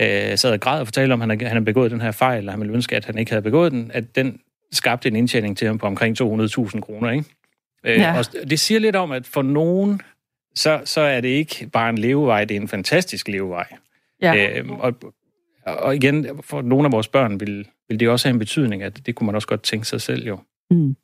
øh, 0.00 0.38
sad 0.38 0.52
og 0.52 0.60
græd 0.60 0.80
og 0.80 0.86
fortalte 0.86 1.12
om, 1.12 1.22
at 1.22 1.42
han 1.42 1.56
har 1.56 1.60
begået 1.60 1.90
den 1.90 2.00
her 2.00 2.10
fejl, 2.10 2.48
og 2.48 2.52
han 2.52 2.60
ville 2.60 2.74
ønske, 2.74 2.96
at 2.96 3.04
han 3.04 3.18
ikke 3.18 3.30
havde 3.30 3.42
begået 3.42 3.72
den, 3.72 3.90
at 3.94 4.16
den 4.16 4.40
skabte 4.72 5.08
en 5.08 5.16
indtjening 5.16 5.56
til 5.56 5.66
ham 5.66 5.78
på 5.78 5.86
omkring 5.86 6.20
200.000 6.20 6.80
kroner. 6.80 7.10
Ikke? 7.10 7.24
Øh, 7.84 7.98
ja. 7.98 8.18
Og 8.18 8.24
det 8.50 8.60
siger 8.60 8.80
lidt 8.80 8.96
om, 8.96 9.12
at 9.12 9.26
for 9.26 9.42
nogen, 9.42 10.00
så, 10.54 10.80
så 10.84 11.00
er 11.00 11.20
det 11.20 11.28
ikke 11.28 11.68
bare 11.72 11.90
en 11.90 11.98
levevej, 11.98 12.44
det 12.44 12.56
er 12.56 12.60
en 12.60 12.68
fantastisk 12.68 13.28
levevej. 13.28 13.66
Ja. 14.22 14.58
Øh, 14.58 14.70
og, 14.70 14.94
og 15.66 15.96
igen, 15.96 16.42
for 16.42 16.62
nogle 16.62 16.86
af 16.86 16.92
vores 16.92 17.08
børn 17.08 17.40
vil, 17.40 17.68
vil 17.88 18.00
det 18.00 18.08
også 18.08 18.28
have 18.28 18.32
en 18.32 18.38
betydning, 18.38 18.82
at 18.82 19.06
det 19.06 19.14
kunne 19.14 19.26
man 19.26 19.34
også 19.34 19.48
godt 19.48 19.62
tænke 19.62 19.86
sig 19.86 20.00
selv 20.00 20.26
jo. 20.26 20.38
Mm. 20.70 20.96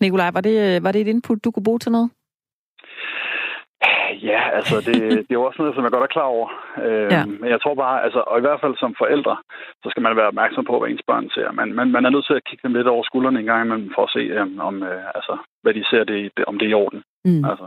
Nikolaj, 0.00 0.30
var 0.30 0.40
det, 0.40 0.82
var 0.82 0.92
det 0.92 1.00
et 1.00 1.08
input, 1.08 1.44
du 1.44 1.50
kunne 1.50 1.62
bruge 1.62 1.78
til 1.78 1.92
noget? 1.92 2.10
Ja, 4.30 4.40
altså 4.58 4.76
det, 4.88 4.96
det 5.26 5.32
er 5.32 5.40
jo 5.40 5.46
også 5.48 5.58
noget, 5.62 5.74
som 5.74 5.84
jeg 5.84 5.92
godt 5.92 6.08
er 6.08 6.16
klar 6.16 6.28
over. 6.36 6.48
Øh, 6.86 7.08
ja. 7.14 7.22
Men 7.40 7.48
jeg 7.54 7.60
tror 7.60 7.74
bare, 7.84 7.96
altså, 8.06 8.20
og 8.30 8.36
i 8.38 8.44
hvert 8.46 8.60
fald 8.62 8.74
som 8.76 8.94
forældre, 9.02 9.34
så 9.82 9.86
skal 9.90 10.02
man 10.02 10.16
være 10.16 10.30
opmærksom 10.32 10.64
på, 10.64 10.74
hvad 10.78 10.88
ens 10.90 11.06
børn 11.10 11.26
ser. 11.34 11.48
Man, 11.52 11.68
man, 11.78 11.86
man 11.96 12.04
er 12.04 12.10
nødt 12.10 12.26
til 12.26 12.38
at 12.38 12.44
kigge 12.48 12.62
dem 12.66 12.74
lidt 12.74 12.88
over 12.94 13.02
skuldrene 13.04 13.40
en 13.40 13.50
gang 13.50 13.60
imellem, 13.64 13.90
for 13.94 14.02
at 14.06 14.14
se, 14.16 14.22
um, 14.42 14.60
om, 14.68 14.74
øh, 14.90 15.04
altså, 15.18 15.34
hvad 15.62 15.74
de 15.74 15.84
ser, 15.90 16.04
det, 16.04 16.44
om 16.50 16.58
det 16.58 16.66
er 16.66 16.70
i 16.70 16.80
orden. 16.84 17.00
Mm. 17.24 17.44
Altså. 17.50 17.66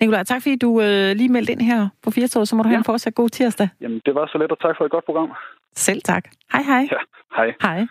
Nikolaj, 0.00 0.22
tak 0.24 0.42
fordi 0.42 0.56
du 0.56 0.70
øh, 0.80 1.10
lige 1.20 1.32
meldte 1.34 1.52
ind 1.52 1.62
her 1.62 1.88
på 2.04 2.10
4 2.10 2.28
så 2.28 2.56
må 2.56 2.62
du 2.62 2.68
ja. 2.68 2.72
have 2.72 2.78
en 2.78 2.90
fortsat 2.92 3.14
god 3.14 3.28
tirsdag. 3.28 3.68
Jamen, 3.80 4.00
det 4.06 4.14
var 4.14 4.26
så 4.26 4.38
let, 4.38 4.52
og 4.52 4.60
tak 4.60 4.74
for 4.78 4.84
et 4.84 4.90
godt 4.90 5.04
program. 5.04 5.30
Selv 5.74 6.02
tak. 6.02 6.24
Hej, 6.52 6.62
hej. 6.62 6.88
Ja, 6.92 7.00
hej. 7.36 7.54
Hej. 7.62 7.86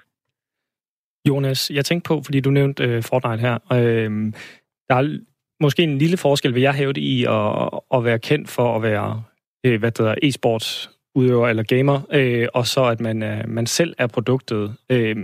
Jonas, 1.28 1.72
jeg 1.74 1.86
tænkte 1.86 2.08
på, 2.08 2.22
fordi 2.26 2.40
du 2.40 2.50
nævnte 2.50 2.84
øh, 2.84 3.04
Fortnite 3.04 3.42
her, 3.42 3.56
øh, 3.74 4.34
der 4.90 4.96
er 4.96 5.20
måske 5.62 5.84
en 5.84 5.98
lille 5.98 6.18
forskel, 6.18 6.54
vil 6.54 6.62
jeg 6.62 6.74
hæve 6.74 6.94
i 6.98 7.26
at, 7.26 7.70
at 7.94 8.06
være 8.06 8.20
kendt 8.20 8.50
for 8.50 8.76
at 8.76 8.82
være 8.82 9.24
øh, 9.66 9.80
hvad 9.80 9.92
det 9.92 10.00
hedder, 10.00 10.16
e-sports 10.24 10.90
udøver 11.16 11.48
eller 11.48 11.64
gamer, 11.64 12.02
øh, 12.14 12.48
og 12.54 12.68
så 12.68 12.84
at 12.84 13.00
man, 13.00 13.24
øh, 13.24 13.50
man 13.50 13.68
selv 13.68 13.96
er 13.98 14.08
produktet. 14.08 14.76
Øh, 14.90 15.16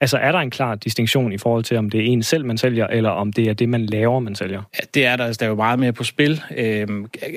Altså 0.00 0.16
er 0.16 0.32
der 0.32 0.38
en 0.38 0.50
klar 0.50 0.74
distinktion 0.74 1.32
i 1.32 1.38
forhold 1.38 1.64
til, 1.64 1.76
om 1.76 1.90
det 1.90 2.00
er 2.00 2.04
en 2.04 2.22
selv, 2.22 2.44
man 2.44 2.58
sælger, 2.58 2.86
eller 2.86 3.10
om 3.10 3.32
det 3.32 3.48
er 3.48 3.54
det, 3.54 3.68
man 3.68 3.86
laver, 3.86 4.20
man 4.20 4.34
sælger? 4.34 4.62
Ja, 4.74 4.84
det 4.94 5.06
er 5.06 5.16
der. 5.16 5.24
Altså, 5.24 5.40
der 5.40 5.46
er 5.46 5.50
jo 5.50 5.56
meget 5.56 5.78
mere 5.78 5.92
på 5.92 6.04
spil. 6.04 6.42
Øh, 6.56 6.88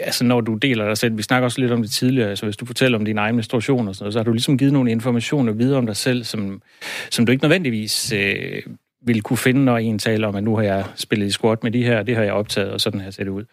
altså 0.04 0.24
når 0.24 0.42
du 0.42 0.56
deler 0.56 0.88
dig 0.88 0.98
selv, 0.98 1.18
vi 1.18 1.22
snakker 1.22 1.46
også 1.46 1.62
lidt 1.62 1.72
om 1.72 1.82
det 1.82 1.92
tidligere, 1.92 2.30
altså 2.30 2.46
hvis 2.46 2.58
du 2.58 2.66
fortæller 2.66 2.98
om 2.98 3.06
din 3.06 3.18
egen 3.18 3.36
menstruation 3.36 3.88
og 3.88 3.96
sådan 3.96 4.04
noget, 4.04 4.14
så 4.14 4.20
har 4.20 4.24
du 4.24 4.32
ligesom 4.32 4.58
givet 4.58 4.74
nogle 4.74 4.92
informationer 4.92 5.52
videre 5.52 5.78
om 5.78 5.86
dig 5.86 5.96
selv, 5.96 6.24
som, 6.24 6.62
som 7.12 7.26
du 7.26 7.32
ikke 7.32 7.44
nødvendigvis 7.44 8.14
øh, 8.14 8.62
vil 9.06 9.22
kunne 9.22 9.38
finde, 9.38 9.66
når 9.66 9.78
en 9.78 10.00
taler 10.00 10.28
om, 10.28 10.36
at 10.36 10.44
nu 10.44 10.56
har 10.56 10.64
jeg 10.64 10.86
spillet 10.96 11.28
i 11.28 11.32
squat 11.32 11.64
med 11.64 11.72
de 11.72 11.84
her, 11.84 12.04
det 12.04 12.16
har 12.16 12.24
jeg 12.24 12.34
optaget, 12.34 12.72
og 12.72 12.82
sådan 12.82 13.02
her 13.02 13.12
ser 13.12 13.24
det 13.24 13.32
ud. 13.32 13.46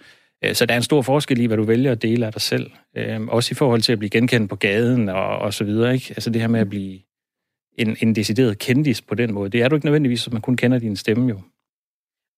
Øh, 0.45 0.55
så 0.55 0.66
der 0.66 0.74
er 0.74 0.76
en 0.76 0.82
stor 0.82 1.03
forskel 1.03 1.40
i, 1.40 1.47
hvad 1.47 1.57
du 1.57 1.62
vælger 1.62 1.92
at 1.92 2.03
dele 2.03 2.26
af 2.26 2.32
dig 2.32 2.42
selv. 2.42 2.70
Øh, 2.97 3.20
også 3.20 3.49
i 3.53 3.55
forhold 3.55 3.80
til 3.80 3.92
at 3.92 3.99
blive 3.99 4.11
genkendt 4.11 4.51
på 4.51 4.57
gaden 4.57 5.09
og, 5.09 5.38
og 5.38 5.55
så 5.55 5.64
videre. 5.64 5.95
Ikke? 5.95 6.07
Altså 6.11 6.30
det 6.30 6.40
her 6.40 6.49
med 6.49 6.61
at 6.61 6.68
blive 6.68 7.01
en, 7.78 7.97
en 8.03 8.14
decideret 8.14 8.59
kendis 8.59 9.03
på 9.03 9.14
den 9.14 9.34
måde. 9.34 9.51
Det 9.51 9.62
er 9.62 9.68
du 9.68 9.76
ikke 9.76 9.86
nødvendigvis, 9.86 10.24
hvis 10.24 10.32
man 10.32 10.42
kun 10.42 10.57
kender 10.57 10.78
din 10.78 10.97
stemme 10.97 11.28
jo. 11.28 11.40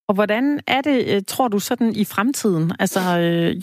Og 0.09 0.14
hvordan 0.14 0.61
er 0.66 0.80
det, 0.80 1.07
øh, 1.09 1.22
tror 1.26 1.48
du, 1.48 1.59
sådan 1.59 1.92
i 1.96 2.04
fremtiden? 2.04 2.72
Altså, 2.78 3.00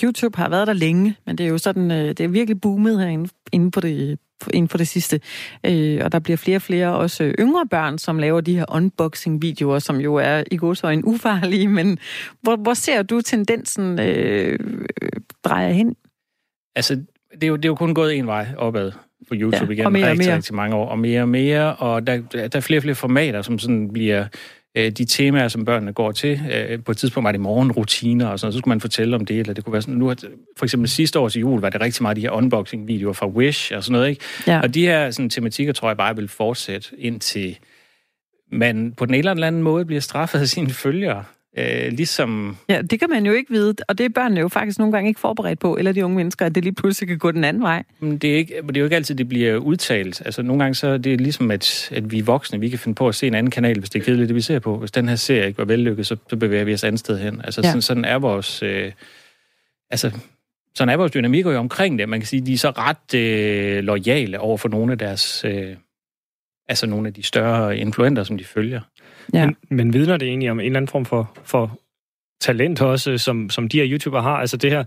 YouTube 0.04 0.38
har 0.38 0.50
været 0.50 0.68
der 0.68 0.74
længe, 0.74 1.16
men 1.26 1.38
det 1.38 1.46
er 1.46 1.50
jo 1.50 1.58
sådan, 1.58 1.90
det 1.90 2.20
er 2.20 2.28
virkelig 2.28 2.62
boomet 2.62 3.00
herinde 3.00 3.30
inde 3.52 3.72
på 3.72 3.80
det, 3.80 4.20
inden 4.54 4.70
for 4.70 4.78
det 4.78 4.88
sidste. 4.88 5.22
Øh, 5.66 6.02
og 6.04 6.12
der 6.12 6.20
bliver 6.20 6.38
flere 6.38 6.58
og 6.58 6.62
flere 6.62 6.96
også 6.96 7.34
yngre 7.40 7.68
børn, 7.68 7.98
som 7.98 8.20
laver 8.20 8.42
de 8.42 8.56
her 8.56 8.66
unboxing-videoer, 8.70 9.80
som 9.80 10.00
jo 10.00 10.16
er 10.16 10.44
i 10.52 10.58
godsøjne 10.58 11.08
ufarlige. 11.08 11.68
Men 11.68 11.98
hvor, 12.42 12.56
hvor 12.56 12.74
ser 12.74 13.04
du 13.04 13.22
tendensen 13.22 14.00
øh, 14.00 14.60
drejer 15.44 15.70
hen? 15.70 15.96
Altså, 16.76 16.96
det 17.32 17.44
er, 17.44 17.48
jo, 17.48 17.56
det 17.56 17.66
er 17.66 17.70
jo 17.70 17.76
kun 17.76 17.94
gået 17.94 18.16
en 18.16 18.28
vej 18.28 18.48
opad 18.58 18.92
på 19.28 19.34
YouTube 19.34 19.74
ja, 19.74 19.82
igen. 19.82 19.94
mere 19.94 20.12
rigtig, 20.12 20.26
mere. 20.26 20.36
rigtig 20.36 20.56
mange 20.56 20.76
år. 20.76 20.90
Og 20.90 21.00
mere 21.00 21.22
og 21.22 21.30
mere. 21.30 21.76
Og 21.76 22.08
der, 22.08 22.22
der 22.32 22.50
er 22.54 22.60
flere 22.60 22.80
og 22.80 22.84
flere 22.84 22.96
formater, 22.96 23.42
som 23.42 23.60
sådan 23.60 23.94
bliver 23.94 24.28
Øh, 24.76 24.92
de 24.92 25.06
temaer, 25.06 25.48
som 25.48 25.66
børnene 25.66 25.94
går 25.94 26.12
til. 26.12 26.42
Øh, 26.52 26.84
på 26.84 26.92
et 26.92 26.98
tidspunkt 26.98 27.26
var 27.26 27.32
det 27.32 27.42
morgenrutiner 27.42 28.28
og 28.28 28.40
sådan 28.40 28.54
så 28.54 28.60
skulle 28.60 28.72
man 28.72 28.82
fortælle 28.82 29.16
om 29.16 29.26
det, 29.26 29.40
eller 29.40 29.54
det 29.54 29.64
kunne 29.64 29.74
være 29.74 29.82
sådan, 29.82 29.96
nu 29.96 30.14
for 30.58 30.66
eksempel 30.66 30.90
sidste 30.90 31.20
år 31.20 31.30
til 31.30 31.40
jul 31.40 31.62
var 31.62 31.70
det 31.70 31.82
rigtig 31.82 32.02
meget 32.04 32.18
de 32.18 32.22
her 32.22 32.32
unboxing-videoer 32.32 33.14
fra 33.14 33.28
Wish 33.28 33.72
og 33.76 33.84
sådan 33.84 33.92
noget, 33.92 34.10
ikke? 34.10 34.22
Ja. 34.48 34.60
Og 34.60 34.74
de 34.74 34.82
her 34.82 35.12
sådan, 35.12 35.30
tematikker 35.30 35.74
tror 35.74 35.90
jeg 35.90 35.98
bare 35.98 36.16
vil 36.16 36.28
fortsætte 36.28 36.90
indtil 36.98 37.58
man 38.52 38.94
på 38.98 39.06
den 39.06 39.14
ene 39.14 39.30
eller 39.30 39.48
anden 39.48 39.64
måde 39.64 39.86
bliver 39.86 40.02
straffet 40.02 40.40
af 40.40 40.48
sine 40.48 40.70
følgere. 40.70 41.24
Øh, 41.58 41.92
ligesom... 41.92 42.58
Ja, 42.70 42.82
det 42.82 43.00
kan 43.00 43.10
man 43.10 43.26
jo 43.26 43.34
ikke 43.34 43.52
vide, 43.52 43.76
og 43.88 43.98
det 43.98 44.06
er 44.06 44.10
børnene 44.10 44.42
jo 44.42 44.48
faktisk 44.48 44.80
nogle 44.80 44.94
gange 44.94 45.08
ikke 45.08 45.20
forberedt 45.20 45.60
på, 45.60 45.78
eller 45.78 45.92
de 45.92 46.06
unge 46.06 46.18
mennesker, 46.18 46.46
at 46.46 46.56
det 46.56 46.64
lige 46.64 46.76
pludselig 46.76 47.08
kan 47.08 47.18
gå 47.18 47.32
den 47.32 47.44
anden 47.44 47.64
vej. 47.64 47.84
Men 48.00 48.18
det 48.18 48.34
er, 48.34 48.38
ikke, 48.38 48.54
det 48.68 48.78
er 48.78 48.80
jo 48.80 48.86
ikke 48.86 48.96
altid, 48.96 49.16
det 49.16 49.30
bliver 49.30 49.58
udtalt. 49.58 50.22
Altså 50.26 50.42
nogle 50.42 50.64
gange 50.64 50.76
så 50.76 50.88
er 50.88 50.98
det 50.98 51.22
ligesom, 51.22 51.52
at, 51.52 51.92
at 51.92 52.12
vi 52.12 52.22
voksne, 52.22 52.60
vi 52.60 52.70
kan 52.70 52.80
finde 52.80 52.96
på 52.96 53.08
at 53.08 53.16
se 53.16 53.28
en 53.28 53.34
anden 53.34 53.52
kanal, 53.52 53.80
hvis 53.80 53.90
det 53.90 54.00
er 54.00 54.04
kedeligt, 54.04 54.28
det 54.28 54.36
vi 54.36 54.42
ser 54.42 54.60
på. 54.60 54.78
Hvis 54.78 54.92
den 54.92 55.10
her 55.10 55.16
serie 55.16 55.48
ikke 55.48 55.58
var 55.58 55.66
vellykket, 55.66 56.08
så, 56.08 56.16
så 56.30 56.36
bevæger 56.36 56.64
vi 56.64 56.74
os 56.74 56.84
andet 56.84 57.00
sted 57.00 57.20
hen. 57.20 57.42
Altså 57.44 57.62
ja. 57.64 57.68
sådan, 57.68 57.82
sådan 57.82 58.06
er 58.06 58.20
vores... 58.20 58.64
Øh, 58.64 58.92
altså, 59.90 60.12
sådan 60.76 60.94
er 60.94 60.98
vores 60.98 61.12
dynamikker 61.12 61.52
jo 61.52 61.58
omkring 61.58 62.00
det. 62.00 62.10
Man 62.10 62.20
kan 62.20 62.28
sige, 62.28 62.46
de 62.46 62.54
er 62.54 62.58
så 62.58 62.70
ret 62.70 63.14
øh, 63.16 63.84
lojale 63.84 64.40
over 64.40 64.58
for 64.58 64.70
nogle 64.70 64.92
af 64.92 64.98
deres... 64.98 65.46
Øh, 65.46 65.76
altså 66.70 66.88
nogle 66.88 67.08
af 67.08 67.14
de 67.14 67.24
større 67.24 67.78
influenter, 67.78 68.24
som 68.24 68.38
de 68.38 68.44
følger. 68.44 68.82
Ja. 69.34 69.46
Men, 69.46 69.56
men 69.70 69.94
vidner 69.94 70.18
det 70.18 70.28
egentlig 70.28 70.52
om 70.52 70.60
en 70.60 70.66
eller 70.66 70.78
anden 70.78 70.90
form 70.90 71.06
for, 71.06 71.38
for 71.44 71.80
talent 72.42 72.82
også, 72.82 73.18
som, 73.18 73.50
som 73.50 73.68
de 73.68 73.78
her 73.80 73.88
YouTubere 73.90 74.22
har. 74.22 74.38
Altså 74.38 74.58
det 74.58 74.72
her, 74.72 74.84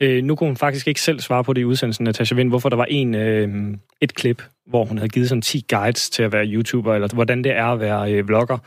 øh, 0.00 0.24
nu 0.24 0.36
kunne 0.36 0.48
hun 0.48 0.56
faktisk 0.56 0.88
ikke 0.88 1.00
selv 1.00 1.20
svare 1.20 1.44
på 1.44 1.52
det 1.52 1.60
i 1.60 1.64
udsendelsen, 1.64 2.04
Natasha 2.04 2.34
Vind, 2.36 2.48
hvorfor 2.48 2.68
der 2.68 2.76
var 2.76 2.84
en, 2.84 3.14
øh, 3.14 3.74
et 4.00 4.14
klip, 4.14 4.42
hvor 4.66 4.84
hun 4.84 4.98
havde 4.98 5.08
givet 5.08 5.28
sådan 5.28 5.42
10 5.42 5.64
guides 5.68 6.10
til 6.10 6.22
at 6.22 6.32
være 6.32 6.46
YouTuber, 6.46 6.94
eller 6.94 7.08
hvordan 7.14 7.44
det 7.44 7.52
er 7.52 7.64
at 7.64 7.80
være 7.80 8.12
øh, 8.12 8.28
vlogger. 8.28 8.58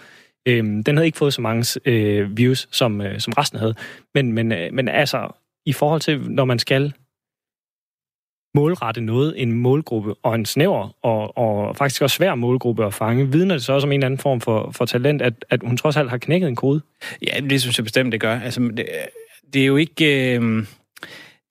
Øh, 0.46 0.64
den 0.64 0.98
havde 0.98 1.06
ikke 1.06 1.18
fået 1.18 1.34
så 1.34 1.42
mange 1.42 1.80
øh, 1.86 2.38
views, 2.38 2.68
som, 2.72 3.02
øh, 3.02 3.20
som 3.20 3.34
resten 3.34 3.60
havde. 3.60 3.76
Men, 4.16 4.32
men, 4.32 4.52
øh, 4.52 4.74
men 4.74 4.88
altså, 4.88 5.28
i 5.66 5.74
forhold 5.74 6.02
til, 6.02 6.20
når 6.32 6.46
man 6.46 6.60
skal 6.60 6.94
målrette 8.56 9.02
noget, 9.02 9.42
en 9.42 9.52
målgruppe, 9.52 10.14
og 10.24 10.36
en 10.36 10.46
snæver, 10.46 10.96
og, 11.02 11.38
og 11.38 11.78
faktisk 11.78 12.02
også 12.02 12.16
svær 12.16 12.36
målgruppe 12.36 12.86
at 12.86 12.94
fange, 12.94 13.32
vidner 13.32 13.56
det 13.56 13.64
så 13.64 13.74
også 13.74 13.88
om 13.88 13.92
en 13.92 14.00
eller 14.00 14.06
anden 14.06 14.20
form 14.20 14.42
for, 14.42 14.72
for 14.72 14.86
talent, 14.86 15.22
at, 15.22 15.46
at 15.50 15.62
hun 15.66 15.78
trods 15.78 15.98
alt 15.98 16.10
har 16.10 16.18
knækket 16.18 16.48
en 16.48 16.56
kode? 16.56 16.82
Ja, 17.28 17.40
det 17.40 17.62
synes 17.62 17.78
jeg 17.78 17.84
bestemt, 17.84 18.12
det 18.12 18.22
gør. 18.22 18.40
Altså, 18.40 18.60
det, 18.60 18.86
det 19.54 19.62
er 19.62 19.66
jo 19.66 19.76
ikke... 19.76 20.36
Øh, 20.38 20.66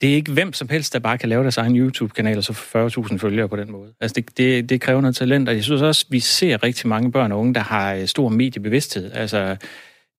det 0.01 0.11
er 0.11 0.15
ikke 0.15 0.33
hvem 0.33 0.53
som 0.53 0.69
helst, 0.69 0.93
der 0.93 0.99
bare 0.99 1.19
kan 1.19 1.29
lave 1.29 1.43
deres 1.43 1.57
egen 1.57 1.77
YouTube-kanal 1.77 2.39
og 2.39 2.45
så 2.45 2.53
få 2.53 2.89
40.000 2.89 3.17
følgere 3.17 3.49
på 3.49 3.57
den 3.57 3.73
måde. 3.73 3.93
Altså, 4.01 4.15
det, 4.15 4.39
det, 4.39 4.69
det 4.69 4.81
kræver 4.81 5.01
noget 5.01 5.17
talent, 5.17 5.49
og 5.49 5.55
jeg 5.55 5.65
synes 5.65 5.83
også, 5.83 6.07
vi 6.09 6.21
ser 6.21 6.63
rigtig 6.63 6.89
mange 6.89 7.13
børn 7.13 7.33
og 7.33 7.39
unge, 7.39 7.55
der 7.55 7.61
har 7.61 7.95
øh, 7.95 8.07
stor 8.07 8.29
mediebevidsthed. 8.29 9.13
Altså, 9.13 9.57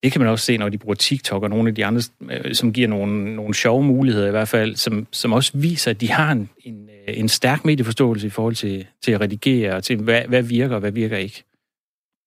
det 0.03 0.11
kan 0.11 0.21
man 0.21 0.29
også 0.29 0.45
se, 0.45 0.57
når 0.57 0.69
de 0.69 0.77
bruger 0.77 0.95
TikTok 0.95 1.43
og 1.43 1.49
nogle 1.49 1.69
af 1.69 1.75
de 1.75 1.85
andre, 1.85 2.01
øh, 2.31 2.55
som 2.55 2.73
giver 2.73 2.87
nogle, 2.87 3.35
nogle 3.35 3.53
sjove 3.53 3.83
muligheder 3.83 4.27
i 4.27 4.31
hvert 4.31 4.47
fald, 4.47 4.75
som, 4.75 5.07
som 5.11 5.33
også 5.33 5.51
viser, 5.55 5.91
at 5.91 6.01
de 6.01 6.11
har 6.11 6.31
en, 6.31 6.49
en, 6.63 6.89
øh, 7.07 7.19
en 7.19 7.29
stærk 7.29 7.65
medieforståelse 7.65 8.27
i 8.27 8.29
forhold 8.29 8.55
til, 8.55 8.87
til 9.01 9.11
at 9.11 9.21
redigere 9.21 9.75
og 9.75 9.83
til, 9.83 9.97
hvad, 9.97 10.21
hvad 10.27 10.43
virker 10.43 10.75
og 10.75 10.79
hvad 10.79 10.91
virker 10.91 11.17
ikke. 11.17 11.43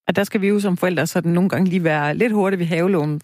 Og 0.09 0.17
der 0.17 0.25
skal 0.25 0.41
vi 0.41 0.49
jo 0.49 0.61
som 0.61 0.77
forældre 0.77 1.07
sådan 1.07 1.33
nogle 1.33 1.51
gange 1.51 1.71
lige 1.71 1.85
være 1.85 2.15
lidt 2.15 2.33
hurtigt 2.33 2.61
ved 2.61 2.67
havelån. 2.67 3.21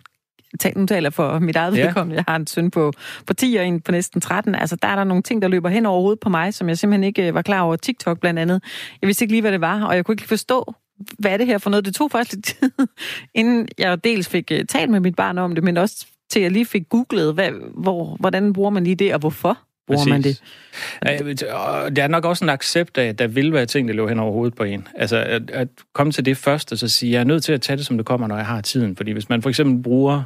Nu 0.77 0.87
taler 0.87 1.11
for 1.11 1.39
mit 1.39 1.57
eget 1.57 1.77
ja. 1.77 1.85
vedkommende. 1.87 2.17
Jeg 2.17 2.25
har 2.29 2.37
en 2.37 2.47
søn 2.47 2.71
på, 2.71 2.93
på 3.27 3.35
10 3.35 3.57
og 3.59 3.67
en 3.67 3.81
på 3.81 3.93
næsten 3.93 4.21
13. 4.21 4.55
Altså, 4.55 4.77
der 4.77 4.89
er 4.89 4.97
der 4.97 5.05
nogle 5.05 5.23
ting, 5.23 5.43
der 5.43 5.49
løber 5.49 5.69
hen 5.69 5.87
over 5.87 6.01
hovedet 6.01 6.21
på 6.21 6.29
mig, 6.29 6.55
som 6.55 6.69
jeg 6.69 6.79
simpelthen 6.79 7.05
ikke 7.05 7.29
øh, 7.29 7.35
var 7.35 7.43
klar 7.43 7.61
over. 7.61 7.77
TikTok 7.77 8.21
blandt 8.21 8.41
andet. 8.41 8.63
Jeg 9.03 9.07
vidste 9.07 9.25
ikke 9.25 9.33
lige, 9.33 9.41
hvad 9.41 9.53
det 9.53 9.61
var, 9.61 9.85
og 9.85 9.97
jeg 9.97 10.05
kunne 10.05 10.13
ikke 10.13 10.29
forstå, 10.29 10.75
hvad 11.19 11.31
er 11.33 11.37
det 11.37 11.47
her 11.47 11.59
for 11.59 11.71
noget? 11.71 11.85
Det 11.85 11.95
tog 11.95 12.11
faktisk 12.11 12.35
lidt 12.35 12.45
tid, 12.45 12.71
inden 13.35 13.69
jeg 13.79 14.05
dels 14.05 14.29
fik 14.29 14.51
uh, 14.55 14.59
talt 14.69 14.91
med 14.91 15.01
mit 15.01 15.17
barn 15.17 15.39
om 15.39 15.55
det, 15.55 15.65
men 15.65 15.77
også 15.77 16.07
til 16.31 16.43
jeg 16.43 16.51
lige 16.51 16.67
fik 16.67 16.89
googlet, 16.89 17.35
hvad, 17.35 17.51
hvor, 17.75 18.17
hvordan 18.21 18.53
bruger 18.53 18.71
man 18.71 18.85
lige 18.85 18.97
det, 18.97 19.15
og 19.15 19.21
hvorfor 19.21 19.59
bruger 19.87 19.99
Præcis. 19.99 20.11
man 20.11 20.23
det? 20.23 21.97
Der 21.97 22.03
er 22.03 22.09
nok 22.09 22.25
også 22.25 22.45
en 22.45 22.49
accept 22.49 22.99
af, 22.99 23.05
at 23.05 23.19
der 23.19 23.27
vil 23.27 23.53
være 23.53 23.67
ting, 23.67 23.89
der 23.89 23.95
løber 23.95 24.09
hen 24.09 24.19
over 24.19 24.33
hovedet 24.33 24.55
på 24.55 24.65
en. 24.65 24.89
Altså 24.95 25.17
at, 25.17 25.51
at 25.51 25.69
komme 25.95 26.13
til 26.13 26.25
det 26.25 26.37
først, 26.37 26.73
og 26.73 26.79
så 26.79 26.89
sige, 26.89 27.13
jeg 27.13 27.21
er 27.21 27.25
nødt 27.25 27.45
til 27.45 27.53
at 27.53 27.61
tage 27.61 27.77
det, 27.77 27.87
som 27.87 27.97
det 27.97 28.07
kommer, 28.07 28.27
når 28.27 28.37
jeg 28.37 28.47
har 28.47 28.61
tiden. 28.61 28.97
Fordi 28.97 29.13
hvis 29.13 29.29
man 29.29 29.43
for 29.43 29.49
eksempel 29.49 29.83
bruger, 29.83 30.23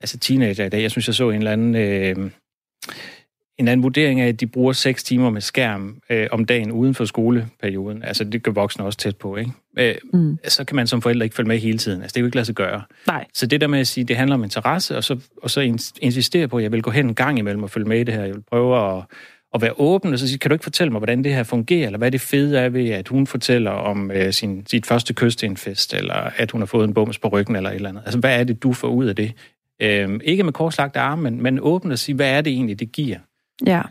altså 0.00 0.18
teenager 0.18 0.64
i 0.64 0.68
dag, 0.68 0.82
jeg 0.82 0.90
synes, 0.90 1.06
jeg 1.06 1.14
så 1.14 1.30
en 1.30 1.36
eller 1.36 1.52
anden... 1.52 1.74
Øh, 1.74 2.30
en 3.58 3.68
anden 3.68 3.82
vurdering 3.82 4.20
er, 4.20 4.28
at 4.28 4.40
de 4.40 4.46
bruger 4.46 4.72
6 4.72 5.04
timer 5.04 5.30
med 5.30 5.40
skærm 5.40 6.00
øh, 6.10 6.28
om 6.30 6.44
dagen 6.44 6.72
uden 6.72 6.94
for 6.94 7.04
skoleperioden. 7.04 8.02
Altså, 8.02 8.24
det 8.24 8.42
gør 8.42 8.52
voksne 8.52 8.84
også 8.84 8.98
tæt 8.98 9.16
på, 9.16 9.36
ikke? 9.36 9.50
Øh, 9.78 9.94
mm. 10.12 10.38
Så 10.48 10.64
kan 10.64 10.76
man 10.76 10.86
som 10.86 11.02
forældre 11.02 11.26
ikke 11.26 11.36
følge 11.36 11.48
med 11.48 11.58
hele 11.58 11.78
tiden. 11.78 12.02
Altså, 12.02 12.14
det 12.14 12.20
er 12.20 12.22
jo 12.22 12.26
ikke 12.26 12.36
lade 12.36 12.46
sig 12.46 12.54
gøre. 12.54 12.82
Nej. 13.06 13.24
Så 13.34 13.46
det 13.46 13.60
der 13.60 13.66
med 13.66 13.80
at 13.80 13.86
sige, 13.86 14.04
det 14.04 14.16
handler 14.16 14.34
om 14.34 14.44
interesse, 14.44 14.96
og 14.96 15.04
så, 15.04 15.18
og 15.42 15.50
så 15.50 15.60
insistere 16.00 16.48
på, 16.48 16.56
at 16.56 16.62
jeg 16.62 16.72
vil 16.72 16.82
gå 16.82 16.90
hen 16.90 17.06
en 17.06 17.14
gang 17.14 17.38
imellem 17.38 17.62
og 17.62 17.70
følge 17.70 17.88
med 17.88 18.00
i 18.00 18.04
det 18.04 18.14
her. 18.14 18.24
Jeg 18.24 18.34
vil 18.34 18.42
prøve 18.50 18.96
at, 18.96 19.04
at 19.54 19.62
være 19.62 19.72
åben, 19.80 20.12
og 20.12 20.18
så 20.18 20.28
sige, 20.28 20.38
kan 20.38 20.48
du 20.48 20.54
ikke 20.54 20.62
fortælle 20.62 20.90
mig, 20.90 20.98
hvordan 20.98 21.24
det 21.24 21.34
her 21.34 21.42
fungerer, 21.42 21.86
eller 21.86 21.98
hvad 21.98 22.10
det 22.10 22.20
fede 22.20 22.58
er 22.58 22.68
ved, 22.68 22.90
at 22.90 23.08
hun 23.08 23.26
fortæller 23.26 23.70
om 23.70 24.10
øh, 24.10 24.32
sin, 24.32 24.66
sit 24.66 24.86
første 24.86 25.14
kys 25.14 25.36
til 25.36 25.46
en 25.46 25.56
fest, 25.56 25.94
eller 25.94 26.14
at 26.14 26.50
hun 26.50 26.60
har 26.60 26.66
fået 26.66 26.88
en 26.88 26.94
bums 26.94 27.18
på 27.18 27.28
ryggen, 27.28 27.56
eller 27.56 27.70
et 27.70 27.76
eller 27.76 27.88
andet. 27.88 28.02
Altså, 28.04 28.18
hvad 28.18 28.40
er 28.40 28.44
det, 28.44 28.62
du 28.62 28.72
får 28.72 28.88
ud 28.88 29.06
af 29.06 29.16
det? 29.16 29.32
Øh, 29.82 30.20
ikke 30.24 30.42
med 30.42 30.52
korslagte 30.52 30.98
arme, 30.98 31.22
men, 31.22 31.42
men 31.42 31.58
åben 31.62 31.92
og 31.92 31.98
sige, 31.98 32.16
hvad 32.16 32.30
er 32.30 32.40
det 32.40 32.52
egentlig, 32.52 32.80
det 32.80 32.92
giver? 32.92 33.18
Ja. 33.66 33.82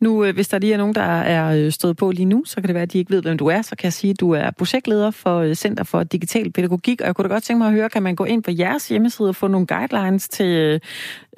Nu, 0.00 0.24
øh, 0.24 0.34
hvis 0.34 0.48
der 0.48 0.58
lige 0.58 0.72
er 0.72 0.76
nogen, 0.76 0.94
der 0.94 1.02
er 1.02 1.64
øh, 1.64 1.72
stået 1.72 1.96
på 1.96 2.10
lige 2.10 2.24
nu, 2.24 2.44
så 2.44 2.54
kan 2.54 2.64
det 2.64 2.74
være, 2.74 2.82
at 2.82 2.92
de 2.92 2.98
ikke 2.98 3.10
ved, 3.10 3.22
hvem 3.22 3.38
du 3.38 3.46
er. 3.46 3.62
Så 3.62 3.76
kan 3.76 3.84
jeg 3.84 3.92
sige, 3.92 4.10
at 4.10 4.20
du 4.20 4.30
er 4.30 4.50
projektleder 4.50 5.10
for 5.10 5.38
øh, 5.38 5.54
Center 5.54 5.84
for 5.84 6.02
Digital 6.02 6.52
Pædagogik, 6.52 7.00
og 7.00 7.06
jeg 7.06 7.14
kunne 7.14 7.28
da 7.28 7.34
godt 7.34 7.44
tænke 7.44 7.58
mig 7.58 7.66
at 7.66 7.74
høre, 7.74 7.90
kan 7.90 8.02
man 8.02 8.16
gå 8.16 8.24
ind 8.24 8.42
på 8.42 8.50
jeres 8.50 8.88
hjemmeside 8.88 9.28
og 9.28 9.36
få 9.36 9.46
nogle 9.46 9.66
guidelines 9.66 10.28
til 10.28 10.80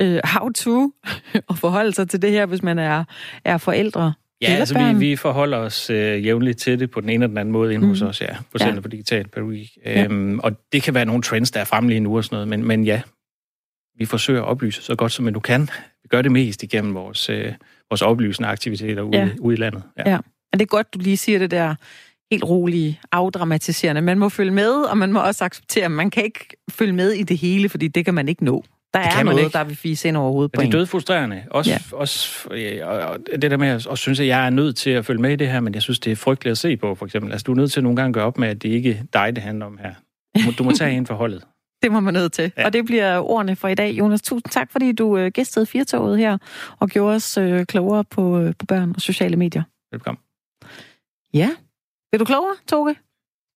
uh, 0.03 0.19
how 0.25 0.49
to 0.49 0.93
og 1.49 1.59
forholde 1.59 1.93
sig 1.93 2.11
til 2.11 2.23
det 2.23 2.31
her, 2.31 2.47
hvis 2.47 2.62
man 2.62 2.79
er, 2.79 3.05
er 3.45 3.59
forældre 3.59 4.12
Ja, 4.43 4.47
altså 4.47 4.79
vi, 4.79 4.99
vi 4.99 5.16
forholder 5.16 5.59
os 5.59 5.91
øh, 5.91 6.27
jævnligt 6.27 6.59
til 6.59 6.81
det 6.81 6.91
på 6.91 7.01
den 7.01 7.09
ene 7.09 7.14
eller 7.14 7.27
den 7.27 7.39
anden 7.39 7.53
måde 7.53 7.75
inde 7.75 7.85
mm. 7.85 7.91
hos 7.91 8.03
os, 8.03 8.21
ja, 8.21 8.37
på 8.53 8.59
Center 8.59 8.75
ja. 8.75 8.81
for 8.81 8.89
Digital 8.89 9.29
Pædagogik. 9.29 9.69
Ja. 9.85 10.05
Øhm, 10.05 10.39
og 10.39 10.53
det 10.73 10.83
kan 10.83 10.95
være 10.95 11.05
nogle 11.05 11.23
trends, 11.23 11.51
der 11.51 11.61
er 11.61 11.64
fremme 11.64 11.91
lige 11.91 12.01
nu 12.01 12.16
og 12.16 12.25
sådan 12.25 12.37
noget, 12.37 12.49
men, 12.49 12.64
men 12.64 12.85
ja, 12.85 13.03
vi 13.99 14.05
forsøger 14.05 14.43
at 14.43 14.49
oplyse 14.49 14.83
så 14.83 14.95
godt 14.95 15.12
som 15.12 15.25
nu 15.25 15.41
kan. 15.41 15.69
Vi 16.11 16.17
gør 16.17 16.23
det 16.23 16.33
mest 16.33 16.63
igennem 16.63 16.95
vores, 16.95 17.31
øh, 17.31 17.53
vores 17.91 18.03
oplysende 18.03 18.49
aktiviteter 18.49 19.03
ude, 19.03 19.19
ja. 19.19 19.29
ude 19.41 19.55
i 19.55 19.59
landet. 19.59 19.83
Ja. 19.99 20.11
ja, 20.11 20.17
og 20.17 20.53
det 20.53 20.63
er 20.63 20.67
godt, 20.67 20.95
du 20.95 20.99
lige 20.99 21.17
siger 21.17 21.39
det 21.39 21.51
der 21.51 21.75
helt 22.31 22.45
rolige, 22.45 23.01
afdramatiserende. 23.13 24.01
Man 24.03 24.19
må 24.19 24.29
følge 24.29 24.51
med, 24.51 24.71
og 24.71 24.99
man 24.99 25.13
må 25.13 25.21
også 25.21 25.45
acceptere, 25.45 25.85
at 25.85 25.91
man 25.91 26.11
kan 26.11 26.25
ikke 26.25 26.49
følge 26.71 26.93
med 26.93 27.13
i 27.13 27.23
det 27.23 27.39
hele, 27.39 27.69
fordi 27.69 27.89
det 27.89 28.05
kan 28.05 28.15
man 28.15 28.29
ikke 28.29 28.45
nå. 28.45 28.65
Der 28.95 29.01
er 29.01 29.23
noget, 29.23 29.39
ikke. 29.39 29.53
der 29.53 29.65
vil 29.65 29.77
fise 29.77 30.09
ind 30.09 30.17
over 30.17 30.33
hovedet 30.33 30.53
på 30.53 30.61
Det 30.61 30.67
er 30.67 30.71
død 30.71 30.87
frustrerende. 30.87 31.45
Også, 31.51 31.71
ja. 31.71 31.79
også 31.93 32.49
og 32.85 33.19
det 33.43 33.51
der 33.51 33.57
med 33.57 33.69
at 33.69 33.87
og 33.87 33.99
synes, 33.99 34.21
at 34.21 34.27
jeg 34.27 34.47
er 34.47 34.51
nødt 34.51 34.77
til 34.77 34.91
at 34.91 35.05
følge 35.05 35.21
med 35.21 35.33
i 35.33 35.37
det 35.37 35.49
her, 35.49 35.61
men 35.61 35.75
jeg 35.75 35.83
synes, 35.83 36.01
det 36.01 36.13
er 36.13 36.17
frygteligt 36.17 36.51
at 36.51 36.59
se 36.59 36.77
på, 36.77 36.95
for 36.95 37.07
eksempel. 37.07 37.33
Altså, 37.33 37.45
du 37.45 37.53
er 37.53 37.57
nødt 37.57 37.73
til 37.73 37.81
at 37.81 37.85
nogle 37.85 37.97
gange 37.97 38.13
gøre 38.13 38.25
op 38.25 38.39
med, 38.39 38.49
at 38.49 38.63
det 38.63 38.69
ikke 38.69 38.91
er 38.91 39.03
dig, 39.13 39.37
det 39.37 39.45
handler 39.45 39.67
om 39.67 39.79
her. 39.83 39.95
Du 40.37 40.41
må, 40.47 40.51
du 40.59 40.65
må 40.65 40.71
tage 40.81 40.97
en 40.97 41.07
for 41.07 41.15
holdet. 41.15 41.43
Det 41.83 41.93
må 41.93 42.01
man 42.01 42.14
nødt 42.14 42.33
til. 42.33 42.53
Ja. 42.57 42.66
Og 42.66 42.72
det 42.72 42.85
bliver 42.85 43.18
ordene 43.18 43.57
for 43.57 43.68
i 43.68 43.74
dag. 43.74 43.91
Jonas, 43.91 44.22
tusind 44.22 44.51
tak, 44.51 44.72
fordi 44.72 44.93
du 44.93 45.16
øh, 45.16 45.31
gæstede 45.35 45.66
Firtoget 45.66 46.18
her 46.18 46.39
og 46.79 46.89
gjorde 46.89 47.14
os 47.14 47.39
øh, 47.39 47.66
klogere 47.66 48.05
på, 48.05 48.41
øh, 48.41 48.55
på 48.59 48.66
børn 48.66 48.93
og 48.97 49.01
sociale 49.01 49.37
medier. 49.37 49.62
Velkommen. 49.93 50.20
Ja. 51.35 51.51
Vil 52.12 52.20
du 52.20 52.24
klogere, 52.24 52.57
Toge? 52.68 52.97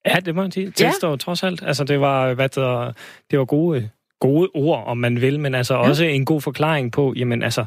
Ja, 0.06 0.16
det 0.24 0.34
må 0.34 0.42
jeg 0.42 0.52
sige. 0.52 0.70
Tilstår 0.70 1.10
ja. 1.10 1.16
trods 1.16 1.42
alt. 1.42 1.62
Altså, 1.62 1.84
det 1.84 2.00
var, 2.00 2.34
hvad 2.34 2.48
der, 2.48 2.92
det 3.30 3.38
var 3.38 3.44
gode, 3.44 3.90
gode 4.20 4.48
ord, 4.54 4.84
om 4.86 4.98
man 4.98 5.20
vil, 5.20 5.40
men 5.40 5.54
altså 5.54 5.74
ja. 5.74 5.80
også 5.80 6.04
en 6.04 6.24
god 6.24 6.40
forklaring 6.40 6.92
på, 6.92 7.14
jamen 7.16 7.42
altså, 7.42 7.64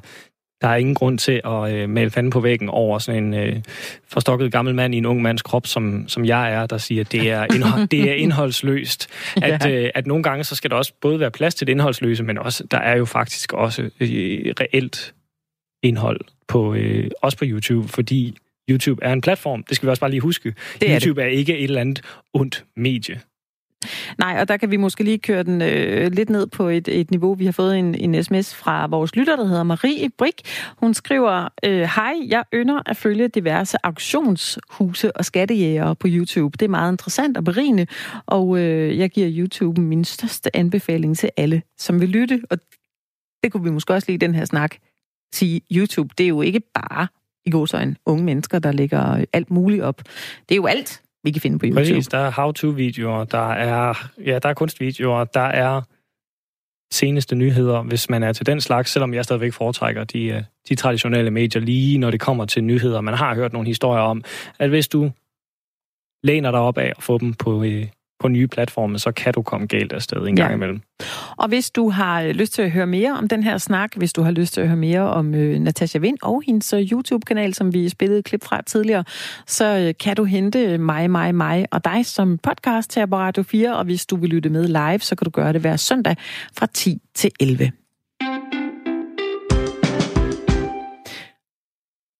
der 0.65 0.71
er 0.71 0.75
ingen 0.75 0.95
grund 0.95 1.17
til 1.17 1.41
at 1.45 1.73
øh, 1.73 1.89
male 1.89 2.09
fanden 2.09 2.29
på 2.29 2.39
væggen 2.39 2.69
over 2.69 2.99
sådan 2.99 3.23
en 3.23 3.33
øh, 3.33 3.61
forstokket 4.07 4.51
gammel 4.51 4.75
mand 4.75 4.95
i 4.95 4.97
en 4.97 5.05
ung 5.05 5.21
mands 5.21 5.41
krop, 5.41 5.67
som, 5.67 6.07
som 6.07 6.25
jeg 6.25 6.53
er, 6.53 6.65
der 6.65 6.77
siger, 6.77 7.01
at 7.01 7.11
det 7.11 7.31
er, 7.31 7.53
indhold, 7.55 7.87
det 7.91 8.09
er 8.09 8.13
indholdsløst. 8.13 9.07
At, 9.41 9.65
ja. 9.65 9.71
øh, 9.71 9.89
at 9.95 10.07
nogle 10.07 10.23
gange, 10.23 10.43
så 10.43 10.55
skal 10.55 10.69
der 10.69 10.75
også 10.75 10.93
både 11.01 11.19
være 11.19 11.31
plads 11.31 11.55
til 11.55 11.67
det 11.67 11.73
indholdsløse, 11.73 12.23
men 12.23 12.37
også, 12.37 12.63
der 12.71 12.77
er 12.77 12.97
jo 12.97 13.05
faktisk 13.05 13.53
også 13.53 13.81
øh, 13.81 14.53
reelt 14.59 15.13
indhold 15.83 16.21
på, 16.47 16.73
øh, 16.73 17.11
også 17.21 17.37
på 17.37 17.45
YouTube, 17.47 17.87
fordi 17.87 18.37
YouTube 18.69 19.03
er 19.03 19.13
en 19.13 19.21
platform. 19.21 19.63
Det 19.63 19.75
skal 19.75 19.87
vi 19.87 19.89
også 19.89 20.01
bare 20.01 20.11
lige 20.11 20.21
huske. 20.21 20.53
Det 20.81 20.89
YouTube 20.89 21.21
er, 21.21 21.25
det. 21.25 21.33
er 21.33 21.37
ikke 21.37 21.57
et 21.57 21.63
eller 21.63 21.81
andet 21.81 22.01
ondt 22.33 22.65
medie. 22.75 23.21
Nej, 24.17 24.37
og 24.39 24.47
der 24.47 24.57
kan 24.57 24.71
vi 24.71 24.77
måske 24.77 25.03
lige 25.03 25.17
køre 25.17 25.43
den 25.43 25.61
øh, 25.61 26.11
lidt 26.11 26.29
ned 26.29 26.47
på 26.47 26.67
et, 26.67 26.87
et 26.87 27.11
niveau. 27.11 27.33
Vi 27.33 27.45
har 27.45 27.51
fået 27.51 27.77
en, 27.77 27.95
en 27.95 28.23
sms 28.23 28.55
fra 28.55 28.87
vores 28.87 29.15
lytter, 29.15 29.35
der 29.35 29.45
hedder 29.45 29.63
Marie 29.63 30.09
Brik. 30.17 30.41
Hun 30.77 30.93
skriver, 30.93 31.47
øh, 31.65 31.81
Hej, 31.81 32.13
jeg 32.27 32.43
ynder 32.53 32.81
at 32.85 32.97
følge 32.97 33.27
diverse 33.27 33.77
auktionshuse 33.83 35.17
og 35.17 35.25
skattejæger 35.25 35.93
på 35.93 36.07
YouTube. 36.11 36.57
Det 36.59 36.65
er 36.65 36.69
meget 36.69 36.91
interessant 36.91 37.37
og 37.37 37.43
berigende, 37.43 37.87
og 38.25 38.59
øh, 38.59 38.97
jeg 38.97 39.09
giver 39.09 39.29
YouTube 39.31 39.81
min 39.81 40.05
største 40.05 40.55
anbefaling 40.55 41.17
til 41.17 41.29
alle, 41.37 41.61
som 41.77 42.01
vil 42.01 42.09
lytte. 42.09 42.41
Og 42.49 42.57
det 43.43 43.51
kunne 43.51 43.63
vi 43.63 43.69
måske 43.69 43.93
også 43.93 44.05
lige 44.07 44.15
i 44.15 44.17
den 44.17 44.35
her 44.35 44.45
snak 44.45 44.75
sige. 45.33 45.61
YouTube, 45.71 46.09
det 46.17 46.23
er 46.23 46.27
jo 46.27 46.41
ikke 46.41 46.59
bare 46.59 47.07
i 47.45 47.51
går 47.51 47.95
unge 48.05 48.23
mennesker, 48.23 48.59
der 48.59 48.71
lægger 48.71 49.25
alt 49.33 49.51
muligt 49.51 49.83
op. 49.83 50.03
Det 50.49 50.55
er 50.55 50.55
jo 50.55 50.65
alt, 50.65 51.01
vi 51.25 51.31
kan 51.31 51.41
finde 51.41 51.59
på 51.59 51.65
YouTube. 51.65 51.81
Præcis, 51.81 52.07
der 52.07 52.17
er 52.17 52.31
how-to-videoer, 52.31 53.23
der 53.23 53.51
er, 53.51 54.09
ja, 54.25 54.39
der 54.39 54.49
er 54.49 54.53
kunstvideoer, 54.53 55.23
der 55.23 55.41
er 55.41 55.81
seneste 56.91 57.35
nyheder, 57.35 57.81
hvis 57.81 58.09
man 58.09 58.23
er 58.23 58.33
til 58.33 58.45
den 58.45 58.61
slags, 58.61 58.91
selvom 58.91 59.13
jeg 59.13 59.23
stadigvæk 59.23 59.53
foretrækker 59.53 60.03
de, 60.03 60.25
øh, 60.25 60.43
de 60.69 60.75
traditionelle 60.75 61.31
medier, 61.31 61.61
lige 61.61 61.97
når 61.97 62.11
det 62.11 62.19
kommer 62.19 62.45
til 62.45 62.63
nyheder. 62.63 63.01
Man 63.01 63.13
har 63.13 63.35
hørt 63.35 63.53
nogle 63.53 63.67
historier 63.67 64.01
om, 64.01 64.23
at 64.59 64.69
hvis 64.69 64.87
du 64.87 65.11
læner 66.23 66.51
dig 66.51 66.59
op 66.59 66.77
af 66.77 66.93
at 66.97 67.03
få 67.03 67.17
dem 67.17 67.33
på, 67.33 67.63
øh, 67.63 67.85
på 68.19 68.27
nye 68.27 68.47
platforme, 68.47 68.99
så 68.99 69.11
kan 69.11 69.33
du 69.33 69.41
komme 69.41 69.67
galt 69.67 69.93
afsted 69.93 70.17
en 70.17 70.37
ja. 70.37 70.43
gang 70.43 70.55
imellem. 70.55 70.81
Og 71.37 71.47
hvis 71.47 71.71
du 71.71 71.89
har 71.89 72.21
øh, 72.21 72.29
lyst 72.29 72.53
til 72.53 72.61
at 72.61 72.71
høre 72.71 72.87
mere 72.87 73.11
om 73.11 73.27
den 73.27 73.43
her 73.43 73.57
snak, 73.57 73.95
hvis 73.95 74.13
du 74.13 74.21
har 74.21 74.31
lyst 74.31 74.53
til 74.53 74.61
at 74.61 74.67
høre 74.67 74.77
mere 74.77 75.01
om 75.01 75.35
øh, 75.35 75.59
Natasha 75.59 75.99
Vind 75.99 76.17
og 76.21 76.43
hendes 76.45 76.73
øh, 76.73 76.81
YouTube-kanal, 76.81 77.53
som 77.53 77.73
vi 77.73 77.89
spillede 77.89 78.23
klip 78.23 78.43
fra 78.43 78.61
tidligere, 78.61 79.03
så 79.47 79.77
øh, 79.77 79.93
kan 79.99 80.15
du 80.15 80.23
hente 80.23 80.77
mig, 80.77 81.11
mig, 81.11 81.35
mig 81.35 81.65
og 81.71 81.85
dig 81.85 82.05
som 82.05 82.37
podcast 82.37 82.95
her 82.95 83.05
på 83.05 83.15
Radio 83.15 83.43
4, 83.43 83.77
og 83.77 83.85
hvis 83.85 84.05
du 84.05 84.15
vil 84.15 84.29
lytte 84.29 84.49
med 84.49 84.67
live, 84.67 84.99
så 84.99 85.15
kan 85.15 85.25
du 85.25 85.31
gøre 85.31 85.53
det 85.53 85.61
hver 85.61 85.75
søndag 85.75 86.15
fra 86.57 86.65
10 86.65 87.01
til 87.15 87.31
11. 87.39 87.71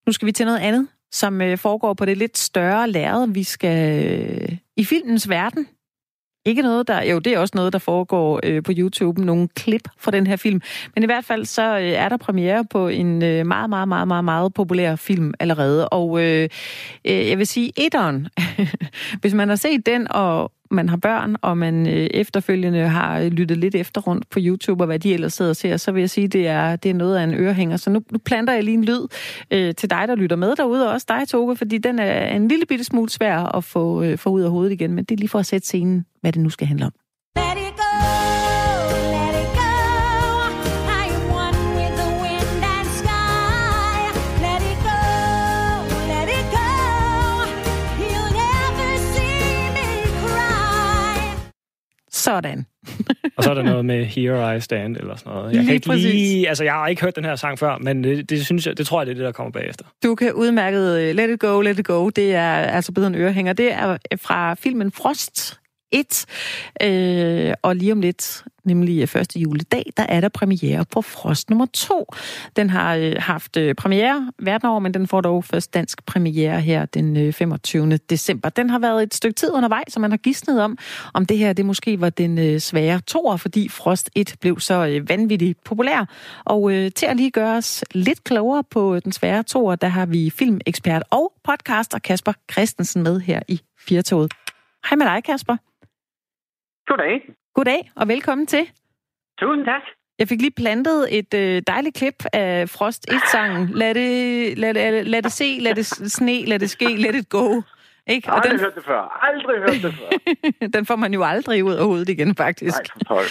Nu 0.07 0.11
skal 0.11 0.25
vi 0.25 0.31
til 0.31 0.45
noget 0.45 0.59
andet, 0.59 0.87
som 1.11 1.41
øh, 1.41 1.57
foregår 1.57 1.93
på 1.93 2.05
det 2.05 2.17
lidt 2.17 2.37
større 2.37 2.89
lærred. 2.89 3.27
Vi 3.27 3.43
skal 3.43 4.03
øh, 4.03 4.57
i 4.77 4.83
filmens 4.83 5.29
verden 5.29 5.67
ikke 6.45 6.61
noget, 6.61 6.87
der... 6.87 7.03
Jo, 7.03 7.19
det 7.19 7.33
er 7.33 7.39
også 7.39 7.51
noget, 7.55 7.73
der 7.73 7.79
foregår 7.79 8.39
øh, 8.43 8.63
på 8.63 8.71
YouTube. 8.77 9.25
Nogle 9.25 9.47
klip 9.47 9.87
fra 9.97 10.11
den 10.11 10.27
her 10.27 10.35
film. 10.35 10.61
Men 10.95 11.03
i 11.03 11.05
hvert 11.05 11.25
fald 11.25 11.45
så 11.45 11.77
øh, 11.77 11.83
er 11.83 12.09
der 12.09 12.17
premiere 12.17 12.65
på 12.65 12.87
en 12.87 13.23
øh, 13.23 13.45
meget, 13.45 13.69
meget, 13.69 13.87
meget, 13.87 14.07
meget, 14.07 14.25
meget 14.25 14.53
populær 14.53 14.95
film 14.95 15.33
allerede. 15.39 15.89
Og 15.89 16.21
øh, 16.21 16.49
øh, 17.05 17.29
jeg 17.29 17.37
vil 17.37 17.47
sige, 17.47 17.71
etteren. 17.77 18.27
Hvis 19.21 19.33
man 19.33 19.49
har 19.49 19.55
set 19.55 19.85
den 19.85 20.11
og 20.11 20.51
man 20.72 20.89
har 20.89 20.97
børn, 20.97 21.36
og 21.41 21.57
man 21.57 21.88
øh, 21.88 22.07
efterfølgende 22.11 22.80
har 22.80 23.20
øh, 23.20 23.28
lyttet 23.28 23.57
lidt 23.57 23.76
efter 23.76 24.01
rundt 24.01 24.30
på 24.30 24.39
YouTube, 24.41 24.84
og 24.84 24.86
hvad 24.86 24.99
de 24.99 25.13
ellers 25.13 25.34
sidder 25.34 25.49
og 25.49 25.55
ser, 25.55 25.78
så 25.78 25.91
vil 25.91 25.99
jeg 25.99 26.09
sige, 26.09 26.28
det 26.28 26.47
er, 26.47 26.76
det 26.76 26.89
er 26.89 26.93
noget 26.93 27.18
af 27.18 27.24
en 27.24 27.34
ørehænger. 27.34 27.78
Så 27.78 27.89
nu, 27.89 28.01
nu 28.11 28.18
planter 28.18 28.53
jeg 28.53 28.63
lige 28.63 28.76
en 28.76 28.86
lyd 28.86 29.07
øh, 29.51 29.76
til 29.76 29.89
dig, 29.89 30.07
der 30.07 30.16
lytter 30.16 30.36
med 30.36 30.55
derude, 30.55 30.88
og 30.88 30.93
også 30.93 31.05
dig, 31.09 31.28
Toge, 31.28 31.55
fordi 31.55 31.78
den 31.78 31.99
er 31.99 32.36
en 32.36 32.47
lille 32.47 32.66
bitte 32.66 32.84
smule 32.84 33.09
svær 33.09 33.38
at 33.38 33.63
få, 33.63 34.03
øh, 34.03 34.18
få 34.18 34.30
ud 34.30 34.41
af 34.41 34.49
hovedet 34.49 34.72
igen, 34.72 34.93
men 34.93 35.05
det 35.05 35.16
er 35.16 35.20
lige 35.20 35.30
for 35.30 35.39
at 35.39 35.45
sætte 35.45 35.68
scenen, 35.68 36.05
hvad 36.22 36.32
det 36.32 36.41
nu 36.41 36.49
skal 36.49 36.68
handle 36.68 36.86
om. 36.86 36.91
Sådan. 52.26 52.65
og 53.38 53.43
så 53.43 53.49
er 53.49 53.53
der 53.53 53.63
noget 53.63 53.86
med 53.86 54.05
Here 54.05 54.57
I 54.57 54.59
Stand 54.59 54.97
eller 54.97 55.15
sådan 55.15 55.34
noget. 55.34 55.45
Jeg 55.45 55.53
lige 55.53 55.65
kan 55.65 55.76
ikke 55.76 55.88
præcis. 55.88 56.13
lige, 56.13 56.49
altså 56.49 56.63
jeg 56.63 56.73
har 56.73 56.88
ikke 56.88 57.01
hørt 57.01 57.15
den 57.15 57.26
her 57.26 57.36
sang 57.36 57.59
før, 57.59 57.78
men 57.78 58.03
det, 58.03 58.30
det, 58.30 58.45
synes 58.45 58.67
jeg, 58.67 58.78
det 58.78 58.88
tror 58.88 59.01
jeg, 59.01 59.05
det 59.07 59.11
er 59.11 59.15
det, 59.15 59.26
der 59.26 59.32
kommer 59.32 59.51
bagefter. 59.51 59.86
Du 60.03 60.15
kan 60.15 60.34
udmærket 60.34 61.09
uh, 61.09 61.15
Let 61.15 61.30
It 61.30 61.39
Go, 61.39 61.61
Let 61.61 61.80
It 61.80 61.86
Go. 61.86 62.09
Det 62.09 62.36
er 62.36 62.51
altså 62.51 62.91
bedre 62.91 63.07
en 63.07 63.15
ørehænger. 63.15 63.53
Det 63.53 63.73
er 63.73 63.97
fra 64.21 64.53
filmen 64.53 64.91
Frost 64.91 65.59
1. 65.95 66.25
Øh, 66.81 67.53
og 67.61 67.75
lige 67.75 67.91
om 67.91 68.01
lidt, 68.01 68.43
nemlig 68.63 69.01
øh, 69.01 69.07
første 69.07 69.39
juledag, 69.39 69.85
der 69.97 70.03
er 70.09 70.21
der 70.21 70.29
premiere 70.29 70.85
på 70.85 71.01
Frost 71.01 71.49
nummer 71.49 71.65
2. 71.73 72.13
Den 72.55 72.69
har 72.69 72.95
øh, 72.95 73.15
haft 73.19 73.57
øh, 73.57 73.75
premiere 73.75 74.31
verden 74.39 74.67
over, 74.67 74.79
men 74.79 74.93
den 74.93 75.07
får 75.07 75.21
dog 75.21 75.43
først 75.43 75.73
dansk 75.73 76.05
premiere 76.05 76.61
her 76.61 76.85
den 76.85 77.17
øh, 77.17 77.33
25. 77.33 77.97
december. 77.97 78.49
Den 78.49 78.69
har 78.69 78.79
været 78.79 79.03
et 79.03 79.13
stykke 79.13 79.35
tid 79.35 79.51
undervejs, 79.51 79.93
så 79.93 79.99
man 79.99 80.11
har 80.11 80.17
gidsnet 80.17 80.61
om, 80.61 80.77
om 81.13 81.25
det 81.25 81.37
her 81.37 81.53
det 81.53 81.65
måske 81.65 82.01
var 82.01 82.09
den 82.09 82.39
øh, 82.39 82.59
svære 82.59 82.99
toer, 82.99 83.37
fordi 83.37 83.69
Frost 83.69 84.09
1 84.15 84.35
blev 84.41 84.59
så 84.59 84.85
øh, 84.85 85.09
vanvittigt 85.09 85.63
populær. 85.63 86.09
Og 86.45 86.71
øh, 86.71 86.91
til 86.91 87.05
at 87.05 87.17
lige 87.17 87.31
gøre 87.31 87.57
os 87.57 87.83
lidt 87.91 88.23
klogere 88.23 88.63
på 88.63 88.95
øh, 88.95 89.01
den 89.03 89.11
svære 89.11 89.43
toer, 89.43 89.75
der 89.75 89.87
har 89.87 90.05
vi 90.05 90.29
filmekspert 90.29 91.03
og 91.11 91.33
podcaster 91.43 91.99
Kasper 91.99 92.33
Christensen 92.51 93.03
med 93.03 93.19
her 93.19 93.39
i 93.47 93.61
Firtoget. 93.87 94.31
Hej 94.89 94.95
med 94.95 95.05
dig, 95.05 95.23
Kasper. 95.23 95.57
Goddag. 96.88 97.21
Goddag, 97.53 97.91
og 97.95 98.07
velkommen 98.07 98.47
til. 98.47 98.71
Tusind 99.39 99.65
tak. 99.65 99.81
Jeg 100.19 100.27
fik 100.27 100.41
lige 100.41 100.51
plantet 100.51 101.17
et 101.17 101.33
øh, 101.33 101.61
dejligt 101.67 101.95
klip 101.95 102.25
af 102.33 102.69
Frost 102.69 103.11
1-sangen. 103.11 103.69
Lad 103.69 103.93
det, 103.93 104.57
lad, 104.57 104.73
det, 104.73 105.07
lad 105.07 105.21
det 105.21 105.31
se, 105.31 105.57
lad 105.61 105.75
det 105.75 105.86
sne, 105.86 106.45
lad 106.45 106.59
det 106.59 106.69
ske, 106.69 106.86
let 106.86 107.15
it 107.15 107.29
go. 107.29 107.61
Ikke? 108.07 108.29
Og 108.29 108.36
aldrig 108.36 108.51
den... 108.51 108.59
hørt 108.59 108.75
det 108.75 108.83
før. 108.86 109.19
Aldrig 109.23 109.57
hørt 109.59 109.83
det 109.83 109.93
før. 109.93 110.67
den 110.77 110.86
får 110.86 110.95
man 110.95 111.13
jo 111.13 111.23
aldrig 111.23 111.63
ud 111.63 111.73
af 111.73 111.83
hovedet 111.86 112.09
igen, 112.09 112.36
faktisk. 112.36 112.77
Nej, 113.09 113.23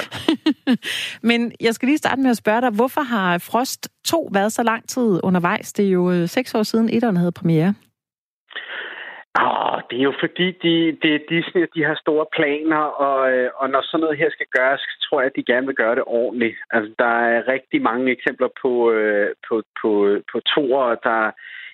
Men 1.30 1.52
jeg 1.60 1.74
skal 1.74 1.86
lige 1.86 1.98
starte 1.98 2.20
med 2.22 2.30
at 2.30 2.36
spørge 2.36 2.60
dig, 2.60 2.70
hvorfor 2.70 3.00
har 3.00 3.38
Frost 3.38 3.88
2 4.04 4.30
været 4.32 4.52
så 4.52 4.62
lang 4.62 4.88
tid 4.88 5.20
undervejs? 5.22 5.72
Det 5.72 5.86
er 5.86 5.90
jo 5.90 6.12
øh, 6.12 6.28
seks 6.28 6.54
år 6.54 6.62
siden, 6.62 6.90
etteren 6.90 7.16
havde 7.16 7.32
premiere. 7.32 7.74
Oh, 9.42 9.80
det 9.90 9.98
er 9.98 10.02
jo 10.02 10.14
fordi, 10.20 10.46
de, 10.62 10.96
det 11.02 11.14
er 11.14 11.28
Disney, 11.28 11.66
de 11.74 11.84
har 11.84 11.94
store 11.94 12.26
planer, 12.36 12.82
og, 13.06 13.32
øh, 13.32 13.50
og 13.56 13.70
når 13.70 13.82
sådan 13.82 14.00
noget 14.00 14.18
her 14.18 14.30
skal 14.30 14.46
gøres, 14.50 14.82
tror 15.04 15.20
jeg, 15.20 15.26
at 15.26 15.36
de 15.36 15.50
gerne 15.52 15.66
vil 15.66 15.76
gøre 15.76 15.94
det 15.94 16.04
ordentligt. 16.06 16.56
Altså, 16.70 16.92
der 16.98 17.14
er 17.34 17.48
rigtig 17.48 17.82
mange 17.82 18.12
eksempler 18.12 18.48
på, 18.62 18.90
øh, 18.92 19.34
på, 19.48 19.62
på, 19.80 19.90
på 20.32 20.40
toer, 20.40 20.94
der 20.94 21.30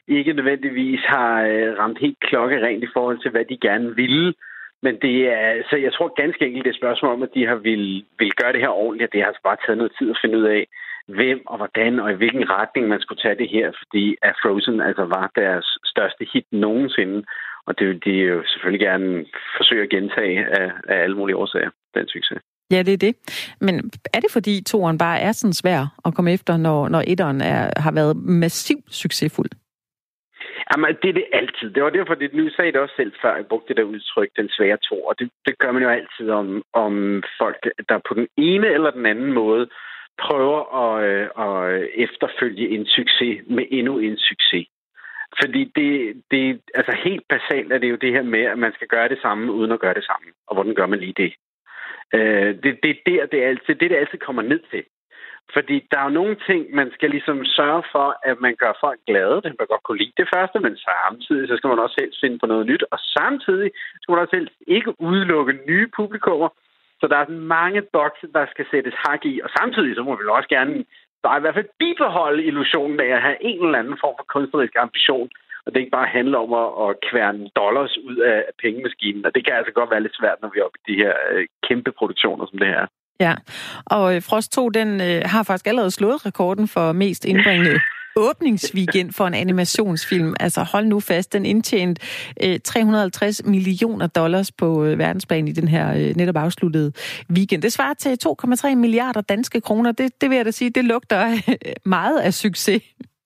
ikke 0.09 0.33
nødvendigvis 0.33 1.01
har 1.05 1.43
øh, 1.43 1.79
ramt 1.79 1.99
helt 1.99 2.21
klokkerent 2.21 2.85
i 2.85 2.93
forhold 2.93 3.19
til, 3.19 3.31
hvad 3.31 3.45
de 3.45 3.59
gerne 3.69 3.97
ville. 3.97 4.35
Men 4.83 4.95
det 5.03 5.17
er, 5.33 5.63
så 5.71 5.77
jeg 5.77 5.93
tror 5.93 6.21
ganske 6.23 6.47
enkelt, 6.47 6.65
det 6.65 6.71
er 6.71 6.75
et 6.75 6.83
spørgsmål 6.83 7.13
om, 7.13 7.23
at 7.23 7.35
de 7.35 7.47
har 7.47 7.55
vil, 7.55 8.05
vil 8.19 8.33
gøre 8.33 8.53
det 8.53 8.61
her 8.61 8.69
ordentligt, 8.69 9.09
og 9.09 9.13
det 9.13 9.21
har 9.21 9.29
altså 9.29 9.43
bare 9.45 9.57
taget 9.67 9.79
noget 9.79 9.93
tid 9.99 10.11
at 10.11 10.21
finde 10.23 10.39
ud 10.39 10.45
af, 10.45 10.67
hvem 11.07 11.41
og 11.47 11.57
hvordan 11.57 12.01
og 12.01 12.11
i 12.11 12.15
hvilken 12.21 12.51
retning 12.51 12.89
man 12.89 13.01
skulle 13.01 13.23
tage 13.23 13.41
det 13.43 13.49
her, 13.49 13.73
fordi 13.81 14.17
at 14.23 14.35
Frozen 14.43 14.81
altså 14.81 15.05
var 15.05 15.31
deres 15.37 15.79
største 15.85 16.27
hit 16.33 16.47
nogensinde. 16.53 17.25
Og 17.67 17.79
det 17.79 17.87
vil 17.89 18.05
de 18.05 18.11
jo 18.11 18.43
selvfølgelig 18.47 18.81
gerne 18.81 19.27
forsøge 19.57 19.83
at 19.83 19.91
gentage 19.91 20.47
af, 20.61 20.71
af 20.89 21.03
alle 21.03 21.17
mulige 21.17 21.37
årsager, 21.37 21.71
den 21.95 22.09
succes. 22.09 22.39
Ja, 22.71 22.83
det 22.83 22.93
er 22.93 23.03
det. 23.07 23.15
Men 23.61 23.91
er 24.15 24.21
det 24.21 24.31
fordi 24.33 24.63
toren 24.63 24.99
bare 24.99 25.21
er 25.21 25.33
sådan 25.33 25.53
svær 25.53 25.81
at 26.05 26.15
komme 26.15 26.33
efter, 26.33 26.57
når, 26.57 26.89
når 26.89 27.03
etteren 27.07 27.41
er, 27.41 27.71
har 27.77 27.93
været 27.93 28.17
massivt 28.17 28.95
succesfuld? 28.95 29.51
Jamen, 30.71 30.97
det 31.03 31.09
er 31.09 31.13
det 31.13 31.27
altid. 31.33 31.71
Det 31.71 31.83
var 31.83 31.91
derfor, 31.91 32.15
det, 32.15 32.35
nu 32.35 32.51
sagde 32.51 32.73
det 32.73 32.81
også 32.81 32.95
selv 32.97 33.13
før, 33.23 33.37
jeg 33.37 33.47
brugte 33.47 33.69
det 33.69 33.77
der 33.77 33.83
udtryk, 33.83 34.31
den 34.37 34.49
svære 34.49 34.79
tor. 34.89 35.09
Og 35.09 35.15
det, 35.19 35.31
det 35.47 35.59
gør 35.59 35.73
man 35.73 35.83
jo 35.83 35.89
altid 35.89 36.31
om, 36.31 36.63
om 36.73 37.23
folk, 37.39 37.61
der 37.89 37.99
på 38.09 38.15
den 38.15 38.29
ene 38.37 38.67
eller 38.67 38.91
den 38.91 39.07
anden 39.07 39.33
måde 39.33 39.69
prøver 40.19 40.61
at, 40.85 40.95
øh, 41.11 41.27
at 41.49 41.89
efterfølge 41.95 42.69
en 42.69 42.87
succes 42.87 43.43
med 43.47 43.65
endnu 43.71 43.99
en 43.99 44.17
succes. 44.19 44.67
Fordi 45.39 45.64
det, 45.76 46.22
det, 46.31 46.61
altså 46.74 46.93
helt 47.05 47.24
basalt 47.28 47.72
er 47.72 47.78
det 47.78 47.91
jo 47.91 47.97
det 47.97 48.12
her 48.12 48.22
med, 48.22 48.45
at 48.45 48.59
man 48.59 48.72
skal 48.72 48.89
gøre 48.89 49.09
det 49.09 49.18
samme, 49.22 49.53
uden 49.53 49.72
at 49.72 49.81
gøre 49.81 49.95
det 49.95 50.05
samme. 50.05 50.28
Og 50.47 50.55
hvordan 50.55 50.74
gør 50.74 50.87
man 50.87 50.99
lige 50.99 51.20
det? 51.22 51.33
Øh, 52.14 52.55
det, 52.62 52.78
det, 52.83 52.99
der, 53.07 53.26
det, 53.26 53.45
er 53.45 53.49
altid, 53.49 53.74
det, 53.74 53.91
det 53.91 53.97
altid 53.97 54.18
kommer 54.18 54.43
ned 54.43 54.61
til. 54.70 54.85
Fordi 55.55 55.76
der 55.91 55.99
er 55.99 56.05
jo 56.05 56.18
nogle 56.20 56.37
ting, 56.49 56.74
man 56.74 56.91
skal 56.97 57.11
ligesom 57.11 57.45
sørge 57.45 57.83
for, 57.93 58.09
at 58.22 58.41
man 58.41 58.55
gør 58.62 58.72
folk 58.81 59.01
glade. 59.07 59.37
Det 59.45 59.59
man 59.59 59.70
godt 59.72 59.83
kunne 59.83 59.99
lide 59.99 60.12
det 60.16 60.28
første, 60.35 60.59
men 60.61 60.76
samtidig 60.76 61.49
så 61.49 61.57
skal 61.57 61.68
man 61.68 61.78
også 61.85 61.97
helst 62.01 62.20
finde 62.20 62.39
på 62.39 62.47
noget 62.47 62.66
nyt. 62.66 62.85
Og 62.91 62.99
samtidig 62.99 63.70
skal 64.01 64.12
man 64.12 64.22
også 64.22 64.37
helst 64.37 64.55
ikke 64.66 65.01
udelukke 65.01 65.59
nye 65.68 65.87
publikummer. 65.97 66.49
Så 67.01 67.07
der 67.07 67.16
er 67.16 67.28
mange 67.59 67.83
bokse, 67.83 68.26
der 68.37 68.47
skal 68.51 68.66
sættes 68.70 68.95
hak 69.05 69.24
i. 69.24 69.41
Og 69.45 69.51
samtidig 69.59 69.95
så 69.95 70.03
må 70.03 70.16
vi 70.16 70.24
også 70.28 70.49
gerne 70.49 70.85
bare 71.27 71.39
i 71.39 71.43
hvert 71.43 71.59
fald 71.59 71.77
bibeholde 71.79 72.43
illusionen 72.51 73.01
af 73.01 73.11
at 73.16 73.23
have 73.27 73.39
en 73.51 73.61
eller 73.64 73.79
anden 73.79 73.99
form 74.03 74.14
for 74.18 74.27
kunstnerisk 74.35 74.75
ambition. 74.87 75.29
Og 75.64 75.68
det 75.71 75.81
ikke 75.81 75.99
bare 75.99 76.14
handler 76.18 76.39
om 76.47 76.53
at, 76.62 76.68
at 76.85 76.91
kværne 77.09 77.51
dollars 77.62 77.95
ud 78.09 78.16
af 78.16 78.39
pengemaskinen. 78.62 79.27
Og 79.27 79.35
det 79.35 79.45
kan 79.45 79.55
altså 79.55 79.73
godt 79.73 79.91
være 79.91 80.05
lidt 80.05 80.18
svært, 80.21 80.39
når 80.43 80.51
vi 80.53 80.59
er 80.59 80.66
oppe 80.66 80.79
i 80.81 80.93
de 80.93 81.01
her 81.03 81.14
øh, 81.33 81.47
kæmpe 81.68 81.93
produktioner, 81.99 82.47
som 82.47 82.59
det 82.59 82.68
her 82.68 82.87
Ja, 83.21 83.35
og 83.87 84.14
øh, 84.14 84.23
Frost 84.23 84.53
2, 84.53 84.68
den 84.68 85.01
øh, 85.01 85.23
har 85.25 85.43
faktisk 85.43 85.66
allerede 85.66 85.91
slået 85.91 86.27
rekorden 86.27 86.68
for 86.68 86.93
mest 86.93 87.25
indbringende 87.25 87.81
åbningsweekend 88.17 89.13
for 89.13 89.25
en 89.25 89.35
animationsfilm. 89.35 90.35
Altså 90.41 90.63
hold 90.73 90.87
nu 90.87 91.01
fast, 91.01 91.33
den 91.33 91.47
indtjente 91.47 92.03
øh, 92.45 92.59
350 92.65 93.45
millioner 93.45 94.07
dollars 94.07 94.53
på 94.53 94.85
øh, 94.85 94.99
verdensplan 94.99 95.49
i 95.49 95.53
den 95.53 95.69
her 95.69 95.91
øh, 95.91 96.17
netop 96.17 96.37
afsluttede 96.37 96.93
weekend. 97.37 97.63
Det 97.63 97.73
svarer 97.73 97.95
til 97.95 98.19
2,3 98.27 98.75
milliarder 98.75 99.21
danske 99.21 99.61
kroner. 99.61 99.93
Det, 99.93 100.21
det 100.21 100.31
vil 100.31 100.37
jeg 100.37 100.45
da 100.45 100.51
sige, 100.51 100.71
det 100.71 100.85
lugter 100.85 101.27
øh, 101.31 101.55
meget 101.85 102.19
af 102.21 102.35
succes. 102.35 102.83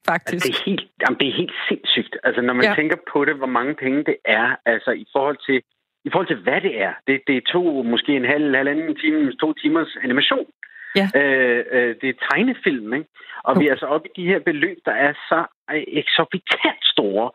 Faktisk. 0.06 0.46
Det 0.46 0.54
er 0.54 0.62
helt, 0.66 0.84
jamen, 1.02 1.18
det 1.20 1.28
er 1.28 1.36
helt 1.36 1.56
sindssygt. 1.68 2.16
Altså, 2.24 2.40
når 2.42 2.54
man 2.54 2.64
ja. 2.64 2.74
tænker 2.74 2.96
på 3.12 3.24
det, 3.24 3.34
hvor 3.36 3.46
mange 3.46 3.74
penge 3.74 3.98
det 4.04 4.16
er, 4.24 4.56
altså 4.66 4.90
i 4.90 5.06
forhold 5.12 5.38
til 5.46 5.62
i 6.06 6.10
forhold 6.12 6.26
til, 6.26 6.42
hvad 6.46 6.60
det 6.60 6.74
er. 6.86 6.92
Det, 7.06 7.20
det 7.26 7.36
er 7.36 7.44
to, 7.54 7.82
måske 7.82 8.12
en 8.16 8.24
halv, 8.24 8.56
halvanden 8.56 8.96
time, 9.02 9.32
to 9.42 9.52
timers 9.52 9.96
animation. 10.04 10.46
Ja. 10.96 11.06
Øh, 11.20 11.64
øh, 11.70 11.94
det 12.00 12.08
er 12.08 12.26
tegnefilm, 12.30 12.94
ikke? 12.94 13.08
Og 13.44 13.50
okay. 13.50 13.60
vi 13.60 13.66
er 13.66 13.70
altså 13.70 13.86
oppe 13.86 14.08
i 14.08 14.20
de 14.20 14.26
her 14.26 14.38
beløb, 14.38 14.78
der 14.84 14.92
er 14.92 15.12
så 15.12 15.44
eksorbitant 16.00 16.82
store, 16.82 17.30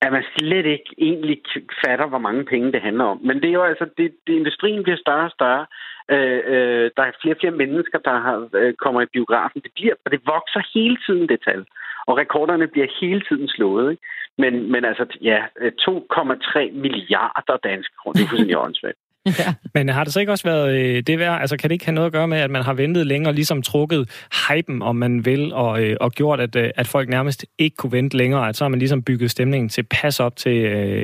at 0.00 0.12
man 0.12 0.24
slet 0.38 0.66
ikke 0.66 0.90
egentlig 0.98 1.42
fatter, 1.84 2.06
hvor 2.06 2.18
mange 2.18 2.44
penge 2.44 2.72
det 2.72 2.80
handler 2.80 3.04
om. 3.04 3.18
Men 3.22 3.36
det 3.42 3.48
er 3.48 3.52
jo 3.52 3.62
altså, 3.62 3.86
det, 3.98 4.14
det, 4.26 4.32
industrien 4.32 4.82
bliver 4.82 4.96
større 4.96 5.24
og 5.24 5.30
større. 5.30 5.66
Øh, 6.10 6.40
øh, 6.52 6.90
der 6.96 7.02
er 7.02 7.18
flere 7.22 7.34
og 7.34 7.40
flere 7.40 7.58
mennesker, 7.62 7.98
der 7.98 8.16
har, 8.26 8.48
øh, 8.54 8.74
kommer 8.74 9.00
i 9.02 9.12
biografen. 9.12 9.60
Det 9.60 9.72
bliver, 9.74 9.94
og 10.04 10.10
det 10.10 10.20
vokser 10.26 10.62
hele 10.74 10.96
tiden, 11.06 11.28
det 11.28 11.40
tal. 11.44 11.66
Og 12.06 12.16
rekorderne 12.18 12.66
bliver 12.68 12.86
hele 13.00 13.22
tiden 13.28 13.48
slået. 13.48 13.90
Ikke? 13.90 14.02
Men, 14.38 14.72
men 14.72 14.84
altså, 14.84 15.04
ja, 15.20 15.40
2,3 15.80 16.72
milliarder 16.72 17.56
danske 17.56 17.94
kroner. 17.98 18.14
Det 18.14 18.24
er 18.24 18.28
fuldstændig 18.28 18.58
åndssvagt. 18.66 18.98
Ja. 19.40 19.50
Men 19.74 19.88
har 19.88 20.04
det 20.04 20.12
så 20.12 20.20
ikke 20.20 20.32
også 20.32 20.48
været 20.48 20.68
øh, 20.78 21.02
det 21.02 21.18
værd? 21.18 21.40
Altså 21.40 21.56
kan 21.56 21.70
det 21.70 21.74
ikke 21.74 21.84
have 21.84 21.94
noget 21.94 22.06
at 22.06 22.12
gøre 22.12 22.28
med, 22.28 22.38
at 22.38 22.50
man 22.50 22.62
har 22.62 22.74
ventet 22.74 23.06
længere, 23.06 23.34
ligesom 23.34 23.62
trukket 23.62 24.26
hypen, 24.48 24.82
om 24.82 24.96
man 24.96 25.24
vil, 25.24 25.52
og, 25.54 25.82
øh, 25.82 25.96
og 26.00 26.12
gjort, 26.12 26.40
at, 26.40 26.56
øh, 26.56 26.70
at 26.76 26.86
folk 26.92 27.08
nærmest 27.08 27.46
ikke 27.58 27.76
kunne 27.76 27.92
vente 27.92 28.16
længere? 28.16 28.48
At 28.48 28.56
så 28.56 28.64
har 28.64 28.68
man 28.68 28.78
ligesom 28.78 29.02
bygget 29.02 29.30
stemningen 29.30 29.68
til 29.68 29.82
pas 29.82 30.20
op 30.20 30.36
til 30.36 30.56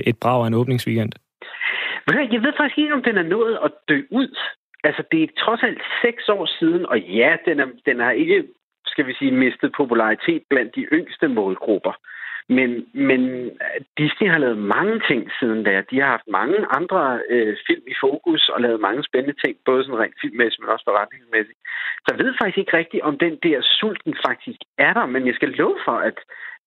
et 0.07 0.17
brag 0.23 0.43
af 0.43 0.47
en 0.47 0.55
åbningsweekend? 0.55 1.13
Jeg 2.35 2.43
ved 2.43 2.53
faktisk 2.57 2.79
ikke, 2.79 2.95
om 2.95 3.03
den 3.03 3.19
er 3.19 3.23
nået 3.23 3.59
at 3.65 3.71
dø 3.89 4.03
ud. 4.11 4.37
Altså, 4.85 5.03
det 5.13 5.23
er 5.23 5.29
trods 5.45 5.63
alt 5.63 5.83
seks 6.05 6.29
år 6.29 6.47
siden, 6.59 6.87
og 6.87 6.99
ja, 7.01 7.37
den, 7.47 7.61
er, 7.61 7.67
den 7.87 8.01
har 8.01 8.11
ikke, 8.11 8.45
skal 8.87 9.07
vi 9.07 9.15
sige, 9.15 9.33
mistet 9.33 9.73
popularitet 9.77 10.43
blandt 10.51 10.75
de 10.75 10.81
yngste 10.81 11.29
målgrupper. 11.29 11.93
Men, 12.57 12.71
men 13.09 13.23
Disney 13.99 14.29
har 14.31 14.39
lavet 14.39 14.59
mange 14.59 15.01
ting 15.09 15.31
siden 15.39 15.65
da. 15.65 15.83
De 15.91 16.01
har 16.01 16.11
haft 16.17 16.29
mange 16.29 16.59
andre 16.79 17.21
øh, 17.31 17.57
film 17.67 17.85
i 17.87 17.95
fokus 18.05 18.49
og 18.49 18.61
lavet 18.61 18.81
mange 18.81 19.03
spændende 19.05 19.41
ting, 19.45 19.57
både 19.65 19.85
sådan 19.85 20.01
rent 20.01 20.21
filmmæssigt, 20.23 20.61
men 20.61 20.73
også 20.75 20.85
forretningsmæssigt. 20.89 21.59
Så 22.03 22.09
jeg 22.11 22.19
ved 22.25 22.35
faktisk 22.41 22.59
ikke 22.59 22.77
rigtigt, 22.77 23.03
om 23.03 23.19
den 23.19 23.35
der 23.43 23.59
sulten 23.63 24.15
faktisk 24.27 24.61
er 24.79 24.93
der, 24.93 25.07
men 25.07 25.27
jeg 25.27 25.35
skal 25.35 25.49
love 25.49 25.79
for, 25.85 25.97
at 26.11 26.19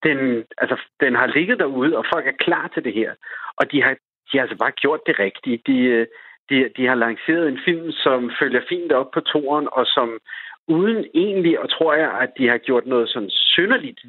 den, 0.04 0.18
altså, 0.58 0.78
den 1.00 1.16
har 1.16 1.28
ligget 1.28 1.60
derude, 1.60 1.98
og 1.98 2.06
folk 2.14 2.28
er 2.28 2.42
klar 2.46 2.68
til 2.74 2.84
det 2.84 2.94
her. 2.94 3.12
Og 3.60 3.72
de 3.72 3.84
har, 3.84 3.94
de 4.28 4.38
har 4.38 4.42
altså 4.42 4.58
bare 4.58 4.80
gjort 4.84 5.02
det 5.08 5.20
rigtige. 5.20 5.62
De, 5.68 5.78
øh, 5.96 6.08
de, 6.50 6.70
de 6.78 6.84
har 6.88 6.96
lanceret 6.96 7.48
en 7.48 7.60
film, 7.66 7.92
som 7.92 8.32
følger 8.40 8.62
fint 8.70 8.92
op 8.92 9.12
på 9.12 9.20
toren, 9.20 9.68
og 9.72 9.86
som 9.86 10.20
uden 10.68 11.06
egentlig, 11.14 11.60
og 11.60 11.70
tror 11.70 11.94
jeg, 11.94 12.12
at 12.22 12.32
de 12.38 12.48
har 12.48 12.58
gjort 12.58 12.86
noget 12.86 13.10
sådan 13.10 13.30
synderligt 13.30 14.00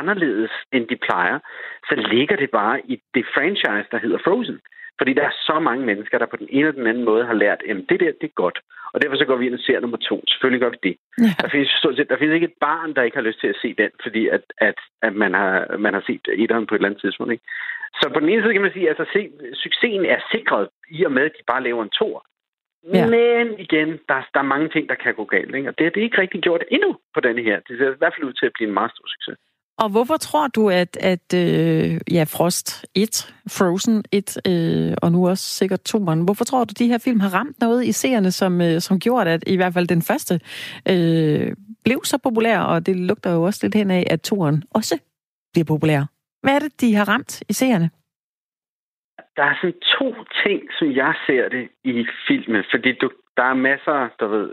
anderledes, 0.00 0.50
end 0.72 0.88
de 0.88 0.96
plejer, 0.96 1.38
så 1.88 1.94
ligger 2.12 2.36
det 2.36 2.50
bare 2.50 2.80
i 2.92 3.02
det 3.14 3.24
franchise, 3.34 3.88
der 3.90 3.98
hedder 3.98 4.18
Frozen. 4.24 4.60
Fordi 4.98 5.12
der 5.12 5.22
er 5.22 5.34
så 5.48 5.58
mange 5.58 5.86
mennesker, 5.86 6.18
der 6.18 6.26
på 6.26 6.36
den 6.36 6.48
ene 6.50 6.68
eller 6.68 6.80
den 6.80 6.86
anden 6.86 7.04
måde 7.04 7.24
har 7.26 7.34
lært, 7.34 7.62
at 7.68 7.76
det 7.88 8.00
der, 8.00 8.12
det 8.20 8.28
er 8.28 8.40
godt. 8.44 8.58
Og 8.92 9.02
derfor 9.02 9.16
så 9.16 9.24
går 9.24 9.36
vi 9.36 9.46
ind 9.46 9.54
og 9.54 9.60
ser 9.60 9.80
nummer 9.80 9.96
to. 9.96 10.24
Selvfølgelig 10.28 10.60
gør 10.60 10.70
vi 10.70 10.78
det. 10.82 10.96
Ja. 11.18 11.32
Der, 11.40 11.48
findes, 11.48 11.70
der 12.10 12.16
findes 12.18 12.34
ikke 12.34 12.50
et 12.52 12.60
barn, 12.60 12.94
der 12.94 13.02
ikke 13.02 13.16
har 13.16 13.28
lyst 13.28 13.40
til 13.40 13.48
at 13.48 13.60
se 13.62 13.74
den, 13.78 13.90
fordi 14.02 14.28
at, 14.28 14.44
at, 14.58 14.78
at 15.02 15.14
man, 15.14 15.34
har, 15.34 15.76
man 15.78 15.94
har 15.94 16.02
set 16.06 16.28
etteren 16.32 16.66
på 16.66 16.74
et 16.74 16.78
eller 16.78 16.88
andet 16.88 17.00
tidspunkt. 17.00 17.32
Ikke? 17.32 17.44
Så 18.00 18.10
på 18.14 18.20
den 18.20 18.28
ene 18.28 18.42
side 18.42 18.52
kan 18.52 18.62
man 18.62 18.72
sige, 18.72 18.90
at 18.90 19.00
altså, 19.00 19.12
se, 19.12 19.30
succesen 19.54 20.04
er 20.04 20.20
sikret 20.32 20.68
i 20.90 21.04
og 21.04 21.12
med, 21.12 21.22
at 21.22 21.36
de 21.38 21.42
bare 21.46 21.62
laver 21.62 21.82
en 21.82 21.96
tor. 22.00 22.26
Ja. 22.94 23.06
Men 23.06 23.58
igen, 23.58 23.88
der, 24.08 24.18
der 24.34 24.40
er 24.40 24.52
mange 24.54 24.68
ting, 24.68 24.88
der 24.88 24.94
kan 24.94 25.14
gå 25.14 25.24
galt. 25.24 25.54
Ikke? 25.54 25.68
Og 25.68 25.78
det, 25.78 25.94
det 25.94 26.00
er 26.00 26.04
ikke 26.04 26.20
rigtig 26.20 26.40
gjort 26.40 26.64
endnu 26.70 26.98
på 27.14 27.20
denne 27.20 27.42
her. 27.42 27.60
Det 27.68 27.78
ser 27.78 27.92
i 27.92 27.98
hvert 27.98 28.14
fald 28.14 28.28
ud 28.28 28.32
til 28.32 28.46
at 28.46 28.52
blive 28.54 28.68
en 28.68 28.74
meget 28.74 28.92
stor 28.94 29.06
succes. 29.14 29.38
Og 29.82 29.88
hvorfor 29.90 30.16
tror 30.16 30.46
du, 30.46 30.70
at, 30.70 30.96
at 31.12 31.28
øh, 31.34 32.00
ja, 32.16 32.24
Frost 32.34 32.86
1, 32.94 33.34
Frozen 33.56 34.04
1, 34.12 34.36
øh, 34.50 34.94
og 35.02 35.12
nu 35.12 35.28
også 35.28 35.44
sikkert 35.44 35.80
2, 35.80 35.98
hvorfor 35.98 36.44
tror 36.44 36.64
du, 36.64 36.70
at 36.70 36.78
de 36.78 36.86
her 36.86 36.98
film 37.04 37.20
har 37.20 37.34
ramt 37.38 37.60
noget 37.60 37.84
i 37.84 37.92
seerne, 37.92 38.30
som, 38.30 38.60
øh, 38.60 38.80
som 38.80 39.00
gjorde, 39.00 39.30
at 39.30 39.44
i 39.46 39.56
hvert 39.56 39.74
fald 39.74 39.88
den 39.88 40.02
første 40.02 40.34
øh, 40.92 41.56
blev 41.84 42.00
så 42.04 42.18
populær, 42.18 42.58
og 42.60 42.86
det 42.86 42.96
lugter 42.96 43.32
jo 43.32 43.42
også 43.42 43.60
lidt 43.62 43.74
hen 43.74 43.90
af, 43.90 44.06
at 44.10 44.32
2'eren 44.32 44.60
også 44.74 44.94
bliver 45.52 45.64
populær. 45.64 46.00
Hvad 46.42 46.54
er 46.54 46.58
det, 46.58 46.80
de 46.80 46.94
har 46.94 47.08
ramt 47.08 47.42
i 47.48 47.52
seerne? 47.52 47.90
Der 49.36 49.42
er 49.42 49.54
sådan 49.60 49.80
to 49.98 50.06
ting, 50.44 50.60
som 50.78 50.92
jeg 51.02 51.14
ser 51.26 51.48
det 51.48 51.68
i 51.84 52.06
filmen, 52.28 52.64
fordi 52.72 52.92
du, 52.92 53.10
der 53.36 53.42
er 53.42 53.54
masser, 53.54 54.08
der 54.20 54.26
ved, 54.26 54.46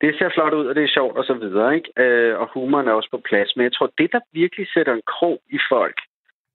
det 0.00 0.18
ser 0.18 0.30
flot 0.34 0.54
ud, 0.54 0.66
og 0.66 0.74
det 0.74 0.84
er 0.84 0.88
sjovt 0.88 1.16
og 1.16 1.24
så 1.24 1.34
videre, 1.34 1.74
ikke? 1.76 1.90
Øh, 1.96 2.40
og 2.40 2.46
humoren 2.54 2.88
er 2.88 2.92
også 2.92 3.10
på 3.10 3.18
plads. 3.18 3.56
Men 3.56 3.64
jeg 3.64 3.72
tror, 3.72 3.90
det, 3.98 4.12
der 4.12 4.20
virkelig 4.32 4.66
sætter 4.74 4.94
en 4.94 5.02
krog 5.06 5.40
i 5.50 5.58
folk, 5.68 5.98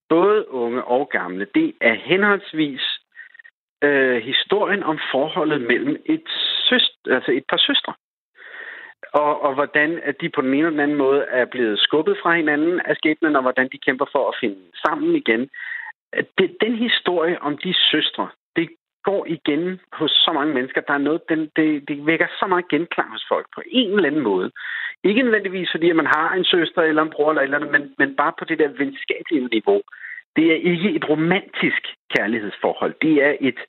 både 0.10 0.52
unge 0.52 0.84
og 0.84 1.10
gamle, 1.10 1.48
det 1.56 1.74
er 1.82 1.94
henholdsvis 1.94 2.82
øh, 3.84 4.22
historien 4.24 4.84
om 4.84 5.00
forholdet 5.12 5.62
mellem 5.62 5.96
et, 6.06 6.28
søster, 6.70 7.16
altså 7.16 7.32
et 7.32 7.46
par 7.50 7.58
søstre. 7.58 7.94
Og, 9.14 9.42
og 9.42 9.54
hvordan 9.54 10.00
at 10.04 10.16
de 10.22 10.30
på 10.30 10.42
den 10.42 10.50
ene 10.50 10.58
eller 10.58 10.70
den 10.70 10.80
anden 10.80 10.98
måde 10.98 11.22
er 11.22 11.46
blevet 11.46 11.80
skubbet 11.80 12.18
fra 12.22 12.36
hinanden 12.36 12.80
af 12.80 12.96
skæbnen, 12.96 13.36
og 13.36 13.42
hvordan 13.42 13.70
de 13.72 13.78
kæmper 13.78 14.06
for 14.12 14.30
at 14.30 14.36
finde 14.40 14.62
sammen 14.86 15.16
igen. 15.16 15.50
Det, 16.38 16.58
den 16.62 16.76
historie 16.76 17.42
om 17.42 17.58
de 17.58 17.74
søstre, 17.92 18.30
går 19.04 19.26
igen 19.38 19.80
hos 19.94 20.12
så 20.12 20.32
mange 20.34 20.54
mennesker. 20.54 20.82
Der 20.82 20.94
er 20.94 21.08
noget, 21.08 21.22
den, 21.30 21.40
det, 21.56 21.88
det 21.88 22.06
vækker 22.06 22.28
så 22.40 22.46
meget 22.48 22.68
genklang 22.68 23.10
hos 23.12 23.26
folk 23.32 23.48
på 23.56 23.62
en 23.68 23.92
eller 23.96 24.10
anden 24.10 24.28
måde. 24.32 24.52
Ikke 25.04 25.22
nødvendigvis 25.22 25.70
fordi, 25.72 25.90
at 25.90 25.96
man 25.96 26.14
har 26.16 26.34
en 26.34 26.46
søster 26.46 26.82
eller 26.82 27.02
en 27.02 27.14
bror 27.16 27.30
eller 27.30 27.42
eller 27.42 27.58
andet, 27.58 27.72
men, 27.72 27.84
men 27.98 28.16
bare 28.16 28.34
på 28.40 28.46
det 28.46 28.60
der 28.60 28.68
venskabelige 28.68 29.48
niveau. 29.58 29.82
Det 30.36 30.46
er 30.52 30.60
ikke 30.72 30.90
et 30.98 31.10
romantisk 31.10 31.84
kærlighedsforhold. 32.16 32.94
Det 33.02 33.24
er 33.28 33.34
et 33.42 33.60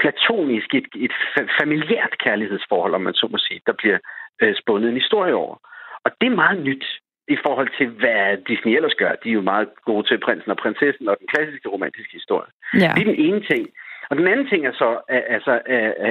platonisk, 0.00 0.74
et, 0.74 0.88
et 0.96 1.12
familiært 1.60 2.14
kærlighedsforhold, 2.24 2.94
om 2.94 3.00
man 3.00 3.14
så 3.14 3.28
må 3.30 3.38
sige, 3.38 3.60
der 3.66 3.72
bliver 3.72 3.98
øh, 4.42 4.54
spundet 4.60 4.88
en 4.88 5.00
historie 5.02 5.34
over. 5.34 5.56
Og 6.04 6.10
det 6.20 6.26
er 6.26 6.42
meget 6.44 6.62
nyt 6.62 6.86
i 7.28 7.36
forhold 7.46 7.70
til, 7.78 7.88
hvad 8.00 8.36
Disney 8.48 8.72
ellers 8.76 8.94
gør. 8.94 9.12
De 9.22 9.28
er 9.28 9.38
jo 9.40 9.50
meget 9.52 9.68
gode 9.84 10.06
til 10.06 10.18
prinsen 10.18 10.50
og 10.50 10.56
prinsessen 10.56 11.08
og 11.08 11.16
den 11.20 11.28
klassiske 11.32 11.68
romantiske 11.68 12.12
historie. 12.12 12.50
Ja. 12.74 12.90
Det 12.94 13.00
er 13.02 13.12
den 13.12 13.24
ene 13.28 13.40
ting. 13.50 13.64
Og 14.10 14.16
den 14.16 14.26
anden 14.28 14.48
ting 14.48 14.66
er 14.66 14.72
så, 14.72 15.00
at, 15.08 15.24
altså, 15.28 15.52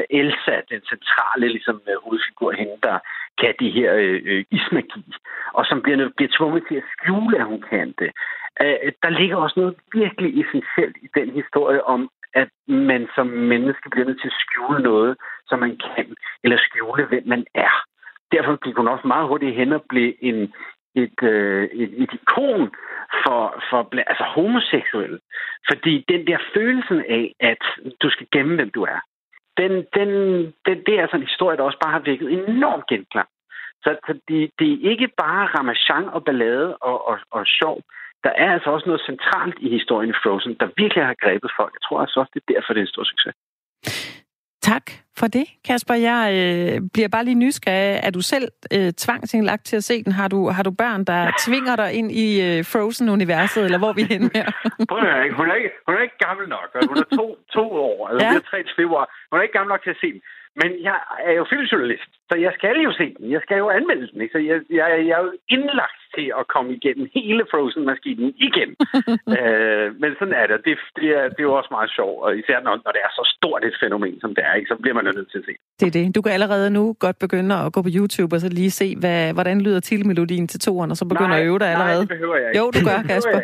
Elsa, 0.09 0.55
den 0.71 0.81
centrale 0.91 1.47
ligesom, 1.47 1.81
øh, 1.89 1.95
hovedfigur, 2.03 2.51
hende, 2.51 2.77
der 2.83 2.99
kan 3.41 3.53
de 3.59 3.69
her 3.69 3.93
øh, 3.95 4.21
øh, 4.25 4.45
ismagi, 4.51 5.05
og 5.53 5.65
som 5.65 5.81
bliver, 5.81 6.09
bliver 6.17 6.31
tvunget 6.37 6.63
til 6.67 6.75
at 6.75 6.89
skjule, 6.93 7.37
at 7.39 7.45
hun 7.45 7.61
kan 7.69 7.93
det. 7.99 8.11
øh, 8.61 8.91
der 9.03 9.09
ligger 9.09 9.37
også 9.37 9.59
noget 9.59 9.75
virkelig 9.93 10.31
essentielt 10.41 10.97
i 11.05 11.07
den 11.15 11.29
historie 11.29 11.83
om, 11.83 12.09
at 12.41 12.49
man 12.67 13.07
som 13.15 13.27
menneske 13.27 13.89
bliver 13.89 14.05
nødt 14.07 14.21
til 14.21 14.27
at 14.27 14.39
skjule 14.43 14.83
noget, 14.83 15.17
som 15.49 15.59
man 15.59 15.77
kan, 15.85 16.15
eller 16.43 16.57
skjule, 16.57 17.05
hvem 17.05 17.23
man 17.25 17.45
er. 17.55 17.73
Derfor 18.31 18.55
gik 18.65 18.75
hun 18.75 18.87
også 18.87 19.07
meget 19.07 19.27
hurtigt 19.27 19.55
hen 19.55 19.73
og 19.73 19.83
blev 19.89 20.13
en, 20.19 20.53
et, 20.95 21.23
øh, 21.23 21.63
et, 21.81 21.91
et 22.03 22.13
ikon 22.13 22.75
for, 23.23 23.63
for 23.69 23.79
altså 24.11 24.23
homoseksuelle. 24.23 25.19
Fordi 25.69 26.05
den 26.09 26.27
der 26.27 26.37
følelsen 26.53 26.99
af, 27.09 27.25
at 27.39 27.63
du 28.01 28.09
skal 28.09 28.27
gemme, 28.31 28.55
hvem 28.55 28.69
du 28.69 28.81
er, 28.83 28.99
den, 29.57 29.71
den, 29.97 30.09
den, 30.65 30.77
det 30.85 30.93
er 30.95 31.01
altså 31.01 31.17
en 31.17 31.29
historie, 31.29 31.57
der 31.57 31.63
også 31.63 31.79
bare 31.83 31.91
har 31.91 32.03
vækket 32.09 32.33
enormt 32.33 32.87
genklang. 32.87 33.29
Så, 33.83 33.89
så 34.05 34.13
det, 34.27 34.51
det 34.59 34.67
er 34.73 34.89
ikke 34.91 35.09
bare 35.17 35.45
ramachan 35.55 36.09
og 36.09 36.23
ballade 36.25 36.77
og, 36.77 37.07
og, 37.07 37.17
og 37.31 37.43
sjov. 37.47 37.81
Der 38.23 38.29
er 38.29 38.53
altså 38.53 38.69
også 38.69 38.85
noget 38.85 39.01
centralt 39.05 39.57
i 39.59 39.69
historien 39.69 40.09
i 40.09 40.19
Frozen, 40.23 40.55
der 40.59 40.67
virkelig 40.77 41.05
har 41.05 41.15
grebet 41.23 41.51
folk. 41.59 41.73
Jeg 41.73 41.83
tror 41.87 42.01
altså 42.01 42.19
også, 42.19 42.31
det 42.33 42.41
er 42.41 42.53
derfor, 42.53 42.73
det 42.73 42.79
er 42.79 42.85
en 42.85 42.95
stor 42.95 43.03
succes. 43.03 43.33
Tak 44.61 45.04
for 45.19 45.27
det, 45.27 45.45
Kasper. 45.67 45.93
Jeg 45.93 46.21
øh, 46.39 46.81
bliver 46.93 47.07
bare 47.07 47.25
lige 47.25 47.35
nysgerrig. 47.35 47.99
Er 48.03 48.11
du 48.17 48.21
selv 48.21 48.47
øh, 48.75 48.93
tvangsindlagt 49.03 49.63
til 49.65 49.75
at 49.75 49.83
se 49.83 50.03
den? 50.03 50.11
Har 50.11 50.27
du, 50.27 50.49
har 50.49 50.63
du 50.63 50.71
børn, 50.71 51.03
der 51.03 51.31
tvinger 51.45 51.75
dig 51.75 51.93
ind 51.93 52.11
i 52.11 52.27
øh, 52.47 52.65
Frozen-universet, 52.65 53.63
eller 53.65 53.77
hvor 53.77 53.89
er 53.89 53.97
vi 54.01 54.03
hen 54.03 54.31
her? 54.35 54.47
Prøv 54.89 54.97
at 54.99 55.05
høre, 55.05 55.33
hun 55.39 55.47
er 55.49 55.55
ikke, 55.55 55.71
hun 55.87 55.95
er 55.97 56.01
ikke 56.07 56.19
gammel 56.27 56.45
nok. 56.55 56.67
Hun 56.89 56.97
er 56.97 57.09
to, 57.19 57.27
to 57.57 57.65
år, 57.71 58.07
altså 58.07 58.27
ja. 58.27 58.33
tre 58.51 58.59
februar. 58.79 59.05
Hun 59.29 59.35
er 59.39 59.43
ikke 59.43 59.57
gammel 59.57 59.71
nok 59.73 59.83
til 59.83 59.93
at 59.95 59.99
se 60.03 60.07
den. 60.15 60.21
Men 60.61 60.69
jeg 60.87 60.97
er 61.27 61.33
jo 61.39 61.45
filmjournalist, 61.51 62.11
så 62.29 62.35
jeg 62.45 62.51
skal 62.57 62.77
jo 62.87 62.91
se 62.99 63.07
den. 63.17 63.31
Jeg 63.35 63.41
skal 63.45 63.57
jo 63.63 63.67
anmelde 63.77 64.07
den. 64.11 64.21
Ikke? 64.21 64.33
Så 64.35 64.41
jeg, 64.49 64.57
jeg, 64.79 64.87
jeg 65.07 65.15
er 65.19 65.23
jo 65.27 65.33
indlagt 65.55 66.01
til 66.15 66.27
at 66.39 66.47
komme 66.53 66.69
igennem 66.77 67.05
hele 67.17 67.43
Frozen-maskinen 67.51 68.29
igen. 68.47 68.69
øh, 69.39 69.87
men 70.01 70.11
sådan 70.19 70.37
er 70.41 70.47
det. 70.51 70.57
Det, 70.67 70.73
det, 70.99 71.09
er, 71.19 71.23
det 71.33 71.39
er 71.43 71.49
jo 71.49 71.55
også 71.59 71.71
meget 71.77 71.91
sjovt, 71.97 72.17
og 72.25 72.29
især 72.41 72.57
når, 72.65 72.75
når 72.85 72.91
det 72.95 73.01
er 73.07 73.11
så 73.19 73.23
stort 73.35 73.61
et 73.69 73.75
fænomen, 73.83 74.15
som 74.23 74.31
det 74.35 74.43
er, 74.49 74.53
ikke? 74.59 74.69
så 74.71 74.75
bliver 74.81 74.95
man 74.97 75.05
nødt 75.05 75.31
til 75.31 75.39
at 75.41 75.45
se. 75.49 75.53
Det 75.79 75.87
er 75.87 75.95
det. 75.97 76.15
Du 76.15 76.21
kan 76.21 76.31
allerede 76.31 76.69
nu 76.77 76.83
godt 77.05 77.17
begynde 77.19 77.55
at 77.63 77.73
gå 77.73 77.81
på 77.81 77.91
YouTube 77.97 78.35
og 78.35 78.39
så 78.41 78.49
lige 78.49 78.71
se, 78.71 78.87
hvad, 79.01 79.33
hvordan 79.33 79.61
lyder 79.61 79.79
titelmelodien 79.79 80.47
til 80.47 80.59
toeren, 80.59 80.91
og 80.91 80.97
så 80.97 81.05
begynder 81.05 81.35
nej, 81.37 81.39
at 81.39 81.45
øve 81.45 81.59
dig 81.59 81.69
allerede. 81.73 82.01
Nej, 82.03 82.07
det 82.07 82.15
behøver 82.15 82.35
jeg 82.35 82.47
ikke. 82.49 82.59
Jo, 82.59 82.65
du 82.75 82.79
gør, 82.89 82.99
Kasper. 83.11 83.39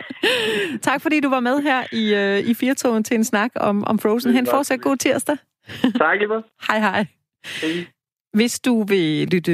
tak 0.88 1.00
fordi 1.02 1.20
du 1.20 1.30
var 1.30 1.40
med 1.40 1.56
her 1.68 1.80
i, 2.00 2.04
uh, 2.22 2.50
i 2.50 2.54
Firtogen 2.54 3.04
til 3.04 3.14
en 3.14 3.24
snak 3.24 3.50
om, 3.56 3.84
om 3.84 3.98
Frozen. 3.98 4.32
Hen 4.32 4.46
fortsat 4.46 4.80
god 4.80 4.96
tirsdag. 4.96 5.36
Tak, 5.98 6.20
Iber. 6.22 6.42
hej, 6.68 6.78
hej. 6.80 7.06
Hej. 7.62 7.86
Hvis 8.36 8.60
du 8.60 8.82
vil 8.82 9.28
lytte 9.28 9.52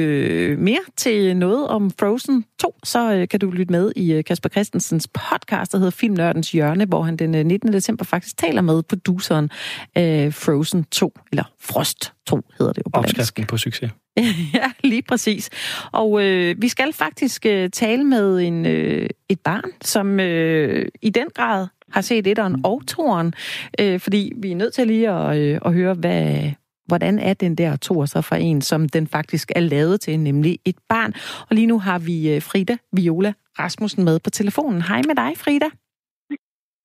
mere 0.57 0.79
til 0.97 1.37
noget 1.37 1.67
om 1.67 1.91
Frozen 1.99 2.45
2, 2.59 2.75
så 2.83 3.13
øh, 3.13 3.27
kan 3.27 3.39
du 3.39 3.49
lytte 3.49 3.71
med 3.71 3.91
i 3.95 4.13
øh, 4.13 4.23
Kasper 4.23 4.49
Christensens 4.49 5.07
podcast, 5.07 5.71
der 5.71 5.77
hedder 5.77 5.91
Filmnørdens 5.91 6.51
Hjørne, 6.51 6.85
hvor 6.85 7.01
han 7.01 7.17
den 7.17 7.47
19. 7.47 7.69
Øh, 7.69 7.73
december 7.73 8.05
faktisk 8.05 8.37
taler 8.37 8.61
med 8.61 8.83
produceren 8.83 9.49
af 9.95 10.33
Frozen 10.33 10.83
2, 10.83 11.13
eller 11.31 11.43
Frost 11.61 12.13
2 12.27 12.41
hedder 12.59 12.73
det 12.73 12.81
jo 12.85 12.89
på 12.93 12.99
Opskriften 12.99 13.45
på 13.45 13.57
succes. 13.57 13.91
ja, 14.53 14.71
lige 14.83 15.01
præcis. 15.01 15.49
Og 15.91 16.23
øh, 16.23 16.55
vi 16.61 16.67
skal 16.67 16.93
faktisk 16.93 17.45
øh, 17.45 17.69
tale 17.69 18.03
med 18.03 18.39
en 18.39 18.65
øh, 18.65 19.09
et 19.29 19.39
barn, 19.39 19.71
som 19.81 20.19
øh, 20.19 20.87
i 21.01 21.09
den 21.09 21.27
grad 21.35 21.67
har 21.93 22.01
set 22.01 22.27
etteren 22.27 22.61
og 22.65 22.81
toeren, 22.87 23.33
øh, 23.79 23.99
fordi 23.99 24.31
vi 24.35 24.51
er 24.51 24.55
nødt 24.55 24.73
til 24.73 24.87
lige 24.87 25.09
at, 25.09 25.37
øh, 25.37 25.59
at 25.65 25.73
høre, 25.73 25.93
hvad, 25.93 26.51
hvordan 26.85 27.19
er 27.19 27.33
den 27.33 27.55
der 27.55 27.75
toer 27.75 28.05
så 28.05 28.21
for 28.21 28.35
en, 28.35 28.61
som 28.61 28.89
den 28.89 29.07
faktisk 29.07 29.51
er 29.55 29.59
lavet 29.59 30.01
til, 30.01 30.19
nemlig 30.19 30.59
et 30.65 30.75
barn. 30.89 31.13
Og 31.49 31.55
lige 31.55 31.67
nu 31.67 31.79
har 31.79 31.99
vi 31.99 32.35
øh, 32.35 32.41
Frida 32.41 32.77
Viola 32.91 33.33
Rasmussen 33.59 34.03
med 34.03 34.19
på 34.19 34.29
telefonen. 34.29 34.81
Hej 34.81 35.01
med 35.07 35.15
dig, 35.15 35.37
Frida. 35.37 35.69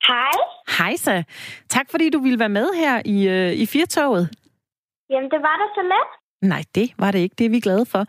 Hej. 0.09 0.32
Hej 0.78 0.96
så. 0.96 1.22
Tak 1.68 1.90
fordi 1.90 2.11
du 2.11 2.18
ville 2.18 2.38
være 2.38 2.48
med 2.48 2.66
her 2.76 3.02
i, 3.04 3.28
øh, 3.28 3.52
i 3.52 3.66
Firtoget. 3.66 4.28
Jamen, 5.11 5.30
det 5.30 5.40
var 5.40 5.56
da 5.61 5.64
så 5.74 5.82
let. 5.82 6.09
Nej, 6.42 6.62
det 6.74 6.92
var 6.98 7.11
det 7.11 7.18
ikke. 7.18 7.34
Det 7.38 7.46
er 7.46 7.50
vi 7.50 7.61
glade 7.61 7.86
for. 7.86 8.06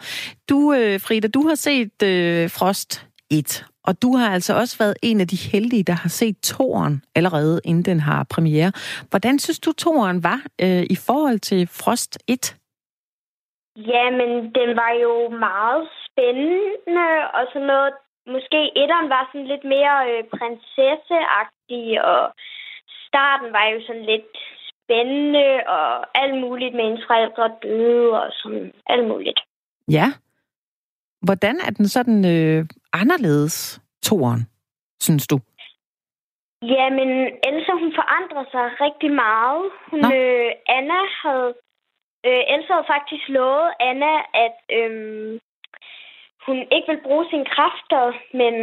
Du, 0.49 0.73
øh, 0.73 0.99
Frida, 1.01 1.27
du 1.27 1.47
har 1.47 1.55
set 1.55 2.03
øh, 2.03 2.49
Frost 2.49 3.08
1, 3.31 3.65
og 3.87 4.01
du 4.01 4.15
har 4.15 4.33
altså 4.33 4.53
også 4.61 4.75
været 4.83 4.95
en 5.03 5.21
af 5.21 5.27
de 5.27 5.37
heldige, 5.51 5.83
der 5.83 5.93
har 5.93 6.09
set 6.09 6.37
toren 6.43 7.01
allerede, 7.15 7.61
inden 7.65 7.85
den 7.85 7.99
har 7.99 8.27
premiere. 8.35 8.71
Hvordan 9.09 9.39
synes 9.39 9.59
du, 9.59 9.71
toren 9.71 10.23
var 10.23 10.41
øh, 10.61 10.83
i 10.95 10.97
forhold 11.07 11.39
til 11.39 11.67
Frost 11.67 12.17
1? 12.27 12.55
Jamen, 13.75 14.29
den 14.57 14.69
var 14.81 14.91
jo 15.05 15.13
meget 15.29 15.83
spændende, 16.05 17.09
og 17.37 17.43
sådan 17.53 17.67
noget. 17.67 17.93
Måske 18.35 18.59
etteren 18.81 19.09
var 19.15 19.23
sådan 19.31 19.47
lidt 19.47 19.65
mere 19.75 19.95
øh, 20.09 20.23
prinsesseagtig, 20.37 21.85
og 22.11 22.23
starten 23.07 23.49
var 23.57 23.65
jo 23.73 23.79
sådan 23.87 24.05
lidt 24.13 24.33
spændende, 24.71 25.47
og 25.75 25.87
alt 26.21 26.37
muligt 26.43 26.73
med 26.75 26.83
ens 26.85 27.05
forældre 27.09 27.45
døde, 27.63 28.09
og 28.21 28.29
sådan 28.41 28.71
alt 28.93 29.07
muligt. 29.07 29.39
Ja. 29.97 30.07
Hvordan 31.21 31.55
er 31.67 31.71
den 31.77 31.87
sådan 31.87 32.19
øh, 32.35 32.65
anderledes, 32.93 33.81
toren, 34.03 34.41
synes 34.99 35.27
du? 35.27 35.39
Jamen, 36.61 37.09
Elsa, 37.49 37.71
hun 37.83 37.93
forandrer 37.99 38.45
sig 38.51 38.65
rigtig 38.85 39.11
meget. 39.11 39.65
Hun, 39.91 39.99
øh, 40.17 40.51
Anna 40.77 40.99
havde... 41.23 41.53
Øh, 42.25 42.43
Elsa 42.53 42.73
havde 42.73 42.91
faktisk 42.95 43.23
lovet 43.29 43.69
Anna, 43.79 44.13
at 44.45 44.57
øh, 44.79 44.91
hun 46.45 46.57
ikke 46.75 46.87
vil 46.91 47.01
bruge 47.05 47.25
sine 47.29 47.47
kræfter, 47.55 48.03
men 48.39 48.53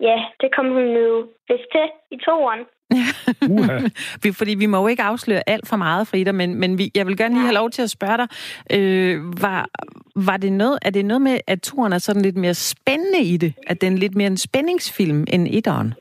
ja, 0.00 0.16
det 0.40 0.48
kom 0.54 0.68
hun 0.76 0.88
jo 1.02 1.28
vist 1.48 1.68
til 1.74 1.86
i 2.10 2.16
toeren. 2.24 2.62
Uh 2.90 4.32
Fordi 4.38 4.54
vi 4.54 4.66
må 4.66 4.80
jo 4.80 4.86
ikke 4.86 5.02
afsløre 5.02 5.42
alt 5.46 5.68
for 5.68 5.76
meget, 5.76 6.06
Frida, 6.08 6.32
men, 6.32 6.54
men 6.54 6.78
vi, 6.78 6.90
jeg 6.94 7.06
vil 7.06 7.16
gerne 7.16 7.34
lige 7.34 7.42
have 7.42 7.54
lov 7.54 7.70
til 7.70 7.82
at 7.82 7.90
spørge 7.90 8.16
dig, 8.16 8.28
øh, 8.72 9.42
var, 9.42 9.68
var 10.16 10.36
det 10.36 10.52
noget, 10.52 10.78
er 10.82 10.90
det 10.90 11.04
noget 11.04 11.22
med, 11.22 11.40
at 11.46 11.62
turen 11.62 11.92
er 11.92 11.98
sådan 11.98 12.22
lidt 12.22 12.36
mere 12.36 12.54
spændende 12.54 13.20
i 13.20 13.36
det? 13.36 13.54
At 13.66 13.80
den 13.80 13.92
er 13.92 13.98
lidt 13.98 14.14
mere 14.14 14.26
en 14.26 14.36
spændingsfilm 14.36 15.24
end 15.32 15.48
etteren? 15.50 15.94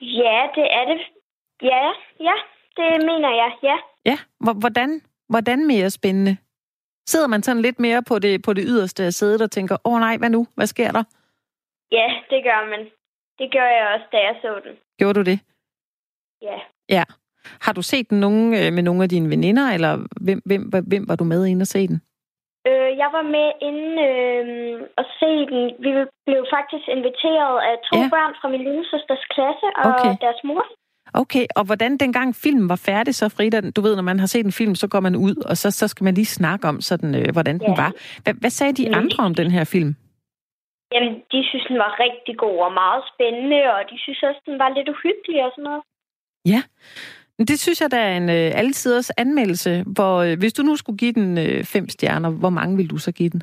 Ja, 0.00 0.40
det 0.54 0.66
er 0.78 0.84
det. 0.90 1.00
Ja, 1.62 1.92
ja, 2.20 2.36
det 2.76 3.06
mener 3.06 3.30
jeg, 3.30 3.50
ja. 3.62 3.76
Ja, 4.04 4.18
hvordan, 4.60 5.00
hvordan 5.28 5.66
mere 5.66 5.90
spændende? 5.90 6.36
Sidder 7.06 7.26
man 7.26 7.42
sådan 7.42 7.62
lidt 7.62 7.78
mere 7.80 8.02
på 8.08 8.18
det, 8.18 8.42
på 8.42 8.52
det 8.52 8.64
yderste 8.66 9.04
af 9.04 9.12
sædet 9.12 9.42
og 9.42 9.50
tænker, 9.50 9.76
åh 9.84 9.92
oh, 9.92 10.00
nej, 10.00 10.16
hvad 10.16 10.30
nu? 10.30 10.46
Hvad 10.54 10.66
sker 10.66 10.90
der? 10.92 11.04
Ja, 11.92 12.08
det 12.30 12.40
gør 12.44 12.60
man. 12.70 12.80
Det 13.38 13.52
gør 13.52 13.68
jeg 13.76 13.86
også, 13.94 14.06
da 14.12 14.16
jeg 14.16 14.36
så 14.42 14.60
den. 14.64 14.76
Gjorde 14.98 15.18
du 15.20 15.24
det? 15.30 15.38
Ja. 16.42 16.58
Ja. 16.88 17.04
Har 17.60 17.72
du 17.72 17.82
set 17.82 18.10
den 18.10 18.20
nogen, 18.20 18.54
øh, 18.54 18.72
med 18.72 18.82
nogle 18.82 19.02
af 19.02 19.08
dine 19.08 19.30
veninder, 19.30 19.66
eller 19.76 19.92
hvem, 20.20 20.40
hvem, 20.46 20.62
hvem 20.90 21.08
var 21.08 21.16
du 21.16 21.24
med 21.24 21.46
ind 21.46 21.60
og 21.60 21.66
se 21.66 21.88
den? 21.88 22.00
Øh, 22.68 22.90
jeg 23.02 23.10
var 23.16 23.24
med 23.36 23.48
inde 23.68 23.88
øh, 24.08 24.74
og 25.00 25.04
se 25.20 25.30
den. 25.50 25.60
Vi 25.84 25.90
blev 26.26 26.40
faktisk 26.56 26.84
inviteret 26.96 27.54
af 27.68 27.74
to 27.88 27.98
ja. 28.02 28.08
børn 28.14 28.32
fra 28.40 28.48
min 28.48 28.62
lille 28.68 28.84
søsters 28.90 29.24
klasse 29.34 29.66
og 29.78 29.84
okay. 29.92 30.14
deres 30.24 30.40
mor. 30.44 30.64
Okay, 31.14 31.46
og 31.56 31.64
hvordan 31.64 31.96
dengang 31.96 32.36
filmen 32.36 32.68
var 32.68 32.76
færdig, 32.76 33.14
så 33.14 33.28
Frida, 33.28 33.60
du 33.76 33.80
ved, 33.80 33.96
når 33.96 34.02
man 34.02 34.18
har 34.20 34.26
set 34.26 34.46
en 34.46 34.52
film, 34.52 34.74
så 34.74 34.88
går 34.88 35.00
man 35.00 35.16
ud, 35.16 35.36
og 35.36 35.56
så, 35.56 35.70
så 35.70 35.88
skal 35.88 36.04
man 36.04 36.14
lige 36.14 36.26
snakke 36.26 36.68
om, 36.68 36.80
sådan, 36.80 37.14
øh, 37.14 37.32
hvordan 37.32 37.58
ja. 37.60 37.66
den 37.66 37.76
var. 37.76 37.92
Hvad, 38.22 38.34
hvad 38.34 38.50
sagde 38.50 38.72
de 38.72 38.88
mm. 38.88 38.94
andre 38.94 39.24
om 39.24 39.34
den 39.34 39.50
her 39.50 39.64
film? 39.64 39.96
Jamen, 40.92 41.12
de 41.32 41.38
synes, 41.48 41.64
den 41.70 41.78
var 41.78 42.00
rigtig 42.06 42.34
god 42.38 42.58
og 42.66 42.72
meget 42.72 43.02
spændende, 43.12 43.60
og 43.74 43.80
de 43.90 43.96
synes 43.98 44.22
også, 44.22 44.40
den 44.46 44.58
var 44.58 44.68
lidt 44.68 44.88
uhyggelig 44.88 45.44
og 45.44 45.50
sådan 45.52 45.64
noget. 45.64 45.82
Ja, 46.52 46.60
det 47.48 47.60
synes 47.60 47.80
jeg, 47.80 47.90
der 47.90 47.98
er 47.98 48.16
en 48.16 48.28
øh, 48.28 48.50
altiders 48.62 49.10
anmeldelse, 49.10 49.84
hvor 49.96 50.16
øh, 50.18 50.38
hvis 50.38 50.52
du 50.52 50.62
nu 50.62 50.76
skulle 50.76 50.98
give 50.98 51.12
den 51.12 51.38
øh, 51.38 51.64
fem 51.64 51.88
stjerner, 51.88 52.30
hvor 52.30 52.50
mange 52.50 52.76
vil 52.76 52.90
du 52.90 52.98
så 52.98 53.12
give 53.12 53.30
den? 53.30 53.42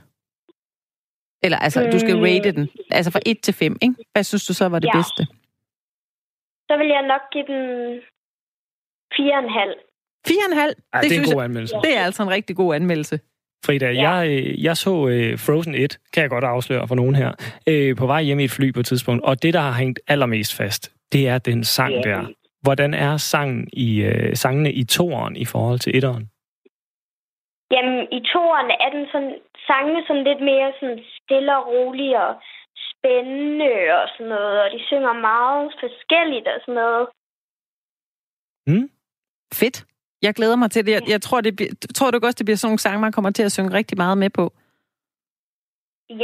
Eller 1.43 1.58
altså, 1.58 1.80
mm. 1.84 1.91
du 1.91 2.00
skal 2.00 2.16
rate 2.28 2.52
den. 2.52 2.70
Altså 2.91 3.12
fra 3.12 3.20
1 3.26 3.41
til 3.41 3.54
5, 3.54 3.78
ikke? 3.82 3.96
Hvad 4.12 4.24
synes 4.24 4.46
du 4.46 4.54
så 4.54 4.70
var 4.70 4.80
det 4.80 4.88
ja. 4.88 4.98
bedste? 4.98 5.22
Så 6.70 6.74
vil 6.78 6.88
jeg 6.88 7.04
nok 7.14 7.24
give 7.34 7.48
den 7.54 7.64
4,5. 9.14 9.22
4,5? 10.28 10.60
Ja, 10.60 11.02
det, 11.02 11.10
det 11.10 11.18
er 11.18 11.22
en 11.22 11.36
god 11.36 11.43
anmeldelse. 11.43 11.76
Det 11.84 11.98
er 11.98 12.04
altså 12.06 12.24
en 12.24 12.30
rigtig 12.30 12.56
god 12.56 12.76
anmeldelse. 12.76 13.20
Frida, 13.66 13.91
ja. 13.91 14.10
jeg, 14.10 14.30
øh, 14.30 14.64
jeg 14.64 14.78
så 14.78 14.89
uh, 14.89 15.39
Frozen 15.45 15.76
1, 15.76 15.97
kan 16.14 16.22
jeg 16.22 16.30
godt 16.30 16.43
afsløre 16.43 16.88
for 16.88 16.95
nogen 16.95 17.16
her, 17.16 17.32
uh, 17.72 17.97
på 17.97 18.06
vej 18.06 18.22
hjem 18.22 18.39
i 18.39 18.43
et 18.43 18.51
fly 18.51 18.74
på 18.74 18.80
et 18.80 18.86
tidspunkt, 18.86 19.24
og 19.24 19.43
det, 19.43 19.53
der 19.53 19.60
har 19.60 19.72
hængt 19.72 19.99
allermest 20.08 20.58
fast, 20.58 20.91
det 21.12 21.28
er 21.28 21.38
den 21.38 21.64
sang 21.64 21.93
ja. 21.93 22.01
der. 22.01 22.28
Hvordan 22.62 22.93
er 22.93 23.18
sangen 23.18 23.68
i, 23.74 24.08
uh, 24.08 24.34
sangene 24.34 24.72
i 24.72 24.84
toeren 24.84 25.36
i 25.36 25.45
forhold 25.45 25.80
til 25.80 25.97
etteren? 25.97 26.30
Jamen, 27.72 28.08
i 28.12 28.20
toeren 28.34 28.72
er 28.86 28.89
den 28.97 29.06
sådan, 29.12 29.36
sangene 29.68 30.01
sådan 30.08 30.24
lidt 30.24 30.41
mere 30.51 30.74
sådan 30.80 30.99
stille 31.18 31.58
og 31.58 31.68
rolig 31.68 32.12
og 32.26 32.34
spændende 32.89 33.74
og 33.99 34.08
sådan 34.14 34.32
noget, 34.36 34.62
og 34.64 34.68
de 34.74 34.80
synger 34.89 35.14
meget 35.14 35.74
forskelligt 35.84 36.47
og 36.47 36.60
sådan 36.62 36.80
noget. 36.84 37.08
Mm. 38.68 38.89
Fedt. 39.53 39.78
Jeg 40.22 40.34
glæder 40.34 40.55
mig 40.55 40.72
til 40.72 40.86
det. 40.86 40.91
Jeg, 40.91 41.01
jeg 41.09 41.22
tror, 41.22 41.41
det, 41.41 41.53
tror 41.95 42.11
du 42.11 42.18
også, 42.24 42.36
det 42.39 42.45
bliver 42.45 42.57
sådan 42.57 42.68
nogle 42.70 42.80
sange, 42.86 42.99
man 42.99 43.11
kommer 43.11 43.32
til 43.32 43.43
at 43.43 43.51
synge 43.51 43.74
rigtig 43.74 43.97
meget 43.97 44.18
med 44.18 44.30
på? 44.30 44.45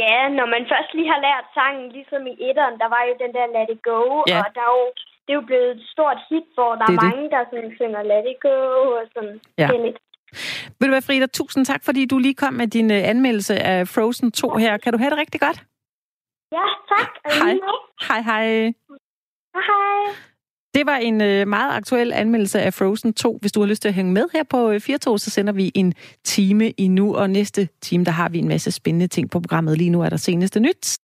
Ja, 0.02 0.16
når 0.38 0.46
man 0.54 0.62
først 0.72 0.90
lige 0.96 1.10
har 1.14 1.20
lært 1.28 1.46
sangen, 1.58 1.86
ligesom 1.96 2.22
i 2.32 2.34
etteren, 2.48 2.76
der 2.82 2.88
var 2.94 3.02
jo 3.08 3.12
den 3.22 3.32
der 3.36 3.46
Let 3.54 3.70
It 3.74 3.82
Go, 3.90 4.00
Ja. 4.32 4.38
og 4.44 4.48
der 4.56 4.62
er 4.68 4.72
jo, 4.78 4.84
det 5.24 5.30
er 5.32 5.38
jo 5.40 5.46
blevet 5.50 5.70
et 5.76 5.82
stort 5.94 6.18
hit, 6.28 6.46
hvor 6.56 6.72
der 6.80 6.86
Det 6.86 6.94
er, 6.94 6.98
er 6.98 7.00
det. 7.00 7.08
mange, 7.10 7.30
der 7.34 7.40
sådan 7.50 7.72
synger 7.80 8.02
Let 8.10 8.26
It 8.32 8.38
Go 8.46 8.56
og 8.98 9.04
sådan 9.14 9.34
Ja. 9.58 9.66
forskelligt. 9.66 9.98
Vil 10.78 10.88
du 10.88 10.92
være, 10.96 11.06
Frida, 11.08 11.26
tusind 11.26 11.62
tak, 11.66 11.82
fordi 11.88 12.02
du 12.06 12.18
lige 12.18 12.34
kom 12.42 12.54
med 12.54 12.66
din 12.76 12.88
øh, 12.96 13.00
anmeldelse 13.12 13.54
af 13.72 13.88
Frozen 13.94 14.32
2 14.32 14.56
her. 14.64 14.72
Kan 14.82 14.92
du 14.92 14.98
have 14.98 15.10
det 15.10 15.18
rigtig 15.18 15.40
godt? 15.40 15.58
Ja, 16.56 16.66
tak. 16.92 17.10
Hej. 17.40 17.54
Hej, 18.08 18.20
hej. 18.30 18.46
Hej, 19.54 19.62
hej. 19.70 20.14
Det 20.74 20.86
var 20.86 20.96
en 20.96 21.20
øh, 21.20 21.48
meget 21.48 21.76
aktuel 21.76 22.12
anmeldelse 22.12 22.60
af 22.60 22.74
Frozen 22.74 23.14
2. 23.14 23.38
Hvis 23.40 23.52
du 23.52 23.60
har 23.60 23.66
lyst 23.66 23.82
til 23.82 23.88
at 23.88 23.94
hænge 23.94 24.12
med 24.12 24.24
her 24.32 24.42
på 24.42 24.70
øh, 24.70 24.80
Firtog, 24.80 25.20
så 25.20 25.30
sender 25.30 25.52
vi 25.52 25.72
en 25.74 25.94
time 26.24 26.80
endnu, 26.80 27.16
og 27.16 27.30
næste 27.30 27.68
time, 27.82 28.04
der 28.04 28.10
har 28.10 28.28
vi 28.28 28.38
en 28.38 28.48
masse 28.48 28.70
spændende 28.70 29.06
ting 29.06 29.30
på 29.30 29.40
programmet. 29.40 29.78
Lige 29.78 29.90
nu 29.90 30.02
er 30.02 30.08
der 30.08 30.16
seneste 30.16 30.60
nyt. 30.60 30.98